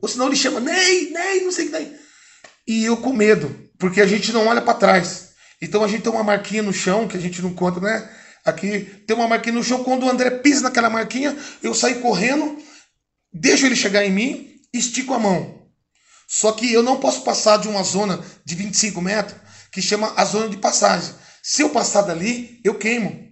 Ou 0.00 0.08
senão 0.08 0.28
ele 0.28 0.36
chama 0.36 0.60
Ney, 0.60 1.10
Ney, 1.10 1.44
não 1.44 1.50
sei 1.50 1.66
o 1.66 1.70
que 1.70 1.76
tem. 1.76 2.07
E 2.68 2.84
eu 2.84 2.98
com 2.98 3.14
medo, 3.14 3.48
porque 3.78 4.00
a 4.00 4.06
gente 4.06 4.30
não 4.30 4.46
olha 4.46 4.60
para 4.60 4.74
trás. 4.74 5.30
Então 5.60 5.82
a 5.82 5.88
gente 5.88 6.02
tem 6.02 6.12
uma 6.12 6.22
marquinha 6.22 6.62
no 6.62 6.72
chão, 6.72 7.08
que 7.08 7.16
a 7.16 7.20
gente 7.20 7.40
não 7.40 7.54
conta, 7.54 7.80
né? 7.80 8.08
Aqui 8.44 8.80
tem 9.06 9.16
uma 9.16 9.26
marquinha 9.26 9.54
no 9.54 9.64
chão. 9.64 9.82
Quando 9.82 10.04
o 10.04 10.10
André 10.10 10.30
pisa 10.30 10.60
naquela 10.60 10.90
marquinha, 10.90 11.36
eu 11.62 11.74
saio 11.74 12.00
correndo, 12.00 12.58
deixo 13.32 13.64
ele 13.64 13.74
chegar 13.74 14.04
em 14.04 14.12
mim, 14.12 14.50
estico 14.72 15.14
a 15.14 15.18
mão. 15.18 15.66
Só 16.28 16.52
que 16.52 16.70
eu 16.70 16.82
não 16.82 16.98
posso 16.98 17.22
passar 17.22 17.56
de 17.56 17.68
uma 17.68 17.82
zona 17.82 18.22
de 18.44 18.54
25 18.54 19.00
metros 19.00 19.40
que 19.72 19.80
chama 19.80 20.12
a 20.14 20.24
zona 20.26 20.48
de 20.48 20.58
passagem. 20.58 21.14
Se 21.42 21.62
eu 21.62 21.70
passar 21.70 22.02
dali, 22.02 22.60
eu 22.62 22.74
queimo. 22.74 23.26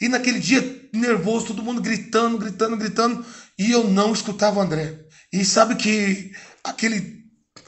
E 0.00 0.08
naquele 0.08 0.38
dia, 0.38 0.88
nervoso, 0.94 1.48
todo 1.48 1.62
mundo 1.62 1.82
gritando, 1.82 2.38
gritando, 2.38 2.76
gritando, 2.76 3.26
e 3.58 3.70
eu 3.70 3.84
não 3.84 4.12
escutava 4.12 4.58
o 4.58 4.62
André. 4.62 4.98
E 5.32 5.44
sabe 5.44 5.74
que 5.74 6.32
aquele. 6.64 7.17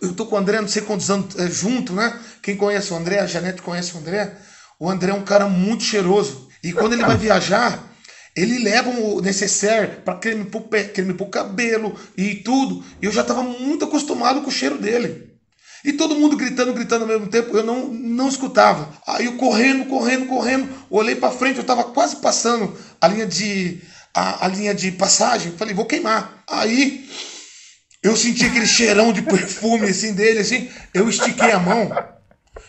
Eu 0.00 0.14
tô 0.14 0.26
com 0.26 0.36
o 0.36 0.38
André, 0.38 0.60
não 0.60 0.68
sei 0.68 0.82
quantos 0.82 1.10
anos 1.10 1.36
é, 1.36 1.48
junto, 1.50 1.92
né? 1.92 2.18
Quem 2.42 2.56
conhece 2.56 2.92
o 2.92 2.96
André, 2.96 3.20
a 3.20 3.26
Janete 3.26 3.62
conhece 3.62 3.94
o 3.94 3.98
André. 3.98 4.36
O 4.78 4.90
André 4.90 5.10
é 5.10 5.14
um 5.14 5.24
cara 5.24 5.48
muito 5.48 5.82
cheiroso. 5.82 6.48
E 6.62 6.72
quando 6.72 6.94
ele 6.94 7.04
vai 7.04 7.16
viajar, 7.18 7.82
ele 8.34 8.58
leva 8.58 8.90
o 8.90 9.20
necessaire 9.20 9.96
para 10.04 10.16
creme 10.16 10.44
pro 10.44 10.62
pé, 10.62 10.84
creme 10.84 11.14
pro 11.14 11.26
cabelo 11.26 11.94
e 12.16 12.36
tudo. 12.36 12.84
E 13.00 13.06
eu 13.06 13.12
já 13.12 13.22
estava 13.22 13.42
muito 13.42 13.84
acostumado 13.84 14.40
com 14.40 14.48
o 14.48 14.52
cheiro 14.52 14.78
dele. 14.78 15.30
E 15.84 15.92
todo 15.92 16.14
mundo 16.14 16.36
gritando, 16.36 16.74
gritando 16.74 17.02
ao 17.02 17.08
mesmo 17.08 17.26
tempo, 17.26 17.56
eu 17.56 17.64
não, 17.64 17.88
não 17.88 18.28
escutava. 18.28 18.92
Aí 19.06 19.26
eu 19.26 19.36
correndo, 19.36 19.86
correndo, 19.86 20.26
correndo, 20.26 20.68
olhei 20.90 21.16
para 21.16 21.30
frente, 21.30 21.56
eu 21.56 21.62
estava 21.62 21.84
quase 21.84 22.16
passando 22.16 22.76
a 23.00 23.08
linha 23.08 23.26
de 23.26 23.80
a, 24.14 24.44
a, 24.44 24.48
linha 24.48 24.74
de 24.74 24.92
passagem, 24.92 25.52
falei, 25.52 25.74
vou 25.74 25.86
queimar. 25.86 26.44
Aí 26.48 27.08
eu 28.02 28.16
senti 28.16 28.44
aquele 28.44 28.66
cheirão 28.66 29.12
de 29.12 29.22
perfume 29.22 29.88
assim 29.88 30.14
dele, 30.14 30.40
assim, 30.40 30.68
eu 30.94 31.08
estiquei 31.08 31.52
a 31.52 31.58
mão. 31.58 31.90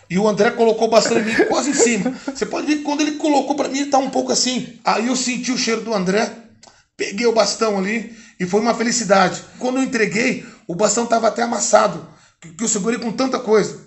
E 0.10 0.20
o 0.20 0.28
André 0.28 0.52
colocou 0.52 0.90
bastante 0.90 1.30
em 1.30 1.34
mim, 1.34 1.46
quase 1.48 1.70
em 1.70 1.74
cima. 1.74 2.14
Você 2.26 2.46
pode 2.46 2.68
ver 2.68 2.78
que 2.78 2.84
quando 2.84 3.02
ele 3.02 3.14
colocou 3.14 3.56
para 3.56 3.70
mim, 3.70 3.80
ele 3.80 3.90
tá 3.90 3.98
um 3.98 4.10
pouco 4.10 4.32
assim. 4.32 4.78
Aí 4.84 5.08
eu 5.08 5.16
senti 5.16 5.52
o 5.52 5.58
cheiro 5.58 5.82
do 5.82 5.94
André, 5.94 6.30
peguei 6.98 7.26
o 7.26 7.34
bastão 7.34 7.78
ali 7.78 8.14
e 8.40 8.46
foi 8.46 8.60
uma 8.60 8.74
felicidade. 8.74 9.42
Quando 9.58 9.78
eu 9.78 9.84
entreguei, 9.84 10.46
o 10.68 10.76
bastão 10.76 11.06
estava 11.06 11.30
até 11.30 11.44
amassado 11.44 12.08
que 12.42 12.64
eu 12.64 12.68
segurei 12.68 13.00
com 13.00 13.12
tanta 13.12 13.40
coisa. 13.40 13.80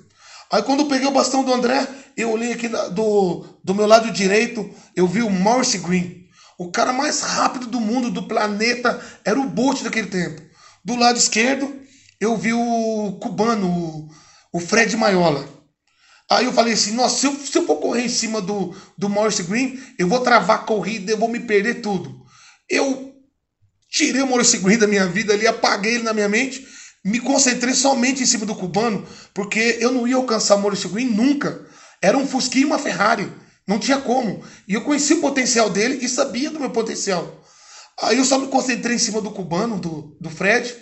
Aí 0.51 0.63
quando 0.63 0.81
eu 0.81 0.87
peguei 0.87 1.07
o 1.07 1.13
bastão 1.13 1.45
do 1.45 1.53
André, 1.53 1.87
eu 2.17 2.31
olhei 2.31 2.53
aqui 2.53 2.69
do, 2.69 3.45
do 3.63 3.75
meu 3.75 3.87
lado 3.87 4.11
direito, 4.11 4.69
eu 4.95 5.07
vi 5.07 5.23
o 5.23 5.31
Morris 5.31 5.75
Green. 5.75 6.25
O 6.57 6.71
cara 6.71 6.93
mais 6.93 7.21
rápido 7.21 7.67
do 7.67 7.81
mundo, 7.81 8.11
do 8.11 8.29
planeta, 8.29 9.01
era 9.25 9.39
o 9.39 9.49
Bolt 9.49 9.83
daquele 9.83 10.07
tempo. 10.07 10.41
Do 10.85 10.97
lado 10.97 11.19
esquerdo, 11.19 11.81
eu 12.21 12.37
vi 12.37 12.53
o 12.53 13.19
cubano, 13.21 14.09
o 14.53 14.61
Fred 14.61 14.97
Maiola. 14.97 15.49
Aí 16.31 16.47
eu 16.47 16.53
falei 16.53 16.75
assim, 16.75 16.93
nossa, 16.93 17.19
se 17.19 17.27
eu, 17.27 17.35
se 17.35 17.59
eu 17.59 17.67
for 17.67 17.77
correr 17.77 18.03
em 18.03 18.09
cima 18.09 18.41
do, 18.41 18.75
do 18.97 19.09
Morris 19.09 19.41
Green, 19.41 19.79
eu 19.99 20.09
vou 20.09 20.21
travar 20.21 20.61
a 20.61 20.65
corrida, 20.65 21.13
eu 21.13 21.19
vou 21.19 21.29
me 21.29 21.41
perder 21.41 21.83
tudo. 21.83 22.25
Eu 22.69 23.15
tirei 23.91 24.23
o 24.23 24.27
Morris 24.27 24.55
Green 24.55 24.79
da 24.79 24.87
minha 24.87 25.07
vida 25.07 25.33
ali, 25.35 25.47
apaguei 25.47 25.95
ele 25.95 26.05
na 26.05 26.15
minha 26.15 26.29
mente 26.29 26.67
me 27.05 27.21
concentrei 27.21 27.75
somente 27.75 28.23
em 28.23 28.27
cima 28.27 28.47
do 28.47 28.55
cubano, 28.55 29.07
porque 29.35 29.77
eu 29.79 29.93
não 29.93 30.09
ia 30.09 30.17
alcançar 30.17 30.57
o 30.57 30.61
Maurício 30.61 30.89
Green 30.89 31.11
nunca. 31.11 31.67
Era 32.01 32.17
um 32.17 32.27
Fusquinha 32.27 32.63
e 32.63 32.67
uma 32.67 32.79
Ferrari. 32.79 33.31
Não 33.67 33.79
tinha 33.79 33.99
como. 33.99 34.43
E 34.67 34.73
eu 34.73 34.81
conheci 34.81 35.13
o 35.15 35.21
potencial 35.21 35.69
dele 35.69 35.99
e 36.03 36.09
sabia 36.09 36.51
do 36.51 36.59
meu 36.59 36.71
potencial. 36.71 37.44
Aí 38.03 38.19
eu 38.19 38.25
só 38.25 38.39
me 38.39 38.49
concentrei 38.49 38.97
em 38.97 38.99
cima 38.99 39.21
do 39.21 39.31
cubano, 39.31 39.79
do, 39.79 40.17
do 40.21 40.31
Fred. 40.31 40.75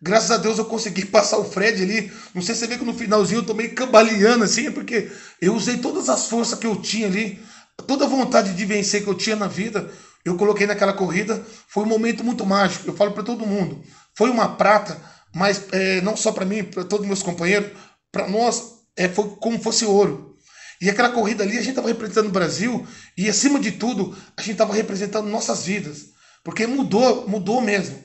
Graças 0.00 0.30
a 0.30 0.36
Deus 0.36 0.58
eu 0.58 0.64
consegui 0.64 1.04
passar 1.06 1.38
o 1.38 1.44
Fred 1.44 1.82
ali. 1.82 2.12
Não 2.34 2.42
sei 2.42 2.54
se 2.54 2.60
você 2.60 2.66
vê 2.66 2.78
que 2.78 2.84
no 2.84 2.94
finalzinho 2.94 3.40
eu 3.40 3.46
tô 3.46 3.54
meio 3.54 3.74
cambaleando 3.74 4.44
assim, 4.44 4.70
porque 4.70 5.10
eu 5.40 5.54
usei 5.54 5.78
todas 5.78 6.08
as 6.08 6.26
forças 6.26 6.58
que 6.58 6.66
eu 6.66 6.76
tinha 6.76 7.06
ali, 7.06 7.40
toda 7.86 8.04
a 8.04 8.08
vontade 8.08 8.54
de 8.54 8.64
vencer 8.64 9.02
que 9.02 9.08
eu 9.08 9.14
tinha 9.14 9.36
na 9.36 9.48
vida. 9.48 9.90
Eu 10.24 10.36
coloquei 10.36 10.66
naquela 10.66 10.92
corrida. 10.92 11.42
Foi 11.68 11.84
um 11.84 11.88
momento 11.88 12.22
muito 12.22 12.44
mágico. 12.44 12.88
Eu 12.88 12.96
falo 12.96 13.12
para 13.12 13.22
todo 13.22 13.46
mundo. 13.46 13.82
Foi 14.14 14.30
uma 14.30 14.56
prata 14.56 15.00
mas 15.34 15.66
é, 15.72 16.00
não 16.00 16.16
só 16.16 16.32
para 16.32 16.44
mim, 16.44 16.64
para 16.64 16.84
todos 16.84 17.02
os 17.02 17.06
meus 17.06 17.22
companheiros, 17.22 17.70
para 18.10 18.28
nós 18.28 18.78
é, 18.96 19.08
foi 19.08 19.36
como 19.40 19.60
fosse 19.60 19.84
ouro. 19.84 20.36
E 20.80 20.88
aquela 20.88 21.10
corrida 21.10 21.42
ali 21.42 21.58
a 21.58 21.60
gente 21.60 21.70
estava 21.70 21.88
representando 21.88 22.28
o 22.28 22.32
Brasil 22.32 22.86
e 23.16 23.28
acima 23.28 23.58
de 23.58 23.72
tudo 23.72 24.16
a 24.36 24.40
gente 24.40 24.52
estava 24.52 24.74
representando 24.74 25.28
nossas 25.28 25.64
vidas, 25.64 26.10
porque 26.44 26.66
mudou, 26.66 27.28
mudou 27.28 27.60
mesmo. 27.60 28.02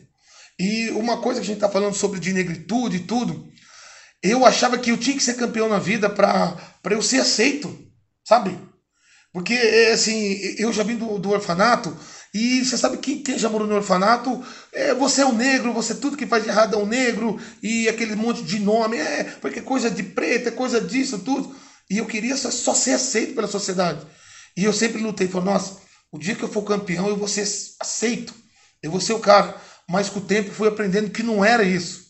E 0.59 0.89
uma 0.91 1.17
coisa 1.17 1.39
que 1.39 1.45
a 1.45 1.47
gente 1.47 1.57
está 1.57 1.69
falando 1.69 1.95
sobre 1.95 2.19
de 2.19 2.33
negritude 2.33 2.97
e 2.97 3.01
tudo, 3.01 3.47
eu 4.21 4.45
achava 4.45 4.77
que 4.77 4.91
eu 4.91 4.97
tinha 4.97 5.15
que 5.15 5.23
ser 5.23 5.35
campeão 5.35 5.67
na 5.67 5.79
vida 5.79 6.09
para 6.09 6.57
eu 6.91 7.01
ser 7.01 7.19
aceito, 7.19 7.77
sabe? 8.23 8.57
Porque, 9.33 9.53
é, 9.53 9.91
assim, 9.91 10.55
eu 10.59 10.71
já 10.71 10.83
vim 10.83 10.95
do, 10.95 11.17
do 11.17 11.31
orfanato 11.31 11.97
e 12.33 12.63
você 12.63 12.77
sabe 12.77 12.97
que 12.97 13.17
quem 13.17 13.37
já 13.37 13.49
morou 13.49 13.67
no 13.67 13.75
orfanato, 13.75 14.43
é, 14.71 14.93
você 14.93 15.21
é 15.21 15.25
um 15.25 15.35
negro, 15.35 15.73
você 15.73 15.95
tudo 15.95 16.17
que 16.17 16.25
faz 16.25 16.43
de 16.43 16.49
errado 16.49 16.75
é 16.75 16.77
um 16.77 16.85
negro, 16.85 17.39
e 17.61 17.87
aquele 17.87 18.15
monte 18.15 18.43
de 18.43 18.59
nome, 18.59 18.97
é, 18.97 19.23
porque 19.41 19.61
coisa 19.61 19.89
de 19.89 20.01
preto, 20.01 20.47
é 20.47 20.51
coisa 20.51 20.81
disso, 20.81 21.19
tudo. 21.19 21.55
E 21.89 21.97
eu 21.97 22.05
queria 22.05 22.35
só, 22.37 22.49
só 22.49 22.73
ser 22.73 22.93
aceito 22.93 23.35
pela 23.35 23.47
sociedade. 23.47 24.05
E 24.57 24.63
eu 24.63 24.73
sempre 24.73 25.01
lutei, 25.01 25.27
falei, 25.27 25.51
nossa, 25.51 25.77
o 26.13 26.19
dia 26.19 26.35
que 26.35 26.43
eu 26.43 26.47
for 26.47 26.61
campeão, 26.61 27.07
eu 27.07 27.17
vou 27.17 27.27
ser 27.27 27.41
aceito, 27.79 28.35
eu 28.83 28.91
vou 28.91 29.01
ser 29.01 29.13
o 29.13 29.19
cara. 29.19 29.59
Mas 29.89 30.09
com 30.09 30.19
o 30.19 30.25
tempo 30.25 30.51
fui 30.51 30.67
aprendendo 30.67 31.09
que 31.09 31.23
não 31.23 31.43
era 31.43 31.63
isso. 31.63 32.03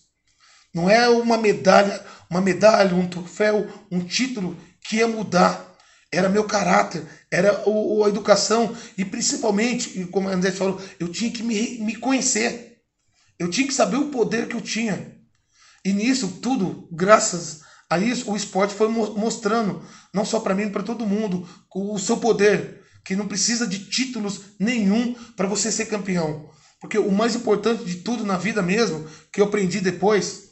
Não 0.73 0.89
é 0.89 1.07
uma 1.07 1.37
medalha, 1.37 2.05
uma 2.29 2.41
medalha, 2.41 2.93
um 2.93 3.07
troféu, 3.07 3.65
um 3.89 4.03
título 4.03 4.57
que 4.81 4.97
ia 4.97 5.07
mudar 5.07 5.73
era 6.11 6.27
meu 6.27 6.43
caráter, 6.43 7.07
era 7.31 7.67
o, 7.67 8.03
a 8.03 8.09
educação 8.09 8.75
e 8.97 9.05
principalmente, 9.05 10.05
como 10.07 10.27
a 10.27 10.33
André 10.33 10.51
falou, 10.51 10.79
eu 10.99 11.07
tinha 11.07 11.31
que 11.31 11.41
me, 11.41 11.79
me 11.79 11.95
conhecer. 11.95 12.81
Eu 13.39 13.49
tinha 13.49 13.65
que 13.65 13.73
saber 13.73 13.95
o 13.95 14.09
poder 14.09 14.49
que 14.49 14.55
eu 14.55 14.61
tinha. 14.61 15.17
E 15.83 15.93
nisso 15.93 16.39
tudo, 16.41 16.89
graças 16.91 17.61
a 17.89 17.97
isso, 17.97 18.29
o 18.29 18.35
esporte 18.35 18.73
foi 18.73 18.89
mostrando, 18.89 19.81
não 20.13 20.25
só 20.25 20.41
para 20.41 20.53
mim, 20.53 20.69
para 20.69 20.83
todo 20.83 21.05
mundo, 21.05 21.47
o 21.73 21.97
seu 21.97 22.17
poder, 22.17 22.82
que 23.03 23.15
não 23.15 23.27
precisa 23.27 23.67
de 23.67 23.79
títulos 23.79 24.41
nenhum 24.59 25.13
para 25.35 25.47
você 25.47 25.71
ser 25.71 25.85
campeão. 25.85 26.49
Porque 26.79 26.97
o 26.97 27.11
mais 27.11 27.35
importante 27.35 27.85
de 27.85 27.97
tudo 27.97 28.25
na 28.25 28.37
vida 28.37 28.61
mesmo, 28.61 29.07
que 29.31 29.41
eu 29.41 29.45
aprendi 29.45 29.79
depois, 29.79 30.49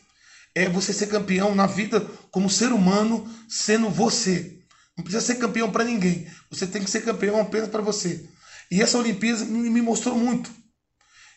é 0.56 0.68
você 0.70 0.94
ser 0.94 1.08
campeão 1.08 1.56
na 1.56 1.66
vida 1.66 2.06
como 2.30 2.50
ser 2.50 2.72
humano, 2.72 3.30
sendo 3.50 3.90
você. 3.90 4.60
Não 4.98 5.04
precisa 5.04 5.26
ser 5.26 5.36
campeão 5.36 5.72
para 5.72 5.84
ninguém. 5.84 6.28
Você 6.50 6.68
tem 6.68 6.84
que 6.84 6.90
ser 6.90 7.02
campeão 7.02 7.40
apenas 7.40 7.70
para 7.70 7.82
você. 7.82 8.26
E 8.70 8.82
essa 8.82 8.98
Olimpíada 8.98 9.44
me 9.46 9.82
mostrou 9.82 10.16
muito. 10.16 10.52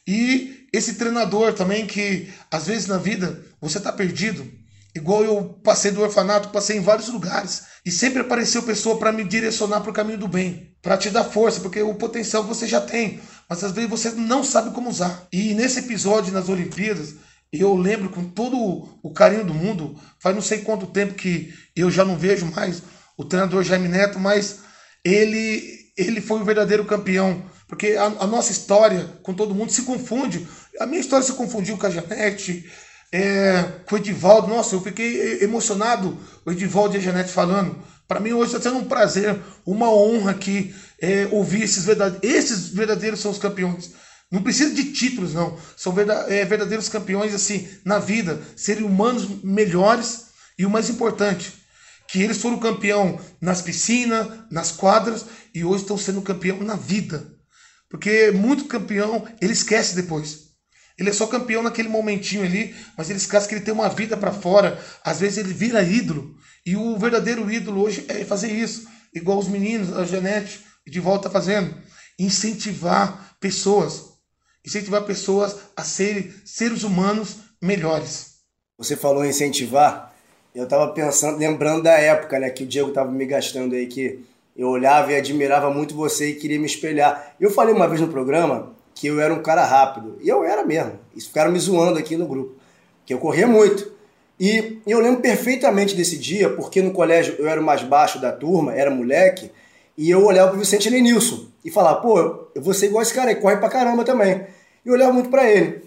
E 0.06 0.66
esse 0.72 0.94
treinador 0.94 1.54
também, 1.54 1.86
que 1.86 2.32
às 2.50 2.66
vezes 2.66 2.86
na 2.86 2.98
vida 2.98 3.44
você 3.60 3.78
está 3.78 3.92
perdido. 3.92 4.48
Igual 4.94 5.24
eu 5.24 5.44
passei 5.64 5.90
do 5.90 6.02
orfanato, 6.02 6.50
passei 6.50 6.76
em 6.76 6.82
vários 6.82 7.08
lugares. 7.08 7.62
E 7.84 7.90
sempre 7.90 8.20
apareceu 8.20 8.62
pessoa 8.62 8.98
para 8.98 9.12
me 9.12 9.24
direcionar 9.24 9.80
para 9.80 9.90
o 9.90 9.94
caminho 9.94 10.18
do 10.18 10.28
bem. 10.28 10.73
Para 10.84 10.98
te 10.98 11.08
dar 11.08 11.24
força, 11.24 11.60
porque 11.60 11.80
o 11.80 11.94
potencial 11.94 12.44
você 12.44 12.66
já 12.68 12.78
tem. 12.78 13.18
Mas 13.48 13.64
às 13.64 13.72
vezes 13.72 13.88
você 13.88 14.10
não 14.10 14.44
sabe 14.44 14.70
como 14.70 14.90
usar. 14.90 15.26
E 15.32 15.54
nesse 15.54 15.80
episódio 15.80 16.30
nas 16.30 16.50
Olimpíadas, 16.50 17.14
eu 17.50 17.74
lembro 17.74 18.10
com 18.10 18.22
todo 18.22 18.88
o 19.02 19.10
carinho 19.10 19.44
do 19.44 19.54
mundo. 19.54 19.98
Faz 20.18 20.34
não 20.34 20.42
sei 20.42 20.58
quanto 20.58 20.86
tempo 20.86 21.14
que 21.14 21.54
eu 21.74 21.90
já 21.90 22.04
não 22.04 22.18
vejo 22.18 22.44
mais 22.46 22.82
o 23.16 23.24
treinador 23.24 23.62
Jaime 23.62 23.88
Neto, 23.88 24.20
mas 24.20 24.60
ele, 25.02 25.90
ele 25.96 26.20
foi 26.20 26.40
o 26.40 26.44
verdadeiro 26.44 26.84
campeão. 26.84 27.42
Porque 27.66 27.96
a, 27.96 28.04
a, 28.04 28.26
nossa 28.26 28.52
história 28.52 29.08
com 29.22 29.32
todo 29.32 29.54
mundo 29.54 29.72
se 29.72 29.82
confunde. 29.82 30.46
A 30.78 30.84
minha 30.84 31.00
história 31.00 31.24
se 31.24 31.32
confundiu 31.32 31.78
com 31.78 31.86
a 31.86 31.90
Janete, 31.90 32.70
é, 33.10 33.62
com 33.88 33.94
o 33.94 33.98
Edivaldo. 33.98 34.48
Nossa, 34.48 34.74
eu 34.74 34.82
fiquei 34.82 35.42
emocionado, 35.42 36.18
o 36.44 36.50
Edivaldo 36.50 36.94
e 36.94 36.98
a 36.98 37.00
Janete 37.00 37.30
falando. 37.30 37.74
Para 38.06 38.20
mim 38.20 38.32
hoje 38.32 38.54
está 38.54 38.70
sendo 38.70 38.82
um 38.82 38.88
prazer, 38.88 39.40
uma 39.64 39.90
honra 39.90 40.32
aqui 40.32 40.74
é, 41.00 41.28
ouvir 41.30 41.62
esses 41.62 41.84
verdadeiros. 41.84 42.28
Esses 42.28 42.68
verdadeiros 42.68 43.20
são 43.20 43.30
os 43.30 43.38
campeões. 43.38 43.92
Não 44.30 44.42
precisa 44.42 44.74
de 44.74 44.92
títulos, 44.92 45.34
não. 45.34 45.56
São 45.76 45.94
é, 46.28 46.44
verdadeiros 46.44 46.88
campeões, 46.88 47.34
assim, 47.34 47.68
na 47.84 47.98
vida. 47.98 48.40
Serem 48.56 48.84
humanos 48.84 49.42
melhores 49.42 50.26
e 50.58 50.66
o 50.66 50.70
mais 50.70 50.88
importante, 50.88 51.52
que 52.08 52.22
eles 52.22 52.38
foram 52.38 52.58
campeão 52.58 53.20
nas 53.40 53.62
piscinas, 53.62 54.26
nas 54.50 54.70
quadras 54.70 55.24
e 55.54 55.64
hoje 55.64 55.82
estão 55.82 55.98
sendo 55.98 56.22
campeão 56.22 56.60
na 56.60 56.76
vida. 56.76 57.26
Porque 57.88 58.30
muito 58.30 58.64
campeão, 58.64 59.26
ele 59.40 59.52
esquece 59.52 59.94
depois. 59.94 60.43
Ele 60.98 61.10
é 61.10 61.12
só 61.12 61.26
campeão 61.26 61.62
naquele 61.62 61.88
momentinho 61.88 62.44
ali, 62.44 62.74
mas 62.96 63.10
ele 63.10 63.18
esquece 63.18 63.48
que 63.48 63.54
ele 63.54 63.64
tem 63.64 63.74
uma 63.74 63.88
vida 63.88 64.16
para 64.16 64.32
fora. 64.32 64.78
Às 65.02 65.20
vezes 65.20 65.38
ele 65.38 65.52
vira 65.52 65.82
ídolo. 65.82 66.36
E 66.64 66.76
o 66.76 66.96
verdadeiro 66.96 67.50
ídolo 67.50 67.82
hoje 67.82 68.04
é 68.08 68.24
fazer 68.24 68.52
isso. 68.52 68.86
Igual 69.12 69.38
os 69.38 69.48
meninos, 69.48 69.96
a 69.96 70.04
Janete, 70.04 70.60
de 70.86 71.00
volta 71.00 71.28
fazendo. 71.28 71.74
Incentivar 72.18 73.36
pessoas. 73.40 74.14
Incentivar 74.64 75.02
pessoas 75.02 75.56
a 75.76 75.82
serem 75.82 76.32
seres 76.44 76.84
humanos 76.84 77.36
melhores. 77.60 78.34
Você 78.78 78.96
falou 78.96 79.24
incentivar. 79.24 80.14
Eu 80.54 80.64
estava 80.64 80.92
pensando, 80.92 81.38
lembrando 81.38 81.82
da 81.82 81.92
época, 81.92 82.38
né, 82.38 82.48
que 82.50 82.62
o 82.62 82.66
Diego 82.66 82.90
estava 82.90 83.10
me 83.10 83.26
gastando 83.26 83.74
aí, 83.74 83.88
que 83.88 84.24
eu 84.56 84.68
olhava 84.68 85.12
e 85.12 85.16
admirava 85.16 85.68
muito 85.70 85.96
você 85.96 86.30
e 86.30 86.34
queria 86.34 86.60
me 86.60 86.66
espelhar. 86.66 87.34
Eu 87.40 87.50
falei 87.50 87.74
uma 87.74 87.88
vez 87.88 88.00
no 88.00 88.08
programa 88.08 88.72
que 88.94 89.08
eu 89.08 89.20
era 89.20 89.34
um 89.34 89.42
cara 89.42 89.64
rápido. 89.64 90.18
E 90.22 90.28
eu 90.28 90.44
era 90.44 90.64
mesmo. 90.64 90.98
Isso 91.14 91.28
ficaram 91.28 91.50
me 91.50 91.58
zoando 91.58 91.98
aqui 91.98 92.16
no 92.16 92.26
grupo. 92.26 92.54
Que 93.04 93.12
eu 93.12 93.18
corria 93.18 93.46
muito. 93.46 93.92
E 94.38 94.80
eu 94.86 95.00
lembro 95.00 95.20
perfeitamente 95.20 95.94
desse 95.94 96.18
dia, 96.18 96.50
porque 96.50 96.82
no 96.82 96.92
colégio 96.92 97.36
eu 97.38 97.48
era 97.48 97.60
o 97.60 97.64
mais 97.64 97.82
baixo 97.82 98.20
da 98.20 98.32
turma, 98.32 98.74
era 98.74 98.90
moleque, 98.90 99.50
e 99.96 100.10
eu 100.10 100.24
olhava 100.24 100.50
pro 100.50 100.58
Vicente 100.58 100.90
Lenilson 100.90 101.46
e 101.64 101.70
falava, 101.70 102.00
pô, 102.00 102.48
eu 102.54 102.60
vou 102.60 102.74
ser 102.74 102.86
igual 102.86 103.02
esse 103.02 103.14
cara 103.14 103.30
aí, 103.30 103.36
corre 103.36 103.56
pra 103.58 103.68
caramba 103.68 104.04
também. 104.04 104.44
E 104.84 104.88
eu 104.88 104.94
olhava 104.94 105.12
muito 105.12 105.30
para 105.30 105.48
ele. 105.48 105.82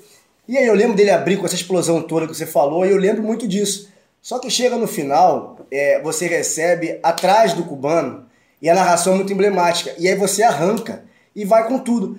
E 0.47 0.57
aí 0.57 0.65
eu 0.65 0.73
lembro 0.73 0.95
dele 0.95 1.09
abrir 1.09 1.35
com 1.35 1.45
essa 1.45 1.55
explosão 1.55 2.01
toda 2.01 2.25
que 2.25 2.33
você 2.33 2.45
falou, 2.45 2.85
e 2.85 2.91
eu 2.91 2.97
lembro 2.97 3.21
muito 3.21 3.45
disso. 3.45 3.89
Só 4.21 4.39
que 4.39 4.49
chega 4.49 4.77
no 4.77 4.87
final, 4.87 5.59
é, 5.69 6.01
você 6.01 6.25
recebe 6.25 6.99
atrás 7.03 7.53
do 7.53 7.63
cubano, 7.63 8.25
e 8.61 8.69
a 8.69 8.73
narração 8.73 9.13
é 9.13 9.15
muito 9.17 9.33
emblemática, 9.33 9.93
e 9.99 10.07
aí 10.07 10.15
você 10.15 10.41
arranca 10.41 11.03
e 11.35 11.43
vai 11.43 11.67
com 11.67 11.77
tudo 11.77 12.17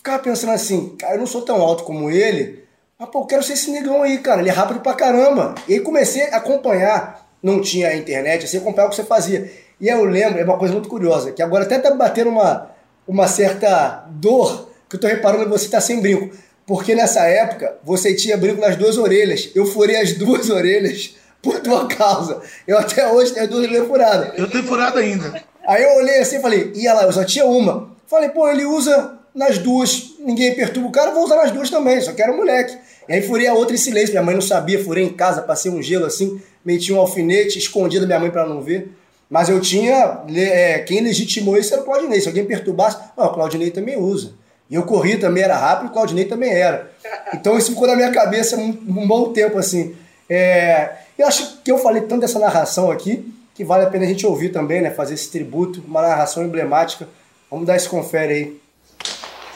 ficava 0.00 0.18
pensando 0.18 0.52
assim, 0.52 0.96
cara, 0.98 1.14
eu 1.14 1.18
não 1.18 1.26
sou 1.26 1.42
tão 1.42 1.60
alto 1.60 1.84
como 1.84 2.10
ele, 2.10 2.64
mas 2.98 3.10
pô, 3.10 3.20
eu 3.20 3.26
quero 3.26 3.42
ser 3.42 3.52
esse 3.52 3.70
negão 3.70 4.02
aí, 4.02 4.18
cara, 4.18 4.40
ele 4.40 4.48
é 4.48 4.52
rápido 4.52 4.80
pra 4.80 4.94
caramba. 4.94 5.54
E 5.68 5.74
aí 5.74 5.80
comecei 5.80 6.22
a 6.30 6.38
acompanhar, 6.38 7.30
não 7.42 7.60
tinha 7.60 7.94
internet, 7.94 8.46
assim, 8.46 8.56
acompanhar 8.56 8.86
o 8.86 8.90
que 8.90 8.96
você 8.96 9.04
fazia. 9.04 9.50
E 9.78 9.90
aí 9.90 9.98
eu 9.98 10.04
lembro, 10.04 10.40
é 10.40 10.44
uma 10.44 10.56
coisa 10.56 10.72
muito 10.72 10.88
curiosa, 10.88 11.32
que 11.32 11.42
agora 11.42 11.64
até 11.64 11.78
tá 11.78 11.94
batendo 11.94 12.30
uma, 12.30 12.70
uma 13.06 13.28
certa 13.28 14.06
dor, 14.08 14.70
que 14.88 14.96
eu 14.96 15.00
tô 15.00 15.06
reparando 15.06 15.44
que 15.44 15.50
você 15.50 15.68
tá 15.68 15.82
sem 15.82 16.00
brinco. 16.00 16.34
Porque 16.66 16.94
nessa 16.94 17.26
época, 17.26 17.76
você 17.84 18.14
tinha 18.14 18.38
brinco 18.38 18.60
nas 18.60 18.76
duas 18.76 18.96
orelhas. 18.96 19.50
Eu 19.54 19.66
furei 19.66 19.96
as 19.96 20.14
duas 20.14 20.48
orelhas 20.50 21.14
por 21.42 21.60
tua 21.60 21.86
causa. 21.88 22.40
Eu 22.66 22.78
até 22.78 23.06
hoje 23.06 23.32
tenho 23.32 23.48
duas 23.48 23.64
orelhas 23.64 23.86
furadas. 23.86 24.38
Eu 24.38 24.48
tenho 24.48 24.64
furado 24.64 24.98
ainda. 24.98 25.42
Aí 25.66 25.82
eu 25.82 25.96
olhei 25.96 26.20
assim 26.20 26.36
e 26.36 26.40
falei, 26.40 26.72
ia 26.74 26.94
lá, 26.94 27.02
eu 27.02 27.12
só 27.12 27.22
tinha 27.22 27.44
uma. 27.44 27.90
Falei, 28.06 28.30
pô, 28.30 28.48
ele 28.48 28.64
usa 28.64 29.19
nas 29.40 29.56
duas, 29.56 30.16
ninguém 30.18 30.54
perturba 30.54 30.86
o 30.86 30.92
cara, 30.92 31.12
vou 31.12 31.24
usar 31.24 31.36
nas 31.36 31.50
duas 31.50 31.70
também, 31.70 31.98
só 32.02 32.12
quero 32.12 32.34
um 32.34 32.36
moleque. 32.36 32.76
E 33.08 33.14
aí 33.14 33.22
furei 33.22 33.46
a 33.46 33.54
outra 33.54 33.74
em 33.74 33.78
silêncio, 33.78 34.10
minha 34.10 34.22
mãe 34.22 34.34
não 34.34 34.42
sabia, 34.42 34.84
furei 34.84 35.02
em 35.02 35.14
casa, 35.14 35.40
passei 35.40 35.70
um 35.72 35.82
gelo 35.82 36.04
assim, 36.04 36.38
meti 36.62 36.92
um 36.92 37.00
alfinete, 37.00 37.58
escondido 37.58 38.02
da 38.02 38.06
minha 38.08 38.20
mãe 38.20 38.30
para 38.30 38.46
não 38.46 38.60
ver. 38.60 38.90
Mas 39.30 39.48
eu 39.48 39.58
tinha, 39.58 40.20
é, 40.28 40.80
quem 40.80 41.00
legitimou 41.00 41.56
isso 41.56 41.72
era 41.72 41.80
o 41.80 41.86
Claudinei, 41.86 42.20
se 42.20 42.28
alguém 42.28 42.44
perturbasse, 42.44 42.98
o 43.16 43.28
Claudinei 43.30 43.70
também 43.70 43.96
usa. 43.96 44.34
E 44.68 44.74
eu 44.74 44.82
corri 44.82 45.16
também, 45.16 45.42
era 45.42 45.56
rápido, 45.56 45.88
o 45.88 45.92
Claudinei 45.92 46.26
também 46.26 46.52
era. 46.52 46.90
Então 47.32 47.56
isso 47.56 47.70
ficou 47.70 47.88
na 47.88 47.96
minha 47.96 48.10
cabeça 48.10 48.58
um, 48.58 48.68
um 48.68 49.08
bom 49.08 49.32
tempo, 49.32 49.56
assim. 49.56 49.96
É, 50.28 50.96
eu 51.16 51.26
acho 51.26 51.62
que 51.64 51.72
eu 51.72 51.78
falei 51.78 52.02
tanto 52.02 52.20
dessa 52.20 52.38
narração 52.38 52.90
aqui, 52.90 53.24
que 53.54 53.64
vale 53.64 53.86
a 53.86 53.88
pena 53.88 54.04
a 54.04 54.08
gente 54.08 54.26
ouvir 54.26 54.50
também, 54.50 54.82
né? 54.82 54.90
Fazer 54.90 55.14
esse 55.14 55.30
tributo, 55.30 55.82
uma 55.88 56.02
narração 56.02 56.44
emblemática. 56.44 57.08
Vamos 57.50 57.66
dar 57.66 57.76
esse 57.76 57.88
confere 57.88 58.32
aí. 58.34 58.60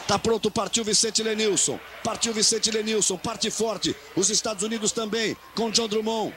Tá 0.07 0.19
pronto, 0.19 0.51
partiu 0.51 0.83
Vicente 0.83 1.23
Lenilson. 1.23 1.79
Partiu 2.03 2.31
Vicente 2.33 2.69
Lenilson, 2.69 3.17
parte 3.17 3.49
forte. 3.49 3.95
Os 4.15 4.29
Estados 4.29 4.63
Unidos 4.63 4.91
também, 4.91 5.35
com 5.55 5.71
John 5.71 5.87
Drummond. 5.87 6.33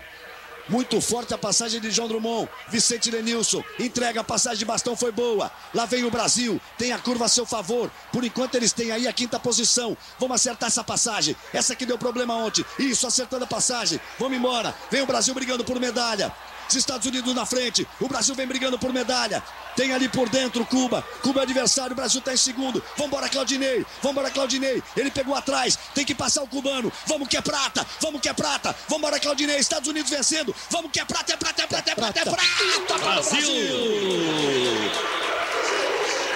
Muito 0.69 1.01
forte 1.01 1.33
a 1.33 1.39
passagem 1.39 1.81
de 1.81 1.91
João 1.91 2.09
Drummond. 2.09 2.49
Vicente 2.69 3.11
Lenilson 3.11 3.63
entrega 3.79 4.21
a 4.21 4.25
passagem 4.25 4.59
de 4.59 4.65
bastão, 4.65 4.95
foi 4.95 5.11
boa. 5.11 5.51
Lá 5.75 5.87
vem 5.87 6.05
o 6.05 6.11
Brasil, 6.11 6.61
tem 6.77 6.93
a 6.93 6.99
curva 6.99 7.25
a 7.25 7.29
seu 7.29 7.47
favor. 7.47 7.91
Por 8.13 8.23
enquanto 8.23 8.55
eles 8.55 8.73
têm 8.73 8.91
aí 8.91 9.09
a 9.09 9.13
quinta 9.13 9.39
posição. 9.39 9.97
Vamos 10.19 10.35
acertar 10.37 10.69
essa 10.69 10.85
passagem. 10.85 11.35
Essa 11.53 11.75
que 11.75 11.87
deu 11.87 11.99
problema 11.99 12.35
ontem. 12.35 12.65
Isso, 12.79 13.07
acertando 13.07 13.45
a 13.45 13.49
passagem. 13.49 13.99
Vamos 14.19 14.37
embora. 14.37 14.75
Vem 14.91 15.03
o 15.03 15.07
Brasil 15.07 15.35
brigando 15.35 15.65
por 15.65 15.81
medalha. 15.81 16.35
Os 16.69 16.77
Estados 16.77 17.07
Unidos 17.07 17.35
na 17.35 17.47
frente. 17.47 17.87
O 18.01 18.09
Brasil 18.09 18.35
vem 18.35 18.47
brigando 18.47 18.79
por 18.79 18.93
medalha. 18.93 19.43
Tem 19.75 19.93
ali 19.93 20.09
por 20.09 20.29
dentro 20.29 20.67
Cuba. 20.67 21.03
Cuba 21.23 21.41
é 21.41 21.43
adversário. 21.45 21.93
O 21.93 21.97
Brasil 21.97 22.19
está 22.19 22.33
em 22.33 22.37
segundo. 22.37 22.83
Vambora, 22.97 23.29
Claudinei. 23.29 23.87
Vambora, 24.03 24.31
Claudinei. 24.31 24.83
Ele 24.97 25.11
pegou 25.11 25.35
atrás. 25.35 25.79
Tem 25.95 26.05
que 26.05 26.15
passar 26.15 26.43
o 26.43 26.47
cubano. 26.49 26.93
Vamos 27.07 27.29
que 27.29 27.37
é 27.37 27.41
prata. 27.41 27.87
Vamos 28.01 28.21
que 28.21 28.29
é 28.29 28.33
prata. 28.33 28.75
Vambora, 28.89 29.19
Claudinei. 29.19 29.59
Estados 29.59 29.89
Unidos 29.89 30.11
vencendo. 30.11 30.55
Vamos 30.71 30.91
que 30.91 31.01
é 31.01 31.05
prata, 31.05 31.33
é 31.33 31.37
prata, 31.37 31.63
é 31.63 31.67
prata, 31.67 31.91
é 31.91 31.95
prata, 31.95 32.21
é 32.21 32.25
prata. 32.25 32.41
É 32.41 32.81
prata 32.81 32.99
para 32.99 33.21
o 33.21 33.25
Brasil. 33.25 33.51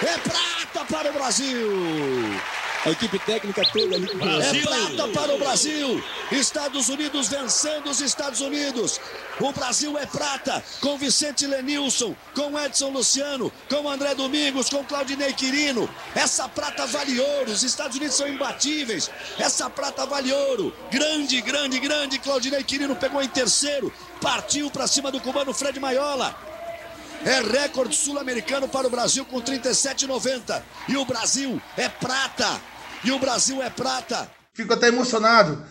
É 0.01 0.17
prata 0.17 0.85
para 0.89 1.09
o 1.09 1.13
Brasil. 1.13 2.41
A 2.85 2.89
equipe 2.89 3.17
técnica 3.19 3.63
toda 3.71 3.95
ali. 3.95 4.13
Brasil. 4.13 4.61
É 4.61 4.87
prata 4.87 5.07
para 5.07 5.33
o 5.33 5.39
Brasil. 5.39 6.03
Estados 6.31 6.89
Unidos 6.89 7.29
vencendo 7.29 7.89
os 7.89 8.01
Estados 8.01 8.41
Unidos. 8.41 8.99
O 9.39 9.53
Brasil 9.53 9.97
é 9.97 10.05
prata 10.05 10.61
com 10.81 10.97
Vicente 10.97 11.47
Lenilson, 11.47 12.13
com 12.35 12.59
Edson 12.59 12.89
Luciano, 12.89 13.51
com 13.69 13.89
André 13.89 14.13
Domingos, 14.15 14.69
com 14.69 14.83
Claudinei 14.83 15.31
Quirino. 15.31 15.89
Essa 16.13 16.49
prata 16.49 16.85
vale 16.85 17.17
ouro. 17.21 17.51
Os 17.51 17.63
Estados 17.63 17.95
Unidos 17.95 18.15
são 18.15 18.27
imbatíveis. 18.27 19.09
Essa 19.39 19.69
prata 19.69 20.05
vale 20.05 20.33
ouro. 20.33 20.75
Grande, 20.91 21.39
grande, 21.39 21.79
grande. 21.79 22.19
Claudinei 22.19 22.65
Quirino 22.65 22.97
pegou 22.97 23.23
em 23.23 23.29
terceiro. 23.29 23.93
Partiu 24.19 24.69
para 24.69 24.87
cima 24.87 25.09
do 25.09 25.21
cubano 25.21 25.53
Fred 25.53 25.79
Maiola. 25.79 26.35
É 27.25 27.39
recorde 27.39 27.95
sul-americano 27.95 28.67
para 28.67 28.85
o 28.85 28.89
Brasil 28.89 29.23
com 29.23 29.41
37,90. 29.41 30.61
E 30.89 30.97
o 30.97 31.05
Brasil 31.05 31.61
é 31.77 31.87
prata 31.87 32.59
e 33.03 33.11
o 33.11 33.19
Brasil 33.19 33.61
é 33.61 33.69
prata. 33.69 34.29
Fico 34.53 34.73
até 34.73 34.87
emocionado. 34.87 35.63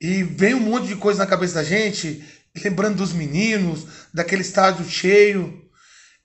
E 0.00 0.22
vem 0.22 0.54
um 0.54 0.60
monte 0.60 0.88
de 0.88 0.96
coisa 0.96 1.20
na 1.20 1.26
cabeça 1.26 1.54
da 1.54 1.64
gente, 1.64 2.24
lembrando 2.64 2.96
dos 2.96 3.12
meninos, 3.12 3.86
daquele 4.12 4.42
estádio 4.42 4.88
cheio. 4.88 5.62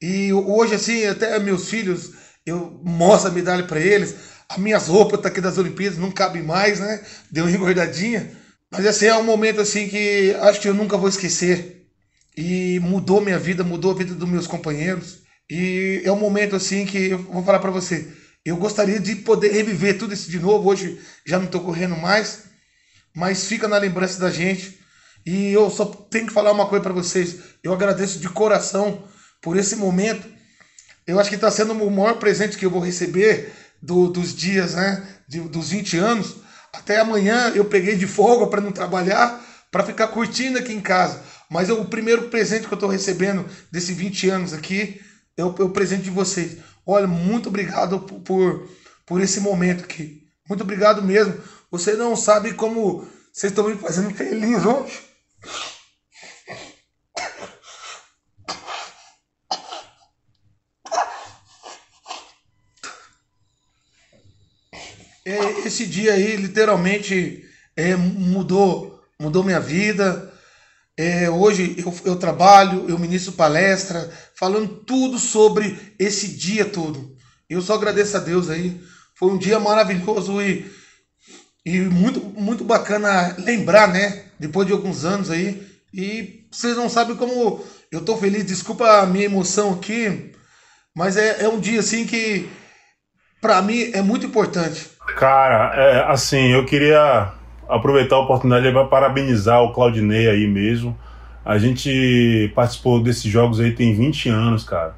E 0.02 0.32
hoje, 0.34 0.76
assim, 0.76 1.06
até 1.06 1.38
meus 1.40 1.70
filhos, 1.70 2.12
eu 2.46 2.80
mostro 2.84 3.30
a 3.30 3.34
medalha 3.34 3.64
para 3.64 3.80
eles. 3.80 4.16
As 4.50 4.58
minhas 4.58 4.88
roupas 4.88 5.22
tá 5.22 5.28
aqui 5.28 5.42
das 5.42 5.58
Olimpíadas 5.58 6.00
não 6.00 6.12
cabem 6.12 6.42
mais, 6.42 6.80
né? 6.80 7.04
Deu 7.30 7.46
uma 7.46 7.52
engordadinha. 7.52 8.32
Mas 8.72 8.86
assim, 8.86 9.06
é 9.06 9.18
um 9.18 9.24
momento 9.24 9.62
assim 9.62 9.88
que 9.88 10.36
acho 10.42 10.62
que 10.62 10.70
eu 10.70 10.74
nunca 10.74 10.98
vou 10.98 11.10
esquecer. 11.10 11.86
E 12.36 12.80
mudou 12.80 13.20
minha 13.20 13.40
vida, 13.40 13.64
mudou 13.64 13.92
a 13.92 13.96
vida 13.96 14.14
dos 14.14 14.30
meus 14.30 14.48
companheiros. 14.48 15.20
E 15.50 16.02
é 16.06 16.12
um 16.12 16.20
momento 16.20 16.56
assim 16.56 16.86
que 16.86 17.10
eu 17.10 17.18
vou 17.18 17.44
falar 17.44 17.60
para 17.60 17.72
você. 17.72 18.08
Eu 18.48 18.56
gostaria 18.56 18.98
de 18.98 19.14
poder 19.14 19.52
reviver 19.52 19.98
tudo 19.98 20.14
isso 20.14 20.32
de 20.32 20.40
novo. 20.40 20.70
Hoje 20.70 20.98
já 21.26 21.38
não 21.38 21.48
estou 21.48 21.60
correndo 21.60 21.98
mais, 21.98 22.44
mas 23.14 23.44
fica 23.44 23.68
na 23.68 23.78
lembrança 23.78 24.22
da 24.22 24.32
gente. 24.32 24.80
E 25.26 25.52
eu 25.52 25.70
só 25.70 25.84
tenho 25.84 26.28
que 26.28 26.34
falar 26.34 26.54
uma 26.54 26.66
coisa 26.66 26.82
para 26.82 26.94
vocês. 26.94 27.40
Eu 27.62 27.74
agradeço 27.74 28.20
de 28.20 28.30
coração 28.30 29.04
por 29.42 29.58
esse 29.58 29.76
momento. 29.76 30.26
Eu 31.06 31.20
acho 31.20 31.28
que 31.28 31.36
está 31.36 31.52
sendo 31.52 31.74
o 31.74 31.92
maior 31.92 32.20
presente 32.20 32.58
que 32.58 32.66
eu 32.66 32.72
vou 32.72 32.80
receber 32.80 33.52
do, 33.82 34.08
dos 34.08 34.34
dias, 34.34 34.76
né? 34.76 35.06
De, 35.28 35.42
dos 35.42 35.72
20 35.72 35.98
anos. 35.98 36.38
Até 36.72 37.02
amanhã 37.02 37.52
eu 37.54 37.66
peguei 37.66 37.98
de 37.98 38.08
folga 38.08 38.48
para 38.48 38.62
não 38.62 38.72
trabalhar, 38.72 39.46
para 39.70 39.84
ficar 39.84 40.08
curtindo 40.08 40.58
aqui 40.58 40.72
em 40.72 40.80
casa. 40.80 41.22
Mas 41.52 41.68
eu, 41.68 41.82
o 41.82 41.86
primeiro 41.86 42.30
presente 42.30 42.66
que 42.66 42.74
eu 42.74 42.78
estou 42.78 42.90
recebendo 42.90 43.46
desses 43.70 43.94
20 43.94 44.30
anos 44.30 44.54
aqui 44.54 45.02
é 45.36 45.44
o, 45.44 45.54
é 45.60 45.64
o 45.64 45.70
presente 45.70 46.04
de 46.04 46.12
vocês. 46.12 46.60
Olha, 46.90 47.06
muito 47.06 47.50
obrigado 47.50 48.00
por, 48.00 48.70
por 49.06 49.22
esse 49.22 49.42
momento 49.42 49.84
aqui. 49.84 50.26
Muito 50.48 50.62
obrigado 50.62 51.04
mesmo. 51.04 51.38
Você 51.70 51.98
não 51.98 52.16
sabe 52.16 52.54
como 52.54 53.06
vocês 53.34 53.52
estão 53.52 53.68
me 53.68 53.76
fazendo 53.76 54.16
feliz 54.16 54.66
hoje. 54.66 55.02
É, 65.26 65.68
esse 65.68 65.86
dia 65.86 66.14
aí 66.14 66.38
literalmente 66.38 67.44
é, 67.76 67.98
mudou, 67.98 69.04
mudou 69.20 69.44
minha 69.44 69.60
vida. 69.60 70.27
É, 70.98 71.30
hoje 71.30 71.76
eu, 71.78 71.94
eu, 72.06 72.16
trabalho, 72.16 72.86
eu 72.90 72.98
ministro 72.98 73.34
palestra, 73.34 74.12
falando 74.36 74.68
tudo 74.68 75.20
sobre 75.20 75.94
esse 76.00 76.30
dia 76.30 76.66
todo. 76.66 77.16
Eu 77.50 77.62
só 77.62 77.76
agradeço 77.76 78.18
a 78.18 78.20
Deus 78.20 78.50
aí 78.50 78.82
foi 79.18 79.32
um 79.32 79.38
dia 79.38 79.60
maravilhoso 79.60 80.40
e, 80.40 80.72
e 81.66 81.80
muito, 81.80 82.20
muito 82.40 82.64
bacana 82.64 83.36
lembrar, 83.40 83.88
né? 83.88 84.26
Depois 84.40 84.68
de 84.68 84.74
alguns 84.74 85.04
anos 85.04 85.32
aí. 85.32 85.68
E 85.92 86.46
vocês 86.52 86.78
não 86.78 86.88
sabem 86.88 87.16
como 87.16 87.66
eu 87.92 88.02
tô 88.02 88.16
feliz, 88.16 88.46
desculpa 88.46 89.00
a 89.00 89.06
minha 89.08 89.26
emoção 89.26 89.74
aqui, 89.74 90.34
mas 90.96 91.18
é, 91.18 91.44
é 91.44 91.50
um 91.50 91.60
dia 91.60 91.80
assim 91.80 92.06
que 92.06 92.48
para 93.42 93.60
mim 93.62 93.90
é 93.92 94.02
muito 94.04 94.26
importante. 94.26 94.88
Cara, 95.18 95.74
é, 95.76 96.12
assim, 96.12 96.52
eu 96.52 96.64
queria 96.66 97.34
aproveitar 97.68 98.16
a 98.16 98.20
oportunidade 98.20 98.72
para 98.72 98.86
parabenizar 98.86 99.62
o 99.62 99.72
Claudinei 99.72 100.30
aí 100.30 100.48
mesmo. 100.48 100.98
A 101.46 101.58
gente 101.58 102.52
participou 102.56 103.02
desses 103.02 103.32
jogos 103.32 103.60
aí 103.60 103.72
tem 103.72 103.94
20 103.94 104.30
anos, 104.30 104.64
cara. 104.64 104.96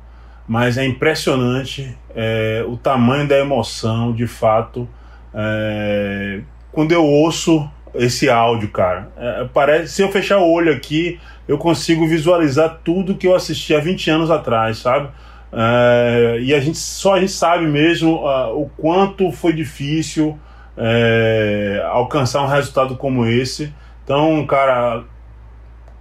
Mas 0.47 0.77
é 0.77 0.85
impressionante 0.85 1.95
é, 2.15 2.65
o 2.67 2.75
tamanho 2.75 3.27
da 3.27 3.37
emoção, 3.37 4.11
de 4.11 4.25
fato. 4.25 4.87
É, 5.33 6.41
quando 6.71 6.91
eu 6.91 7.05
ouço 7.05 7.69
esse 7.93 8.29
áudio, 8.29 8.69
cara, 8.69 9.11
é, 9.17 9.47
parece 9.53 9.93
se 9.93 10.01
eu 10.01 10.11
fechar 10.11 10.39
o 10.39 10.51
olho 10.51 10.73
aqui, 10.73 11.19
eu 11.47 11.57
consigo 11.57 12.07
visualizar 12.07 12.79
tudo 12.83 13.15
que 13.15 13.27
eu 13.27 13.35
assisti 13.35 13.75
há 13.75 13.79
20 13.79 14.09
anos 14.09 14.31
atrás, 14.31 14.77
sabe? 14.79 15.09
É, 15.51 16.39
e 16.41 16.53
a 16.53 16.59
gente 16.59 16.77
só 16.77 17.15
a 17.15 17.19
gente 17.19 17.31
sabe 17.31 17.65
mesmo 17.65 18.17
uh, 18.17 18.61
o 18.61 18.69
quanto 18.77 19.31
foi 19.31 19.51
difícil 19.51 20.37
é, 20.79 21.83
alcançar 21.91 22.41
um 22.41 22.47
resultado 22.47 22.95
como 22.95 23.25
esse. 23.25 23.73
Então, 24.03 24.45
cara, 24.47 25.03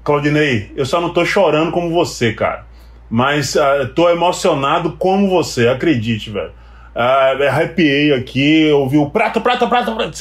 Claudinei, 0.04 0.72
eu 0.76 0.86
só 0.86 1.00
não 1.00 1.12
tô 1.12 1.24
chorando 1.24 1.72
como 1.72 1.90
você, 1.90 2.32
cara. 2.32 2.64
Mas 3.10 3.54
uh, 3.56 3.88
tô 3.94 4.08
emocionado 4.08 4.92
como 4.92 5.28
você, 5.28 5.68
acredite, 5.68 6.30
velho. 6.30 6.52
Uh, 6.94 7.48
arrepiei 7.48 8.12
aqui, 8.12 8.70
ouvi 8.72 8.96
o 8.98 9.10
prato, 9.10 9.40
prato, 9.40 9.68
prato, 9.68 9.94
prato. 9.94 10.18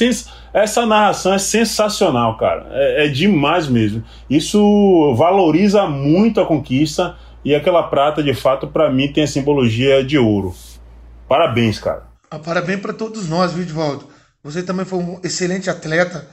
Essa 0.52 0.86
narração 0.86 1.34
é 1.34 1.38
sensacional, 1.38 2.36
cara. 2.36 2.66
É, 2.70 3.06
é 3.06 3.08
demais 3.08 3.68
mesmo. 3.68 4.02
Isso 4.28 5.14
valoriza 5.16 5.86
muito 5.86 6.40
a 6.40 6.46
conquista 6.46 7.16
e 7.44 7.54
aquela 7.54 7.82
prata, 7.84 8.22
de 8.22 8.34
fato, 8.34 8.66
para 8.66 8.90
mim 8.90 9.08
tem 9.08 9.24
a 9.24 9.26
simbologia 9.26 10.04
de 10.04 10.18
ouro. 10.18 10.54
Parabéns, 11.28 11.78
cara. 11.78 12.08
Ah, 12.30 12.38
parabéns 12.38 12.80
para 12.80 12.92
todos 12.92 13.28
nós, 13.28 13.52
viu, 13.52 13.62
Edvaldo? 13.62 14.17
Você 14.48 14.62
também 14.62 14.86
foi 14.86 14.98
um 14.98 15.20
excelente 15.22 15.68
atleta. 15.68 16.26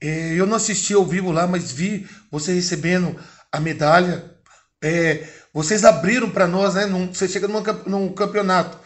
É, 0.00 0.34
eu 0.34 0.46
não 0.46 0.54
assisti 0.54 0.94
ao 0.94 1.04
vivo 1.04 1.32
lá, 1.32 1.44
mas 1.44 1.72
vi 1.72 2.08
você 2.30 2.52
recebendo 2.52 3.18
a 3.50 3.58
medalha. 3.58 4.32
É, 4.80 5.26
vocês 5.52 5.84
abriram 5.84 6.30
para 6.30 6.46
nós, 6.46 6.74
né? 6.74 6.86
Você 7.12 7.26
chega 7.26 7.48
num, 7.48 7.60
num, 7.86 8.12
campeonato 8.12 8.78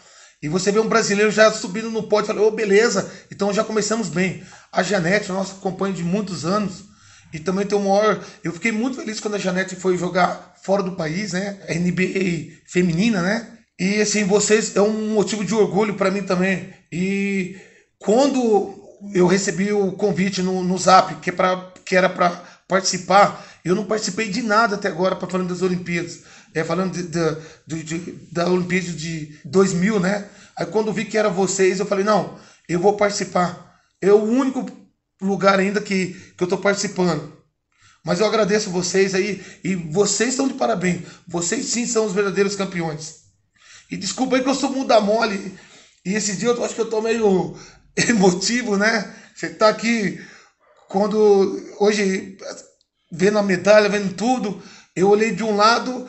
e 0.42 0.48
você 0.48 0.72
vê 0.72 0.80
um 0.80 0.88
brasileiro 0.88 1.30
já 1.30 1.52
subindo 1.52 1.90
no 1.90 2.04
pódio. 2.04 2.28
Falei, 2.28 2.42
ô, 2.42 2.46
oh, 2.46 2.50
beleza, 2.50 3.12
então 3.30 3.52
já 3.52 3.62
começamos 3.62 4.08
bem. 4.08 4.42
A 4.72 4.82
Janete, 4.82 5.30
nossa 5.30 5.56
companheira 5.56 6.02
de 6.02 6.08
muitos 6.08 6.46
anos, 6.46 6.84
e 7.30 7.38
também 7.38 7.66
tem 7.66 7.76
o 7.76 7.82
maior. 7.82 8.24
Eu 8.42 8.52
fiquei 8.54 8.72
muito 8.72 8.96
feliz 8.96 9.20
quando 9.20 9.34
a 9.34 9.38
Janete 9.38 9.76
foi 9.76 9.98
jogar 9.98 10.54
fora 10.62 10.82
do 10.82 10.92
país, 10.92 11.34
né? 11.34 11.58
NBA 11.68 12.62
feminina, 12.66 13.20
né? 13.20 13.48
E 13.78 14.00
assim, 14.00 14.24
vocês 14.24 14.74
é 14.76 14.80
um 14.80 15.12
motivo 15.12 15.44
de 15.44 15.54
orgulho 15.54 15.92
para 15.92 16.10
mim 16.10 16.22
também. 16.22 16.72
E 16.90 17.54
quando 18.02 18.74
eu 19.14 19.26
recebi 19.26 19.72
o 19.72 19.92
convite 19.92 20.42
no, 20.42 20.62
no 20.62 20.78
Zap, 20.78 21.16
que, 21.16 21.30
é 21.30 21.32
pra, 21.32 21.72
que 21.84 21.96
era 21.96 22.08
para 22.08 22.30
participar, 22.68 23.44
eu 23.64 23.74
não 23.74 23.84
participei 23.84 24.28
de 24.28 24.42
nada 24.42 24.76
até 24.76 24.88
agora 24.88 25.16
para 25.16 25.28
falando 25.28 25.48
das 25.48 25.62
Olimpíadas. 25.62 26.20
É, 26.54 26.62
falando 26.62 26.92
de, 26.92 27.02
de, 27.66 27.82
de, 27.82 28.12
da 28.30 28.46
Olimpíada 28.48 28.88
de 28.88 29.38
2000, 29.44 30.00
né? 30.00 30.28
Aí 30.56 30.66
quando 30.66 30.92
vi 30.92 31.06
que 31.06 31.16
era 31.16 31.30
vocês, 31.30 31.80
eu 31.80 31.86
falei, 31.86 32.04
não, 32.04 32.38
eu 32.68 32.78
vou 32.78 32.94
participar. 32.94 33.80
É 34.00 34.12
o 34.12 34.22
único 34.22 34.66
lugar 35.20 35.58
ainda 35.58 35.80
que, 35.80 36.08
que 36.36 36.42
eu 36.42 36.46
estou 36.46 36.58
participando. 36.58 37.32
Mas 38.04 38.20
eu 38.20 38.26
agradeço 38.26 38.70
vocês 38.70 39.14
aí 39.14 39.42
e 39.62 39.74
vocês 39.74 40.30
estão 40.30 40.48
de 40.48 40.54
parabéns. 40.54 41.02
Vocês 41.26 41.66
sim 41.66 41.86
são 41.86 42.04
os 42.04 42.12
verdadeiros 42.12 42.56
campeões. 42.56 43.22
E 43.90 43.96
desculpa 43.96 44.36
aí 44.36 44.42
que 44.42 44.48
eu 44.48 44.54
sou 44.54 44.70
muda 44.70 45.00
mole. 45.00 45.56
E 46.04 46.14
esse 46.14 46.36
dia 46.36 46.48
eu 46.48 46.64
acho 46.64 46.74
que 46.74 46.80
eu 46.80 46.90
tô 46.90 47.00
meio 47.00 47.56
emotivo, 47.96 48.76
né? 48.76 49.14
Você 49.34 49.48
tá 49.50 49.68
aqui 49.68 50.20
quando 50.88 51.60
hoje 51.78 52.36
vendo 53.10 53.38
a 53.38 53.42
medalha, 53.42 53.88
vendo 53.88 54.14
tudo, 54.14 54.62
eu 54.94 55.08
olhei 55.08 55.32
de 55.32 55.42
um 55.42 55.56
lado, 55.56 56.08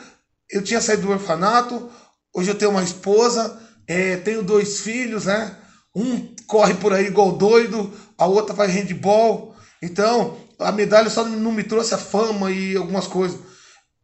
eu 0.50 0.62
tinha 0.62 0.80
saído 0.80 1.02
do 1.02 1.10
orfanato, 1.10 1.90
hoje 2.34 2.50
eu 2.50 2.54
tenho 2.54 2.70
uma 2.70 2.82
esposa, 2.82 3.60
é, 3.86 4.16
tenho 4.16 4.42
dois 4.42 4.80
filhos, 4.80 5.26
né? 5.26 5.56
Um 5.94 6.34
corre 6.46 6.74
por 6.74 6.92
aí 6.92 7.06
igual 7.06 7.32
doido, 7.32 7.92
a 8.18 8.26
outra 8.26 8.54
faz 8.54 8.72
handball. 8.72 9.54
Então, 9.82 10.36
a 10.58 10.72
medalha 10.72 11.10
só 11.10 11.24
não 11.24 11.52
me 11.52 11.62
trouxe 11.62 11.94
a 11.94 11.98
fama 11.98 12.50
e 12.50 12.76
algumas 12.76 13.06
coisas. 13.06 13.38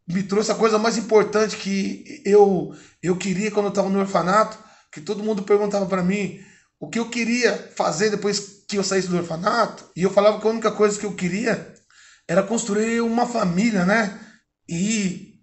Me 0.07 0.23
trouxe 0.23 0.51
a 0.51 0.55
coisa 0.55 0.77
mais 0.77 0.97
importante 0.97 1.57
que 1.57 2.21
eu, 2.25 2.75
eu 3.01 3.15
queria 3.15 3.51
quando 3.51 3.67
eu 3.67 3.69
estava 3.69 3.89
no 3.89 3.99
orfanato, 3.99 4.57
que 4.91 5.01
todo 5.01 5.23
mundo 5.23 5.43
perguntava 5.43 5.85
para 5.85 6.03
mim 6.03 6.39
o 6.81 6.89
que 6.89 6.97
eu 6.97 7.07
queria 7.07 7.71
fazer 7.75 8.09
depois 8.09 8.63
que 8.67 8.75
eu 8.75 8.83
saísse 8.83 9.07
do 9.07 9.15
orfanato. 9.15 9.87
E 9.95 10.01
eu 10.01 10.09
falava 10.09 10.41
que 10.41 10.47
a 10.47 10.49
única 10.49 10.71
coisa 10.71 10.99
que 10.99 11.05
eu 11.05 11.13
queria 11.13 11.75
era 12.27 12.41
construir 12.41 13.01
uma 13.01 13.27
família, 13.27 13.85
né? 13.85 14.19
E, 14.67 15.39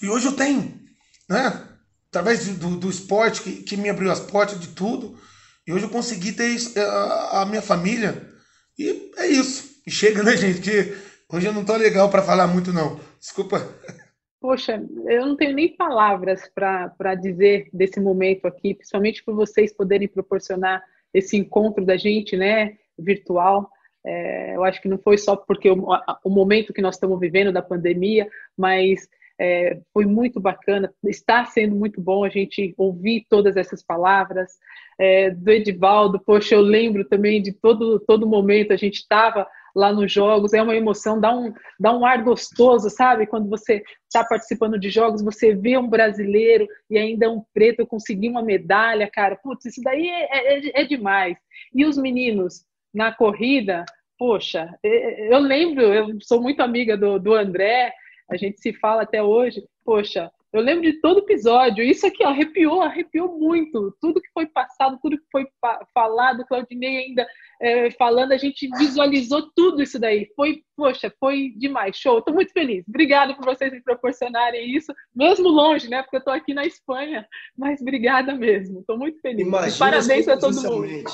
e 0.00 0.08
hoje 0.08 0.26
eu 0.26 0.32
tenho, 0.32 0.80
né? 1.28 1.68
Através 2.08 2.46
do, 2.48 2.76
do 2.78 2.88
esporte 2.88 3.42
que, 3.42 3.62
que 3.62 3.76
me 3.76 3.90
abriu 3.90 4.10
as 4.10 4.20
portas 4.20 4.58
de 4.58 4.68
tudo. 4.68 5.20
E 5.66 5.72
hoje 5.74 5.84
eu 5.84 5.90
consegui 5.90 6.32
ter 6.32 6.48
isso, 6.48 6.72
a, 6.80 7.42
a 7.42 7.46
minha 7.46 7.60
família. 7.60 8.32
E 8.78 9.12
é 9.18 9.26
isso. 9.26 9.82
E 9.86 9.90
chega, 9.90 10.22
né, 10.22 10.38
gente? 10.38 10.62
Que 10.62 10.96
hoje 11.30 11.46
eu 11.46 11.52
não 11.52 11.66
tô 11.66 11.76
legal 11.76 12.08
para 12.08 12.22
falar 12.22 12.46
muito, 12.46 12.72
não. 12.72 12.98
Desculpa. 13.20 13.58
Poxa, 14.40 14.82
eu 15.06 15.26
não 15.26 15.36
tenho 15.36 15.54
nem 15.54 15.76
palavras 15.76 16.50
para 16.54 17.14
dizer 17.14 17.68
desse 17.74 18.00
momento 18.00 18.46
aqui, 18.46 18.74
principalmente 18.74 19.22
por 19.22 19.34
vocês 19.34 19.70
poderem 19.70 20.08
proporcionar 20.08 20.82
esse 21.12 21.36
encontro 21.36 21.84
da 21.84 21.96
gente, 21.98 22.36
né, 22.38 22.78
virtual. 22.98 23.70
É, 24.04 24.56
eu 24.56 24.64
acho 24.64 24.80
que 24.80 24.88
não 24.88 24.96
foi 24.96 25.18
só 25.18 25.36
porque 25.36 25.70
o, 25.70 25.86
o, 26.24 26.30
momento 26.30 26.72
que 26.72 26.80
nós 26.80 26.94
estamos 26.94 27.20
vivendo 27.20 27.52
da 27.52 27.60
pandemia, 27.60 28.26
mas 28.56 29.06
é, 29.38 29.78
foi 29.92 30.06
muito 30.06 30.40
bacana, 30.40 30.90
está 31.04 31.44
sendo 31.44 31.76
muito 31.76 32.00
bom 32.00 32.24
a 32.24 32.30
gente 32.30 32.74
ouvir 32.78 33.26
todas 33.28 33.58
essas 33.58 33.82
palavras. 33.82 34.58
É, 34.98 35.30
do 35.30 35.50
Edivaldo, 35.50 36.18
poxa, 36.18 36.54
eu 36.54 36.62
lembro 36.62 37.04
também 37.04 37.42
de 37.42 37.52
todo, 37.52 38.00
todo 38.00 38.26
momento, 38.26 38.72
a 38.72 38.76
gente 38.76 38.96
estava 38.96 39.46
lá 39.74 39.92
nos 39.92 40.12
jogos, 40.12 40.52
é 40.52 40.62
uma 40.62 40.74
emoção, 40.74 41.20
dá 41.20 41.36
um, 41.36 41.52
dá 41.78 41.96
um 41.96 42.04
ar 42.04 42.22
gostoso, 42.22 42.90
sabe? 42.90 43.26
Quando 43.26 43.48
você 43.48 43.82
está 44.04 44.24
participando 44.24 44.78
de 44.78 44.90
jogos, 44.90 45.22
você 45.22 45.54
vê 45.54 45.76
um 45.76 45.88
brasileiro 45.88 46.66
e 46.88 46.98
ainda 46.98 47.30
um 47.30 47.42
preto 47.54 47.86
conseguir 47.86 48.28
uma 48.28 48.42
medalha, 48.42 49.10
cara, 49.10 49.36
putz, 49.36 49.66
isso 49.66 49.80
daí 49.82 50.08
é, 50.08 50.58
é, 50.58 50.82
é 50.82 50.84
demais. 50.84 51.36
E 51.74 51.84
os 51.84 51.96
meninos 51.96 52.64
na 52.92 53.12
corrida, 53.12 53.84
poxa, 54.18 54.74
é, 54.82 55.32
eu 55.32 55.38
lembro, 55.38 55.82
eu 55.82 56.18
sou 56.20 56.42
muito 56.42 56.60
amiga 56.60 56.96
do, 56.96 57.18
do 57.18 57.34
André, 57.34 57.92
a 58.28 58.36
gente 58.36 58.60
se 58.60 58.72
fala 58.72 59.02
até 59.02 59.22
hoje, 59.22 59.62
poxa, 59.84 60.30
eu 60.52 60.60
lembro 60.60 60.82
de 60.82 61.00
todo 61.00 61.20
episódio, 61.20 61.84
isso 61.84 62.06
aqui 62.06 62.24
ó, 62.24 62.28
arrepiou, 62.28 62.82
arrepiou 62.82 63.38
muito, 63.38 63.96
tudo 64.00 64.20
que 64.20 64.28
foi 64.32 64.46
passado, 64.46 64.98
tudo 65.00 65.16
que 65.16 65.26
foi 65.30 65.46
falado, 65.94 66.44
Claudinei 66.46 67.04
ainda 67.04 67.26
é, 67.62 67.90
falando, 67.92 68.32
a 68.32 68.36
gente 68.36 68.68
visualizou 68.76 69.50
tudo 69.54 69.82
isso 69.82 69.98
daí, 69.98 70.28
foi, 70.34 70.62
poxa, 70.76 71.12
foi 71.20 71.52
demais, 71.56 71.96
show, 71.96 72.18
estou 72.18 72.34
muito 72.34 72.52
feliz, 72.52 72.84
obrigada 72.88 73.34
por 73.34 73.44
vocês 73.44 73.72
me 73.72 73.82
proporcionarem 73.82 74.74
isso, 74.74 74.92
mesmo 75.14 75.48
longe, 75.48 75.88
né, 75.88 76.02
porque 76.02 76.16
eu 76.16 76.20
estou 76.20 76.34
aqui 76.34 76.52
na 76.52 76.66
Espanha, 76.66 77.26
mas 77.56 77.80
obrigada 77.80 78.34
mesmo, 78.34 78.80
estou 78.80 78.98
muito 78.98 79.20
feliz, 79.20 79.46
Imagina 79.46 79.78
parabéns 79.78 80.28
a 80.28 80.36
todo 80.36 80.62
mundo. 80.62 81.04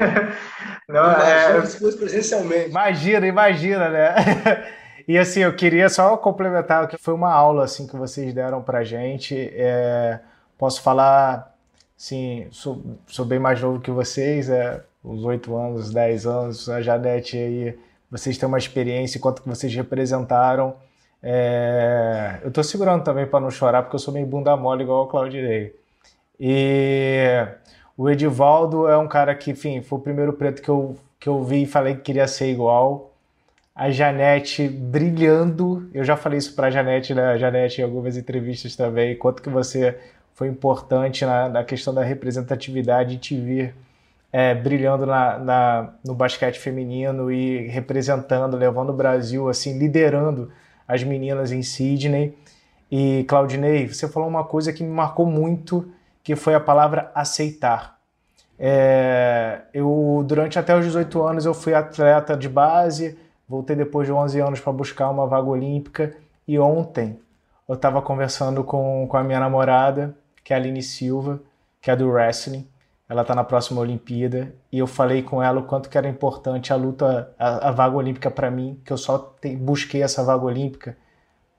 Não, 0.88 1.12
imagina 1.12 1.58
é... 1.58 1.66
se 1.66 1.78
fosse 1.78 1.98
presencialmente. 1.98 2.70
Imagina, 2.70 3.26
imagina, 3.26 3.88
né? 3.90 4.14
E 5.10 5.18
assim, 5.18 5.40
eu 5.40 5.52
queria 5.56 5.88
só 5.88 6.16
complementar 6.16 6.86
que 6.86 6.96
foi 6.96 7.12
uma 7.14 7.32
aula 7.32 7.64
assim 7.64 7.84
que 7.84 7.96
vocês 7.96 8.32
deram 8.32 8.62
pra 8.62 8.84
gente. 8.84 9.34
É, 9.56 10.20
posso 10.56 10.80
falar, 10.82 11.52
sim, 11.96 12.46
sou, 12.52 12.80
sou, 13.08 13.24
bem 13.24 13.40
mais 13.40 13.60
novo 13.60 13.80
que 13.80 13.90
vocês, 13.90 14.48
é, 14.48 14.84
uns 15.04 15.24
8 15.24 15.56
anos, 15.56 15.90
10 15.90 16.26
anos, 16.26 16.68
a 16.68 16.80
Janete 16.80 17.36
aí, 17.36 17.76
vocês 18.08 18.38
têm 18.38 18.46
uma 18.46 18.56
experiência, 18.56 19.18
quanto 19.18 19.42
que 19.42 19.48
vocês 19.48 19.74
representaram. 19.74 20.76
É, 21.20 22.38
eu 22.44 22.52
tô 22.52 22.62
segurando 22.62 23.02
também 23.02 23.26
para 23.26 23.40
não 23.40 23.50
chorar, 23.50 23.82
porque 23.82 23.96
eu 23.96 24.00
sou 24.00 24.14
meio 24.14 24.26
bunda 24.26 24.56
mole 24.56 24.84
igual 24.84 25.06
o 25.06 25.08
Claudinei. 25.08 25.74
E 26.38 27.48
o 27.96 28.08
Edivaldo 28.08 28.86
é 28.86 28.96
um 28.96 29.08
cara 29.08 29.34
que, 29.34 29.50
enfim, 29.50 29.82
foi 29.82 29.98
o 29.98 30.02
primeiro 30.02 30.34
preto 30.34 30.62
que 30.62 30.68
eu, 30.68 30.96
que 31.18 31.28
eu 31.28 31.42
vi 31.42 31.64
e 31.64 31.66
falei 31.66 31.96
que 31.96 32.02
queria 32.02 32.28
ser 32.28 32.52
igual 32.52 33.09
a 33.80 33.90
Janete 33.90 34.68
brilhando. 34.68 35.88
Eu 35.94 36.04
já 36.04 36.14
falei 36.14 36.38
isso 36.38 36.54
para 36.54 36.66
a 36.66 36.70
Janete, 36.70 37.14
né? 37.14 37.38
Janete 37.38 37.80
em 37.80 37.84
algumas 37.84 38.14
entrevistas 38.14 38.76
também, 38.76 39.16
quanto 39.16 39.42
que 39.42 39.48
você 39.48 39.98
foi 40.34 40.48
importante 40.48 41.24
na, 41.24 41.48
na 41.48 41.64
questão 41.64 41.94
da 41.94 42.02
representatividade 42.02 43.16
te 43.16 43.34
ver 43.40 43.74
é, 44.30 44.54
brilhando 44.54 45.06
na, 45.06 45.38
na, 45.38 45.94
no 46.04 46.14
basquete 46.14 46.58
feminino 46.58 47.32
e 47.32 47.68
representando, 47.68 48.54
levando 48.54 48.90
o 48.90 48.92
Brasil, 48.92 49.48
assim, 49.48 49.78
liderando 49.78 50.52
as 50.86 51.02
meninas 51.02 51.50
em 51.50 51.62
Sydney. 51.62 52.36
E 52.92 53.24
Claudinei, 53.26 53.88
você 53.88 54.06
falou 54.06 54.28
uma 54.28 54.44
coisa 54.44 54.74
que 54.74 54.84
me 54.84 54.90
marcou 54.90 55.24
muito, 55.24 55.90
que 56.22 56.36
foi 56.36 56.54
a 56.54 56.60
palavra 56.60 57.10
aceitar. 57.14 57.98
É, 58.58 59.62
eu 59.72 60.22
durante 60.26 60.58
até 60.58 60.76
os 60.76 60.84
18 60.84 61.22
anos 61.22 61.46
eu 61.46 61.54
fui 61.54 61.72
atleta 61.72 62.36
de 62.36 62.46
base, 62.46 63.16
voltei 63.50 63.74
depois 63.74 64.06
de 64.06 64.12
11 64.12 64.40
anos 64.40 64.60
para 64.60 64.72
buscar 64.72 65.10
uma 65.10 65.26
vaga 65.26 65.48
olímpica 65.48 66.16
e 66.46 66.56
ontem 66.56 67.18
eu 67.68 67.74
estava 67.74 68.00
conversando 68.00 68.62
com, 68.62 69.08
com 69.08 69.16
a 69.16 69.24
minha 69.24 69.40
namorada, 69.40 70.16
que 70.44 70.52
é 70.52 70.56
a 70.56 70.60
Aline 70.60 70.80
Silva, 70.80 71.40
que 71.80 71.90
é 71.90 71.96
do 71.96 72.08
wrestling. 72.08 72.64
Ela 73.08 73.22
está 73.22 73.34
na 73.34 73.42
próxima 73.42 73.80
Olimpíada 73.80 74.54
e 74.70 74.78
eu 74.78 74.86
falei 74.86 75.20
com 75.20 75.42
ela 75.42 75.58
o 75.58 75.64
quanto 75.64 75.88
que 75.88 75.98
era 75.98 76.08
importante 76.08 76.72
a 76.72 76.76
luta, 76.76 77.34
a, 77.36 77.68
a 77.68 77.70
vaga 77.72 77.96
olímpica 77.96 78.30
para 78.30 78.52
mim, 78.52 78.80
que 78.84 78.92
eu 78.92 78.96
só 78.96 79.18
te, 79.40 79.56
busquei 79.56 80.00
essa 80.00 80.22
vaga 80.22 80.44
olímpica 80.44 80.96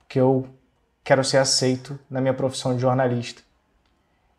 que 0.08 0.18
eu 0.18 0.48
quero 1.04 1.26
ser 1.26 1.40
aceito 1.40 2.00
na 2.10 2.22
minha 2.22 2.34
profissão 2.34 2.74
de 2.74 2.80
jornalista. 2.80 3.42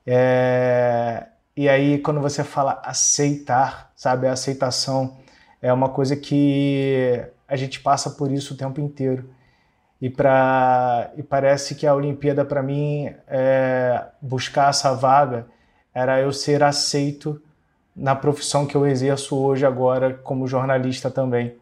É, 0.06 1.26
e 1.54 1.68
aí, 1.68 1.98
quando 1.98 2.18
você 2.18 2.42
fala 2.42 2.80
aceitar, 2.82 3.92
sabe, 3.94 4.26
a 4.26 4.32
aceitação 4.32 5.18
é 5.60 5.70
uma 5.72 5.90
coisa 5.90 6.16
que 6.16 7.22
a 7.52 7.56
gente 7.56 7.80
passa 7.80 8.08
por 8.08 8.32
isso 8.32 8.54
o 8.54 8.56
tempo 8.56 8.80
inteiro. 8.80 9.28
E, 10.00 10.08
pra, 10.08 11.10
e 11.18 11.22
parece 11.22 11.74
que 11.74 11.86
a 11.86 11.94
Olimpíada, 11.94 12.46
para 12.46 12.62
mim, 12.62 13.14
é, 13.28 14.06
buscar 14.22 14.70
essa 14.70 14.94
vaga 14.94 15.46
era 15.94 16.18
eu 16.18 16.32
ser 16.32 16.62
aceito 16.62 17.40
na 17.94 18.16
profissão 18.16 18.64
que 18.64 18.74
eu 18.74 18.86
exerço 18.86 19.36
hoje, 19.36 19.66
agora, 19.66 20.14
como 20.14 20.48
jornalista 20.48 21.10
também. 21.10 21.54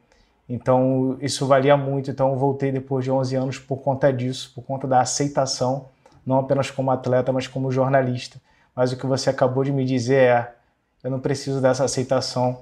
Então, 0.49 1.19
isso 1.21 1.45
valia 1.45 1.77
muito. 1.77 2.09
Então, 2.09 2.37
voltei 2.37 2.71
depois 2.71 3.05
de 3.05 3.11
11 3.11 3.35
anos 3.35 3.59
por 3.59 3.79
conta 3.79 4.13
disso, 4.13 4.53
por 4.55 4.63
conta 4.63 4.87
da 4.87 5.01
aceitação, 5.01 5.89
não 6.25 6.39
apenas 6.39 6.71
como 6.71 6.93
atleta, 6.93 7.33
mas 7.33 7.49
como 7.49 7.73
jornalista. 7.73 8.41
Mas 8.77 8.93
o 8.93 8.97
que 8.97 9.07
você 9.07 9.29
acabou 9.29 9.65
de 9.65 9.73
me 9.73 9.85
dizer 9.85 10.23
é: 10.23 10.55
eu 11.03 11.11
não 11.11 11.19
preciso 11.19 11.61
dessa 11.61 11.85
aceitação 11.85 12.61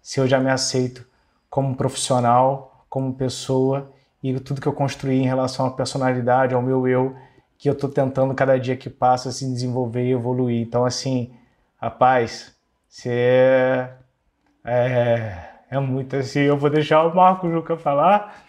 se 0.00 0.18
eu 0.18 0.26
já 0.26 0.40
me 0.40 0.50
aceito 0.50 1.04
como 1.50 1.76
profissional, 1.76 2.69
como 2.90 3.14
pessoa 3.14 3.92
e 4.22 4.38
tudo 4.40 4.60
que 4.60 4.66
eu 4.66 4.72
construí 4.72 5.20
em 5.20 5.26
relação 5.26 5.64
à 5.64 5.70
personalidade, 5.70 6.54
ao 6.54 6.60
meu 6.60 6.86
eu, 6.86 7.16
que 7.56 7.68
eu 7.68 7.72
estou 7.72 7.88
tentando 7.88 8.34
cada 8.34 8.58
dia 8.58 8.76
que 8.76 8.90
passa 8.90 9.30
se 9.30 9.50
desenvolver 9.50 10.04
e 10.04 10.12
evoluir. 10.12 10.60
Então, 10.60 10.84
assim, 10.84 11.32
rapaz, 11.76 12.54
você 12.88 13.10
é, 13.10 13.92
é, 14.64 15.48
é 15.70 15.78
muito 15.78 16.16
assim. 16.16 16.40
Eu 16.40 16.58
vou 16.58 16.68
deixar 16.68 17.06
o 17.06 17.14
Marco 17.14 17.50
Juca 17.50 17.76
falar, 17.76 18.44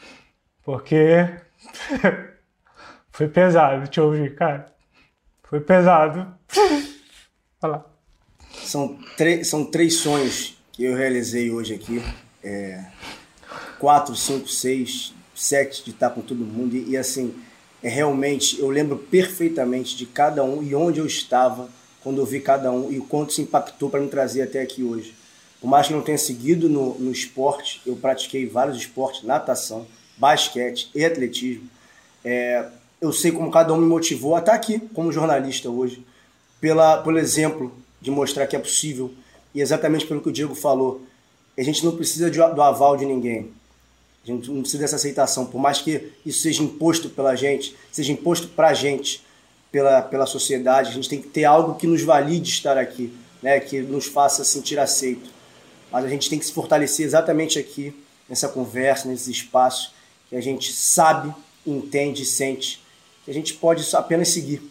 porque 0.63 1.29
foi 3.11 3.27
pesado 3.27 3.87
te 3.87 4.01
ouvir, 4.01 4.35
cara. 4.35 4.73
Foi 5.43 5.59
pesado. 5.61 6.33
Falar. 7.59 7.85
São, 8.49 8.97
são 9.43 9.65
três 9.65 9.97
sonhos 9.97 10.57
que 10.71 10.85
eu 10.85 10.95
realizei 10.95 11.51
hoje 11.51 11.75
aqui. 11.75 12.01
É, 12.43 12.83
quatro, 13.81 14.15
cinco, 14.15 14.47
seis, 14.47 15.11
sete 15.33 15.83
de 15.83 15.89
estar 15.89 16.11
com 16.11 16.21
todo 16.21 16.45
mundo. 16.45 16.75
E, 16.75 16.91
e 16.91 16.97
assim, 16.97 17.33
é 17.81 17.89
realmente, 17.89 18.59
eu 18.59 18.69
lembro 18.69 18.95
perfeitamente 18.95 19.97
de 19.97 20.05
cada 20.05 20.43
um 20.43 20.61
e 20.61 20.75
onde 20.75 20.99
eu 20.99 21.05
estava 21.07 21.67
quando 22.03 22.19
eu 22.19 22.25
vi 22.25 22.39
cada 22.39 22.71
um 22.71 22.91
e 22.91 22.99
o 22.99 23.05
quanto 23.05 23.33
se 23.33 23.41
impactou 23.41 23.89
para 23.89 23.99
me 23.99 24.07
trazer 24.07 24.43
até 24.43 24.61
aqui 24.61 24.83
hoje. 24.83 25.15
Por 25.59 25.67
mais 25.67 25.87
que 25.87 25.93
não 25.93 26.01
tenha 26.01 26.17
seguido 26.17 26.69
no, 26.69 26.93
no 26.99 27.11
esporte, 27.11 27.81
eu 27.83 27.95
pratiquei 27.95 28.45
vários 28.45 28.77
esportes, 28.77 29.23
natação, 29.23 29.87
basquete 30.15 30.91
e 30.93 31.03
atletismo. 31.03 31.67
É, 32.23 32.67
eu 32.99 33.11
sei 33.11 33.31
como 33.31 33.49
cada 33.49 33.73
um 33.73 33.77
me 33.77 33.87
motivou 33.87 34.35
a 34.35 34.39
estar 34.39 34.53
aqui 34.53 34.79
como 34.93 35.11
jornalista 35.11 35.69
hoje 35.69 36.05
pela, 36.59 36.97
pelo 37.01 37.17
exemplo 37.17 37.71
de 37.99 38.11
mostrar 38.11 38.45
que 38.45 38.55
é 38.55 38.59
possível 38.59 39.11
e 39.55 39.61
exatamente 39.61 40.05
pelo 40.05 40.21
que 40.21 40.29
o 40.29 40.31
Diego 40.31 40.53
falou. 40.53 41.01
A 41.57 41.63
gente 41.63 41.83
não 41.83 41.95
precisa 41.95 42.29
de, 42.29 42.37
do 42.37 42.61
aval 42.61 42.95
de 42.95 43.05
ninguém. 43.05 43.51
A 44.23 44.27
gente 44.27 44.51
não 44.51 44.61
precisa 44.61 44.83
dessa 44.83 44.95
aceitação. 44.95 45.45
Por 45.45 45.59
mais 45.59 45.81
que 45.81 46.11
isso 46.25 46.41
seja 46.41 46.61
imposto 46.61 47.09
pela 47.09 47.35
gente, 47.35 47.75
seja 47.91 48.11
imposto 48.11 48.47
para 48.49 48.69
a 48.69 48.73
gente, 48.73 49.23
pela, 49.71 50.01
pela 50.01 50.25
sociedade, 50.25 50.89
a 50.89 50.93
gente 50.93 51.09
tem 51.09 51.21
que 51.21 51.29
ter 51.29 51.45
algo 51.45 51.75
que 51.75 51.87
nos 51.87 52.03
valide 52.03 52.49
estar 52.49 52.77
aqui, 52.77 53.11
né? 53.41 53.59
que 53.59 53.81
nos 53.81 54.05
faça 54.05 54.43
sentir 54.43 54.77
aceito. 54.77 55.29
Mas 55.91 56.05
a 56.05 56.09
gente 56.09 56.29
tem 56.29 56.37
que 56.37 56.45
se 56.45 56.51
fortalecer 56.51 57.05
exatamente 57.05 57.57
aqui, 57.57 57.93
nessa 58.29 58.47
conversa, 58.47 59.07
nesse 59.07 59.31
espaço, 59.31 59.93
que 60.29 60.35
a 60.35 60.41
gente 60.41 60.71
sabe, 60.71 61.33
entende 61.65 62.23
e 62.23 62.25
sente, 62.25 62.81
que 63.25 63.31
a 63.31 63.33
gente 63.33 63.53
pode 63.55 63.83
apenas 63.95 64.29
seguir 64.29 64.61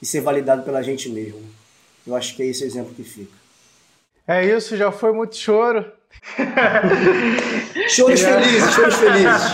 e 0.00 0.06
ser 0.06 0.20
validado 0.20 0.62
pela 0.62 0.82
gente 0.82 1.08
mesmo. 1.08 1.42
Eu 2.06 2.14
acho 2.14 2.36
que 2.36 2.42
é 2.42 2.46
esse 2.46 2.64
exemplo 2.64 2.94
que 2.94 3.02
fica. 3.02 3.45
É 4.26 4.44
isso, 4.44 4.76
já 4.76 4.90
foi 4.90 5.12
muito 5.12 5.36
choro. 5.36 5.84
choros 7.88 8.20
felizes, 8.20 8.74
choros 8.74 8.94
felizes. 8.96 9.52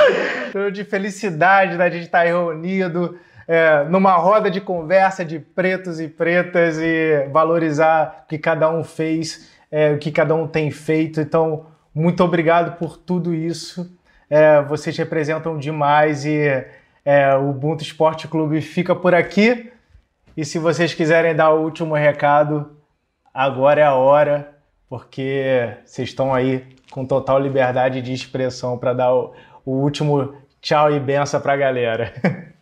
Choro 0.53 0.73
de 0.73 0.85
felicidade 0.85 1.77
da 1.77 1.91
gente 1.91 2.05
estar 2.05 2.25
reunido 2.25 3.19
é, 3.47 3.85
numa 3.85 4.15
roda 4.15 4.51
de 4.51 4.61
conversa 4.61 5.25
de 5.25 5.39
pretos 5.39 6.01
e 6.01 6.09
pretas 6.09 6.79
e 6.79 7.29
valorizar 7.31 8.23
o 8.25 8.29
que 8.29 8.39
cada 8.39 8.71
um 8.71 8.83
fez, 8.83 9.51
é, 9.71 9.93
o 9.93 9.99
que 9.99 10.11
cada 10.11 10.35
um 10.35 10.47
tem 10.47 10.71
feito. 10.71 11.21
Então, 11.21 11.67
muito 11.95 12.23
obrigado 12.25 12.79
por 12.79 12.97
tudo 12.97 13.35
isso. 13.35 13.91
É, 14.31 14.63
vocês 14.63 14.97
representam 14.97 15.59
demais 15.59 16.25
e 16.25 16.65
é, 17.05 17.35
o 17.35 17.51
Ubuntu 17.51 17.83
Esporte 17.83 18.27
Clube 18.29 18.61
fica 18.61 18.95
por 18.95 19.15
aqui. 19.15 19.71
E 20.35 20.45
se 20.45 20.59
vocês 20.59 20.95
quiserem 20.95 21.35
dar 21.35 21.51
o 21.51 21.63
último 21.63 21.95
recado, 21.95 22.75
agora 23.35 23.83
é 23.83 23.85
a 23.85 23.95
hora, 23.95 24.52
porque 24.93 25.75
vocês 25.87 26.11
estão 26.11 26.35
aí 26.35 26.67
com 26.91 27.07
total 27.07 27.41
liberdade 27.41 28.03
de 28.03 28.13
expressão 28.13 28.77
para 28.77 28.93
dar 28.93 29.15
o, 29.15 29.33
o, 29.65 29.71
último 29.71 30.37
tchau 30.61 30.93
e 30.93 31.01
benção 31.01 31.41
para 31.41 31.55
a 31.55 31.57
galera. 31.57 32.13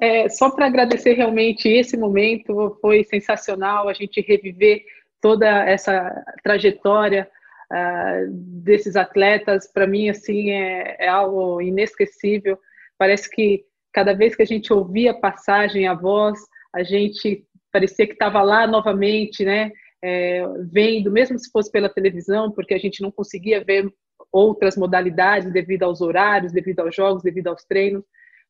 É, 0.00 0.28
só 0.28 0.48
para 0.48 0.66
agradecer 0.66 1.14
realmente 1.14 1.68
esse 1.68 1.96
momento, 1.96 2.78
foi 2.80 3.02
sensacional 3.02 3.88
a 3.88 3.92
gente 3.92 4.20
reviver 4.20 4.84
toda 5.20 5.48
essa 5.68 6.24
trajetória 6.44 7.28
uh, 7.72 8.30
desses 8.30 8.94
atletas. 8.94 9.66
Para 9.72 9.88
mim, 9.88 10.08
assim, 10.08 10.52
é, 10.52 10.94
é 11.00 11.08
algo 11.08 11.60
inesquecível. 11.60 12.56
Parece 12.96 13.28
que 13.28 13.64
cada 13.92 14.12
vez 14.12 14.36
que 14.36 14.42
a 14.42 14.46
gente 14.46 14.72
ouvia 14.72 15.10
a 15.10 15.18
passagem, 15.18 15.88
a 15.88 15.94
voz, 15.94 16.38
a 16.72 16.84
gente 16.84 17.44
parecia 17.72 18.06
que 18.06 18.12
estava 18.12 18.40
lá 18.40 18.68
novamente, 18.68 19.44
né? 19.44 19.72
É, 20.02 20.44
vendo, 20.70 21.10
mesmo 21.10 21.38
se 21.38 21.50
fosse 21.50 21.70
pela 21.70 21.88
televisão, 21.88 22.52
porque 22.52 22.74
a 22.74 22.78
gente 22.78 23.02
não 23.02 23.10
conseguia 23.10 23.62
ver 23.62 23.92
outras 24.30 24.76
modalidades 24.76 25.52
devido 25.52 25.84
aos 25.84 26.00
horários, 26.00 26.52
devido 26.52 26.80
aos 26.80 26.94
jogos, 26.94 27.22
devido 27.22 27.48
aos 27.48 27.64
treinos. 27.64 28.04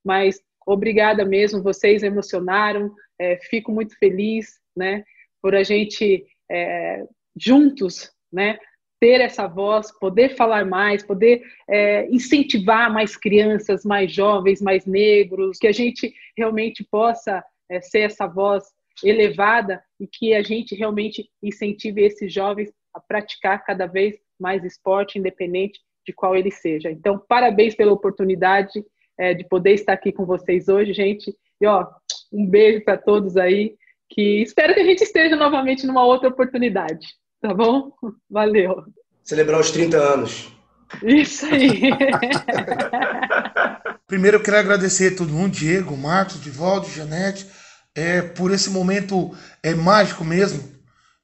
Mas 0.05 0.41
obrigada 0.67 1.25
mesmo, 1.25 1.63
vocês 1.63 2.03
emocionaram. 2.03 2.93
É, 3.19 3.37
fico 3.37 3.73
muito 3.73 3.97
feliz, 3.99 4.59
né? 4.77 5.05
Por 5.41 5.55
a 5.55 5.63
gente 5.63 6.27
é, 6.51 7.05
juntos, 7.37 8.13
né? 8.33 8.59
ter 9.01 9.21
essa 9.21 9.47
voz, 9.47 9.97
poder 9.99 10.35
falar 10.35 10.65
mais, 10.65 11.05
poder 11.05 11.43
é, 11.69 12.09
incentivar 12.11 12.93
mais 12.93 13.17
crianças, 13.17 13.85
mais 13.85 14.13
jovens, 14.13 14.61
mais 14.61 14.85
negros, 14.87 15.59
que 15.59 15.69
a 15.69 15.73
gente 15.73 16.13
realmente 16.37 16.85
possa 16.91 17.45
é, 17.71 17.81
ser 17.81 18.01
essa 18.01 18.27
voz 18.27 18.65
elevada 19.05 19.83
e 20.01 20.07
que 20.07 20.35
a 20.35 20.43
gente 20.43 20.75
realmente 20.75 21.29
incentive 21.43 22.03
esses 22.03 22.33
jovens 22.33 22.71
a 22.95 23.01
praticar 23.01 23.65
cada 23.65 23.87
vez 23.87 24.17
mais 24.39 24.65
esporte, 24.65 25.19
independente 25.19 25.81
de 26.07 26.13
qual 26.13 26.35
ele 26.35 26.51
seja. 26.51 26.91
Então, 26.91 27.21
parabéns 27.29 27.75
pela 27.75 27.93
oportunidade 27.93 28.83
é, 29.19 29.35
de 29.35 29.45
poder 29.45 29.73
estar 29.73 29.93
aqui 29.93 30.13
com 30.13 30.25
vocês 30.25 30.69
hoje, 30.69 30.93
gente. 30.93 31.35
E 31.61 31.67
ó, 31.67 31.87
um 32.33 32.47
beijo 32.47 32.85
para 32.85 32.97
todos 32.97 33.37
aí, 33.37 33.77
que 34.09 34.43
espero 34.43 34.75
que 34.75 34.81
a 34.81 34.85
gente 34.85 35.03
esteja 35.03 35.37
novamente 35.37 35.87
numa 35.87 36.05
outra 36.05 36.29
oportunidade. 36.29 37.07
Tá 37.41 37.53
bom? 37.53 37.93
Valeu. 38.31 38.85
Celebrar 39.23 39.61
os 39.61 39.71
30 39.71 39.99
anos. 39.99 40.53
Isso 41.03 41.45
aí. 41.47 41.91
Primeiro 44.07 44.39
eu 44.39 44.43
quero 44.43 44.57
agradecer 44.57 45.13
a 45.13 45.17
todo 45.17 45.33
mundo, 45.33 45.53
Diego, 45.53 45.95
Marcos, 45.95 46.41
Divaldo, 46.41 46.89
Janete, 46.89 47.47
é, 47.99 48.23
por 48.23 48.53
esse 48.53 48.71
momento 48.71 49.37
é, 49.61 49.75
mágico 49.75 50.25
mesmo. 50.25 50.63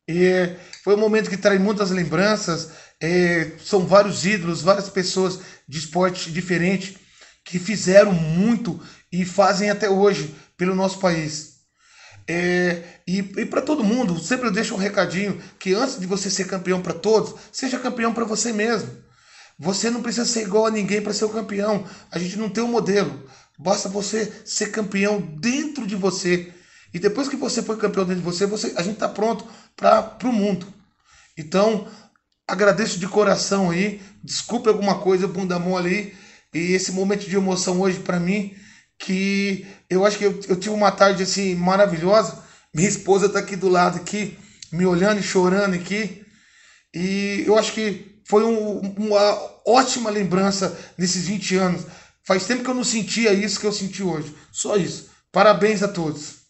É, 0.09 0.57
foi 0.83 0.97
um 0.97 0.99
momento 0.99 1.31
que 1.31 1.37
traz 1.37 1.61
muitas 1.61 1.93
lembranças. 1.93 2.71
É, 3.01 3.53
são 3.65 3.87
vários 3.87 4.27
ídolos, 4.27 4.61
várias 4.61 4.89
pessoas 4.89 5.39
de 5.69 5.79
esporte 5.79 6.33
diferente 6.33 6.99
que 7.45 7.61
fizeram 7.61 8.13
muito 8.13 8.81
e 9.13 9.25
fazem 9.25 9.71
até 9.71 9.89
hoje 9.89 10.35
pelo 10.57 10.75
nosso 10.75 10.99
país. 10.99 11.55
É, 12.27 12.83
e 13.07 13.19
e 13.19 13.47
para 13.47 13.63
todo 13.63 13.85
mundo, 13.85 14.19
sempre 14.19 14.49
eu 14.49 14.53
deixo 14.53 14.75
um 14.75 14.79
recadinho 14.79 15.41
que 15.61 15.75
antes 15.75 16.01
de 16.01 16.07
você 16.07 16.29
ser 16.29 16.47
campeão 16.47 16.83
para 16.83 16.95
todos, 16.95 17.35
seja 17.53 17.79
campeão 17.79 18.13
para 18.13 18.25
você 18.25 18.53
mesmo. 18.53 18.91
Você 19.57 19.91
não 19.91 20.03
precisa 20.03 20.27
ser 20.27 20.43
igual 20.43 20.67
a 20.67 20.71
ninguém 20.73 21.01
para 21.01 21.13
ser 21.13 21.27
o 21.27 21.29
campeão. 21.29 21.87
A 22.11 22.19
gente 22.19 22.37
não 22.37 22.49
tem 22.49 22.65
um 22.65 22.69
modelo. 22.69 23.25
Basta 23.57 23.89
você 23.89 24.33
ser 24.45 24.73
campeão 24.73 25.21
dentro 25.21 25.87
de 25.87 25.95
você. 25.95 26.53
E 26.95 26.99
depois 27.01 27.29
que 27.29 27.35
você 27.35 27.61
for 27.61 27.77
campeão 27.77 28.05
dentro 28.05 28.23
de 28.23 28.25
você, 28.25 28.47
você 28.47 28.73
a 28.77 28.83
gente 28.83 28.95
está 28.95 29.09
pronto 29.09 29.45
para 29.77 30.17
o 30.23 30.33
mundo. 30.33 30.65
Então, 31.37 31.89
agradeço 32.47 33.01
de 33.01 33.09
coração 33.09 33.71
aí. 33.71 34.01
Desculpe 34.23 34.69
alguma 34.69 35.01
coisa, 35.01 35.27
bunda 35.27 35.59
mole 35.59 35.89
aí. 35.89 36.15
E 36.55 36.73
esse 36.73 36.93
momento 36.93 37.29
de 37.29 37.35
emoção 37.35 37.81
hoje 37.81 37.99
para 37.99 38.21
mim, 38.21 38.55
que 38.97 39.67
eu 39.91 40.07
acho 40.07 40.19
que 40.19 40.25
eu, 40.25 40.41
eu, 40.49 40.55
tive 40.55 40.73
uma 40.73 40.93
tarde 40.93 41.25
assim 41.25 41.57
maravilhosa. 41.57 42.39
Minha 42.73 42.89
esposa 42.89 43.27
está 43.27 43.41
aqui 43.41 43.57
do 43.57 43.69
lado 43.69 43.97
aqui, 43.97 44.39
me 44.71 44.87
olhando 44.87 45.19
e 45.19 45.23
chorando 45.23 45.75
aqui. 45.75 46.25
E 46.95 47.43
eu 47.45 47.59
acho 47.59 47.73
que 47.73 48.21
foi 48.25 48.45
um, 48.45 48.79
uma 48.97 49.51
ótima 49.67 50.11
lembrança 50.11 50.79
nesses 50.97 51.27
20 51.27 51.57
anos. 51.57 51.87
Faz 52.23 52.47
tempo 52.47 52.63
que 52.63 52.71
eu 52.71 52.75
não 52.75 52.85
sentia 52.85 53.33
isso 53.33 53.59
que 53.59 53.67
eu 53.67 53.73
senti 53.73 54.05
hoje. 54.05 54.33
Só 54.53 54.77
isso. 54.77 55.11
Parabéns 55.33 55.83
a 55.83 55.89
todos. 55.89 56.44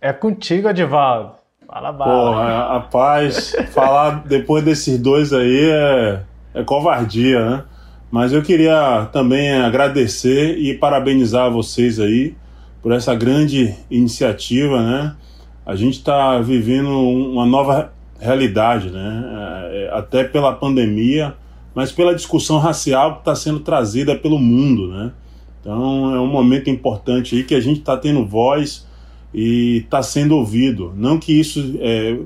É 0.00 0.12
contigo, 0.12 0.68
Edivaldo. 0.68 1.32
Fala 1.66 1.92
bala. 1.92 2.12
Porra, 2.12 2.68
rapaz, 2.74 3.56
falar 3.72 4.22
depois 4.26 4.64
desses 4.64 4.98
dois 4.98 5.32
aí 5.32 5.70
é, 5.70 6.22
é 6.54 6.62
covardia, 6.62 7.50
né? 7.50 7.64
Mas 8.10 8.32
eu 8.32 8.42
queria 8.42 9.08
também 9.12 9.52
agradecer 9.52 10.56
e 10.58 10.74
parabenizar 10.74 11.50
vocês 11.50 11.98
aí 11.98 12.36
por 12.80 12.92
essa 12.92 13.14
grande 13.14 13.74
iniciativa, 13.90 14.80
né? 14.80 15.16
A 15.64 15.74
gente 15.74 15.94
está 15.94 16.38
vivendo 16.38 16.88
uma 16.88 17.44
nova 17.44 17.92
realidade, 18.20 18.90
né? 18.90 19.24
É, 19.72 19.90
até 19.92 20.22
pela 20.22 20.52
pandemia, 20.52 21.34
mas 21.74 21.90
pela 21.90 22.14
discussão 22.14 22.58
racial 22.58 23.14
que 23.14 23.18
está 23.18 23.34
sendo 23.34 23.60
trazida 23.60 24.14
pelo 24.14 24.38
mundo, 24.38 24.86
né? 24.88 25.12
Então 25.60 26.14
é 26.14 26.20
um 26.20 26.28
momento 26.28 26.70
importante 26.70 27.34
aí 27.34 27.42
que 27.42 27.56
a 27.56 27.60
gente 27.60 27.80
está 27.80 27.96
tendo 27.96 28.24
voz 28.24 28.85
e 29.36 29.82
está 29.84 30.02
sendo 30.02 30.34
ouvido. 30.34 30.94
Não 30.96 31.18
que 31.18 31.38
isso 31.38 31.76
é, 31.80 32.18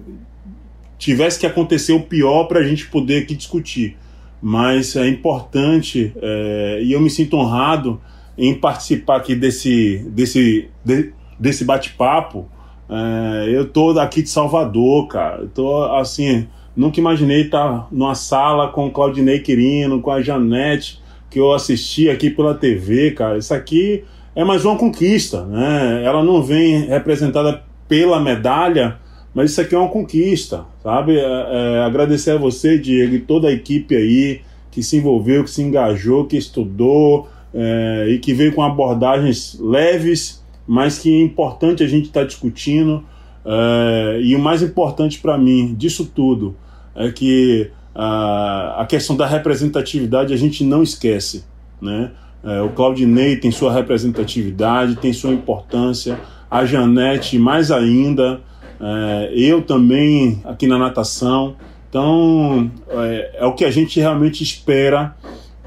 tivesse 0.96 1.40
que 1.40 1.44
acontecer 1.44 1.92
o 1.92 2.02
pior 2.02 2.44
para 2.44 2.60
a 2.60 2.62
gente 2.62 2.86
poder 2.86 3.24
aqui 3.24 3.34
discutir, 3.34 3.96
mas 4.40 4.94
é 4.94 5.08
importante 5.08 6.12
é, 6.22 6.80
e 6.84 6.92
eu 6.92 7.00
me 7.00 7.10
sinto 7.10 7.36
honrado 7.36 8.00
em 8.38 8.54
participar 8.54 9.16
aqui 9.16 9.34
desse, 9.34 10.08
desse, 10.10 10.68
de, 10.84 11.12
desse 11.36 11.64
bate-papo. 11.64 12.48
É, 12.88 13.48
eu 13.48 13.66
tô 13.66 13.92
daqui 13.92 14.22
de 14.22 14.30
Salvador, 14.30 15.08
cara. 15.08 15.48
Tô 15.52 15.82
assim, 15.94 16.46
nunca 16.76 17.00
imaginei 17.00 17.42
estar 17.42 17.88
numa 17.90 18.14
sala 18.14 18.68
com 18.68 18.86
o 18.86 18.90
Claudinei 18.92 19.40
Quirino, 19.40 20.00
com 20.00 20.12
a 20.12 20.22
Janete, 20.22 21.02
que 21.28 21.40
eu 21.40 21.52
assisti 21.52 22.08
aqui 22.08 22.30
pela 22.30 22.54
TV, 22.54 23.10
cara. 23.10 23.36
Isso 23.36 23.52
aqui 23.52 24.04
é 24.40 24.44
mais 24.44 24.64
uma 24.64 24.74
conquista, 24.76 25.44
né? 25.44 26.02
Ela 26.02 26.24
não 26.24 26.42
vem 26.42 26.86
representada 26.86 27.62
pela 27.86 28.18
medalha, 28.18 28.96
mas 29.34 29.50
isso 29.50 29.60
aqui 29.60 29.74
é 29.74 29.78
uma 29.78 29.90
conquista, 29.90 30.64
sabe? 30.82 31.18
É, 31.18 31.22
é, 31.22 31.80
agradecer 31.84 32.30
a 32.30 32.38
você, 32.38 32.78
Diego, 32.78 33.16
e 33.16 33.20
toda 33.20 33.48
a 33.48 33.52
equipe 33.52 33.94
aí 33.94 34.40
que 34.70 34.82
se 34.82 34.96
envolveu, 34.96 35.44
que 35.44 35.50
se 35.50 35.60
engajou, 35.60 36.24
que 36.24 36.38
estudou 36.38 37.28
é, 37.52 38.06
e 38.08 38.18
que 38.18 38.32
veio 38.32 38.54
com 38.54 38.62
abordagens 38.62 39.58
leves, 39.60 40.42
mas 40.66 40.98
que 40.98 41.14
é 41.14 41.20
importante 41.22 41.82
a 41.82 41.86
gente 41.86 42.06
estar 42.06 42.20
tá 42.20 42.26
discutindo. 42.26 43.04
É, 43.44 44.20
e 44.22 44.34
o 44.34 44.38
mais 44.38 44.62
importante 44.62 45.18
para 45.18 45.36
mim 45.36 45.74
disso 45.74 46.10
tudo 46.14 46.56
é 46.94 47.10
que 47.10 47.70
a, 47.94 48.80
a 48.80 48.86
questão 48.86 49.14
da 49.14 49.26
representatividade 49.26 50.32
a 50.32 50.36
gente 50.36 50.64
não 50.64 50.82
esquece, 50.82 51.44
né? 51.78 52.12
É, 52.42 52.62
o 52.62 52.70
Claudinei 52.70 53.36
tem 53.36 53.50
sua 53.50 53.72
representatividade, 53.72 54.96
tem 54.96 55.12
sua 55.12 55.30
importância, 55.30 56.18
a 56.50 56.64
Janete 56.64 57.38
mais 57.38 57.70
ainda, 57.70 58.40
é, 58.80 59.32
eu 59.34 59.62
também 59.62 60.40
aqui 60.44 60.66
na 60.66 60.78
natação. 60.78 61.54
Então, 61.88 62.70
é, 62.88 63.38
é, 63.40 63.46
o 63.46 63.52
que 63.52 63.64
a 63.64 63.70
gente 63.70 64.00
realmente 64.00 64.42
espera 64.42 65.14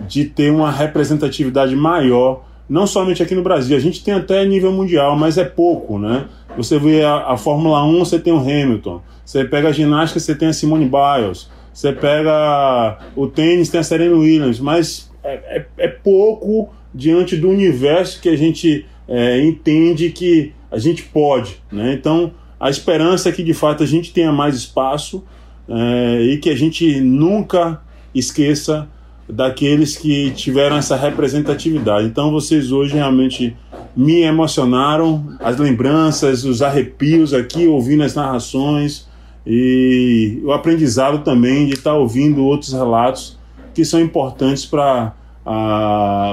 de 0.07 0.25
ter 0.25 0.51
uma 0.51 0.71
representatividade 0.71 1.75
maior, 1.75 2.45
não 2.67 2.87
somente 2.87 3.21
aqui 3.21 3.35
no 3.35 3.43
Brasil, 3.43 3.77
a 3.77 3.79
gente 3.79 4.03
tem 4.03 4.13
até 4.13 4.43
nível 4.45 4.71
mundial, 4.71 5.15
mas 5.15 5.37
é 5.37 5.43
pouco, 5.43 5.99
né? 5.99 6.25
Você 6.57 6.79
vê 6.79 7.03
a, 7.03 7.33
a 7.33 7.37
Fórmula 7.37 7.83
1, 7.83 7.99
você 7.99 8.17
tem 8.17 8.33
o 8.33 8.39
Hamilton, 8.39 9.01
você 9.23 9.45
pega 9.45 9.69
a 9.69 9.71
ginástica, 9.71 10.19
você 10.19 10.33
tem 10.33 10.47
a 10.47 10.53
Simone 10.53 10.89
Biles, 10.89 11.49
você 11.71 11.91
pega 11.91 12.97
o 13.15 13.27
tênis, 13.27 13.69
tem 13.69 13.79
a 13.79 13.83
Serena 13.83 14.15
Williams, 14.15 14.59
mas 14.59 15.11
é, 15.23 15.57
é, 15.57 15.65
é 15.77 15.87
pouco 15.87 16.73
diante 16.93 17.35
do 17.35 17.49
universo 17.49 18.21
que 18.21 18.29
a 18.29 18.35
gente 18.35 18.85
é, 19.07 19.41
entende 19.41 20.09
que 20.09 20.53
a 20.71 20.77
gente 20.77 21.03
pode, 21.03 21.57
né? 21.71 21.93
Então, 21.93 22.31
a 22.59 22.69
esperança 22.69 23.29
é 23.29 23.31
que 23.31 23.43
de 23.43 23.53
fato 23.53 23.83
a 23.83 23.85
gente 23.85 24.13
tenha 24.13 24.31
mais 24.31 24.55
espaço 24.55 25.23
é, 25.67 26.21
e 26.21 26.37
que 26.37 26.49
a 26.49 26.55
gente 26.55 26.99
nunca 27.01 27.81
esqueça 28.13 28.87
daqueles 29.27 29.97
que 29.97 30.31
tiveram 30.31 30.77
essa 30.77 30.95
representatividade. 30.95 32.07
Então 32.07 32.31
vocês 32.31 32.71
hoje 32.71 32.93
realmente 32.93 33.55
me 33.95 34.21
emocionaram, 34.21 35.35
as 35.39 35.57
lembranças, 35.57 36.43
os 36.43 36.61
arrepios 36.61 37.33
aqui, 37.33 37.67
ouvindo 37.67 38.03
as 38.03 38.15
narrações 38.15 39.07
e 39.45 40.41
o 40.43 40.51
aprendizado 40.51 41.23
também 41.23 41.67
de 41.67 41.73
estar 41.73 41.95
ouvindo 41.95 42.43
outros 42.43 42.73
relatos 42.73 43.37
que 43.73 43.83
são 43.83 43.99
importantes 43.99 44.65
para 44.65 45.13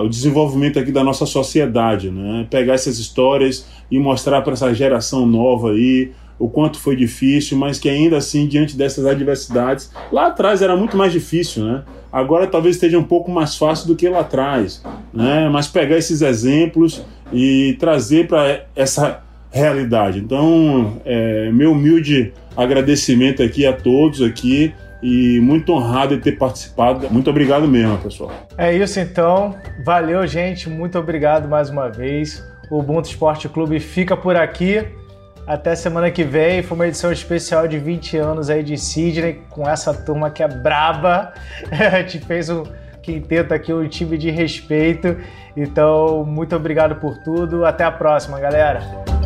o 0.04 0.08
desenvolvimento 0.08 0.78
aqui 0.78 0.92
da 0.92 1.02
nossa 1.02 1.26
sociedade, 1.26 2.10
né? 2.10 2.46
Pegar 2.48 2.74
essas 2.74 2.98
histórias 2.98 3.66
e 3.90 3.98
mostrar 3.98 4.42
para 4.42 4.52
essa 4.52 4.72
geração 4.72 5.26
nova 5.26 5.72
aí 5.72 6.12
o 6.38 6.48
quanto 6.48 6.78
foi 6.78 6.96
difícil, 6.96 7.58
mas 7.58 7.78
que 7.78 7.88
ainda 7.88 8.16
assim, 8.16 8.46
diante 8.46 8.74
dessas 8.74 9.04
adversidades, 9.04 9.90
lá 10.10 10.28
atrás 10.28 10.62
era 10.62 10.74
muito 10.74 10.96
mais 10.96 11.12
difícil, 11.12 11.64
né? 11.64 11.82
Agora 12.10 12.46
talvez 12.46 12.76
esteja 12.76 12.98
um 12.98 13.04
pouco 13.04 13.30
mais 13.30 13.56
fácil 13.56 13.86
do 13.86 13.94
que 13.94 14.08
lá 14.08 14.20
atrás, 14.20 14.82
né? 15.12 15.48
Mas 15.50 15.68
pegar 15.68 15.98
esses 15.98 16.22
exemplos 16.22 17.04
e 17.32 17.76
trazer 17.78 18.26
para 18.26 18.64
essa 18.74 19.22
realidade. 19.50 20.18
Então, 20.18 21.00
é, 21.04 21.50
meu 21.52 21.72
humilde 21.72 22.32
agradecimento 22.56 23.42
aqui 23.42 23.66
a 23.66 23.72
todos 23.72 24.22
aqui 24.22 24.72
e 25.02 25.40
muito 25.40 25.72
honrado 25.72 26.16
de 26.16 26.22
ter 26.22 26.32
participado. 26.32 27.08
Muito 27.10 27.30
obrigado 27.30 27.66
mesmo, 27.66 27.98
pessoal. 27.98 28.32
É 28.56 28.74
isso 28.74 29.00
então. 29.00 29.54
Valeu, 29.84 30.26
gente. 30.26 30.68
Muito 30.68 30.98
obrigado 30.98 31.48
mais 31.48 31.70
uma 31.70 31.88
vez. 31.88 32.44
O 32.70 32.78
Ubuntu 32.78 33.08
Esporte 33.08 33.48
Clube 33.48 33.80
fica 33.80 34.16
por 34.16 34.36
aqui. 34.36 34.86
Até 35.46 35.74
semana 35.74 36.10
que 36.10 36.22
vem. 36.22 36.62
Foi 36.62 36.76
uma 36.76 36.86
edição 36.86 37.10
especial 37.10 37.66
de 37.66 37.78
20 37.78 38.16
anos 38.16 38.50
aí 38.50 38.62
de 38.62 38.76
Sidney, 38.76 39.40
com 39.50 39.68
essa 39.68 39.92
turma 39.92 40.30
que 40.30 40.42
é 40.42 40.48
braba. 40.48 41.32
A 41.70 42.02
gente 42.02 42.20
fez 42.20 42.48
um 42.48 42.64
quinteto 43.02 43.52
aqui, 43.54 43.72
um 43.72 43.88
time 43.88 44.16
de 44.16 44.30
respeito. 44.30 45.16
Então, 45.56 46.24
muito 46.24 46.54
obrigado 46.54 46.96
por 46.96 47.18
tudo. 47.18 47.64
Até 47.64 47.84
a 47.84 47.90
próxima, 47.90 48.38
galera. 48.38 49.19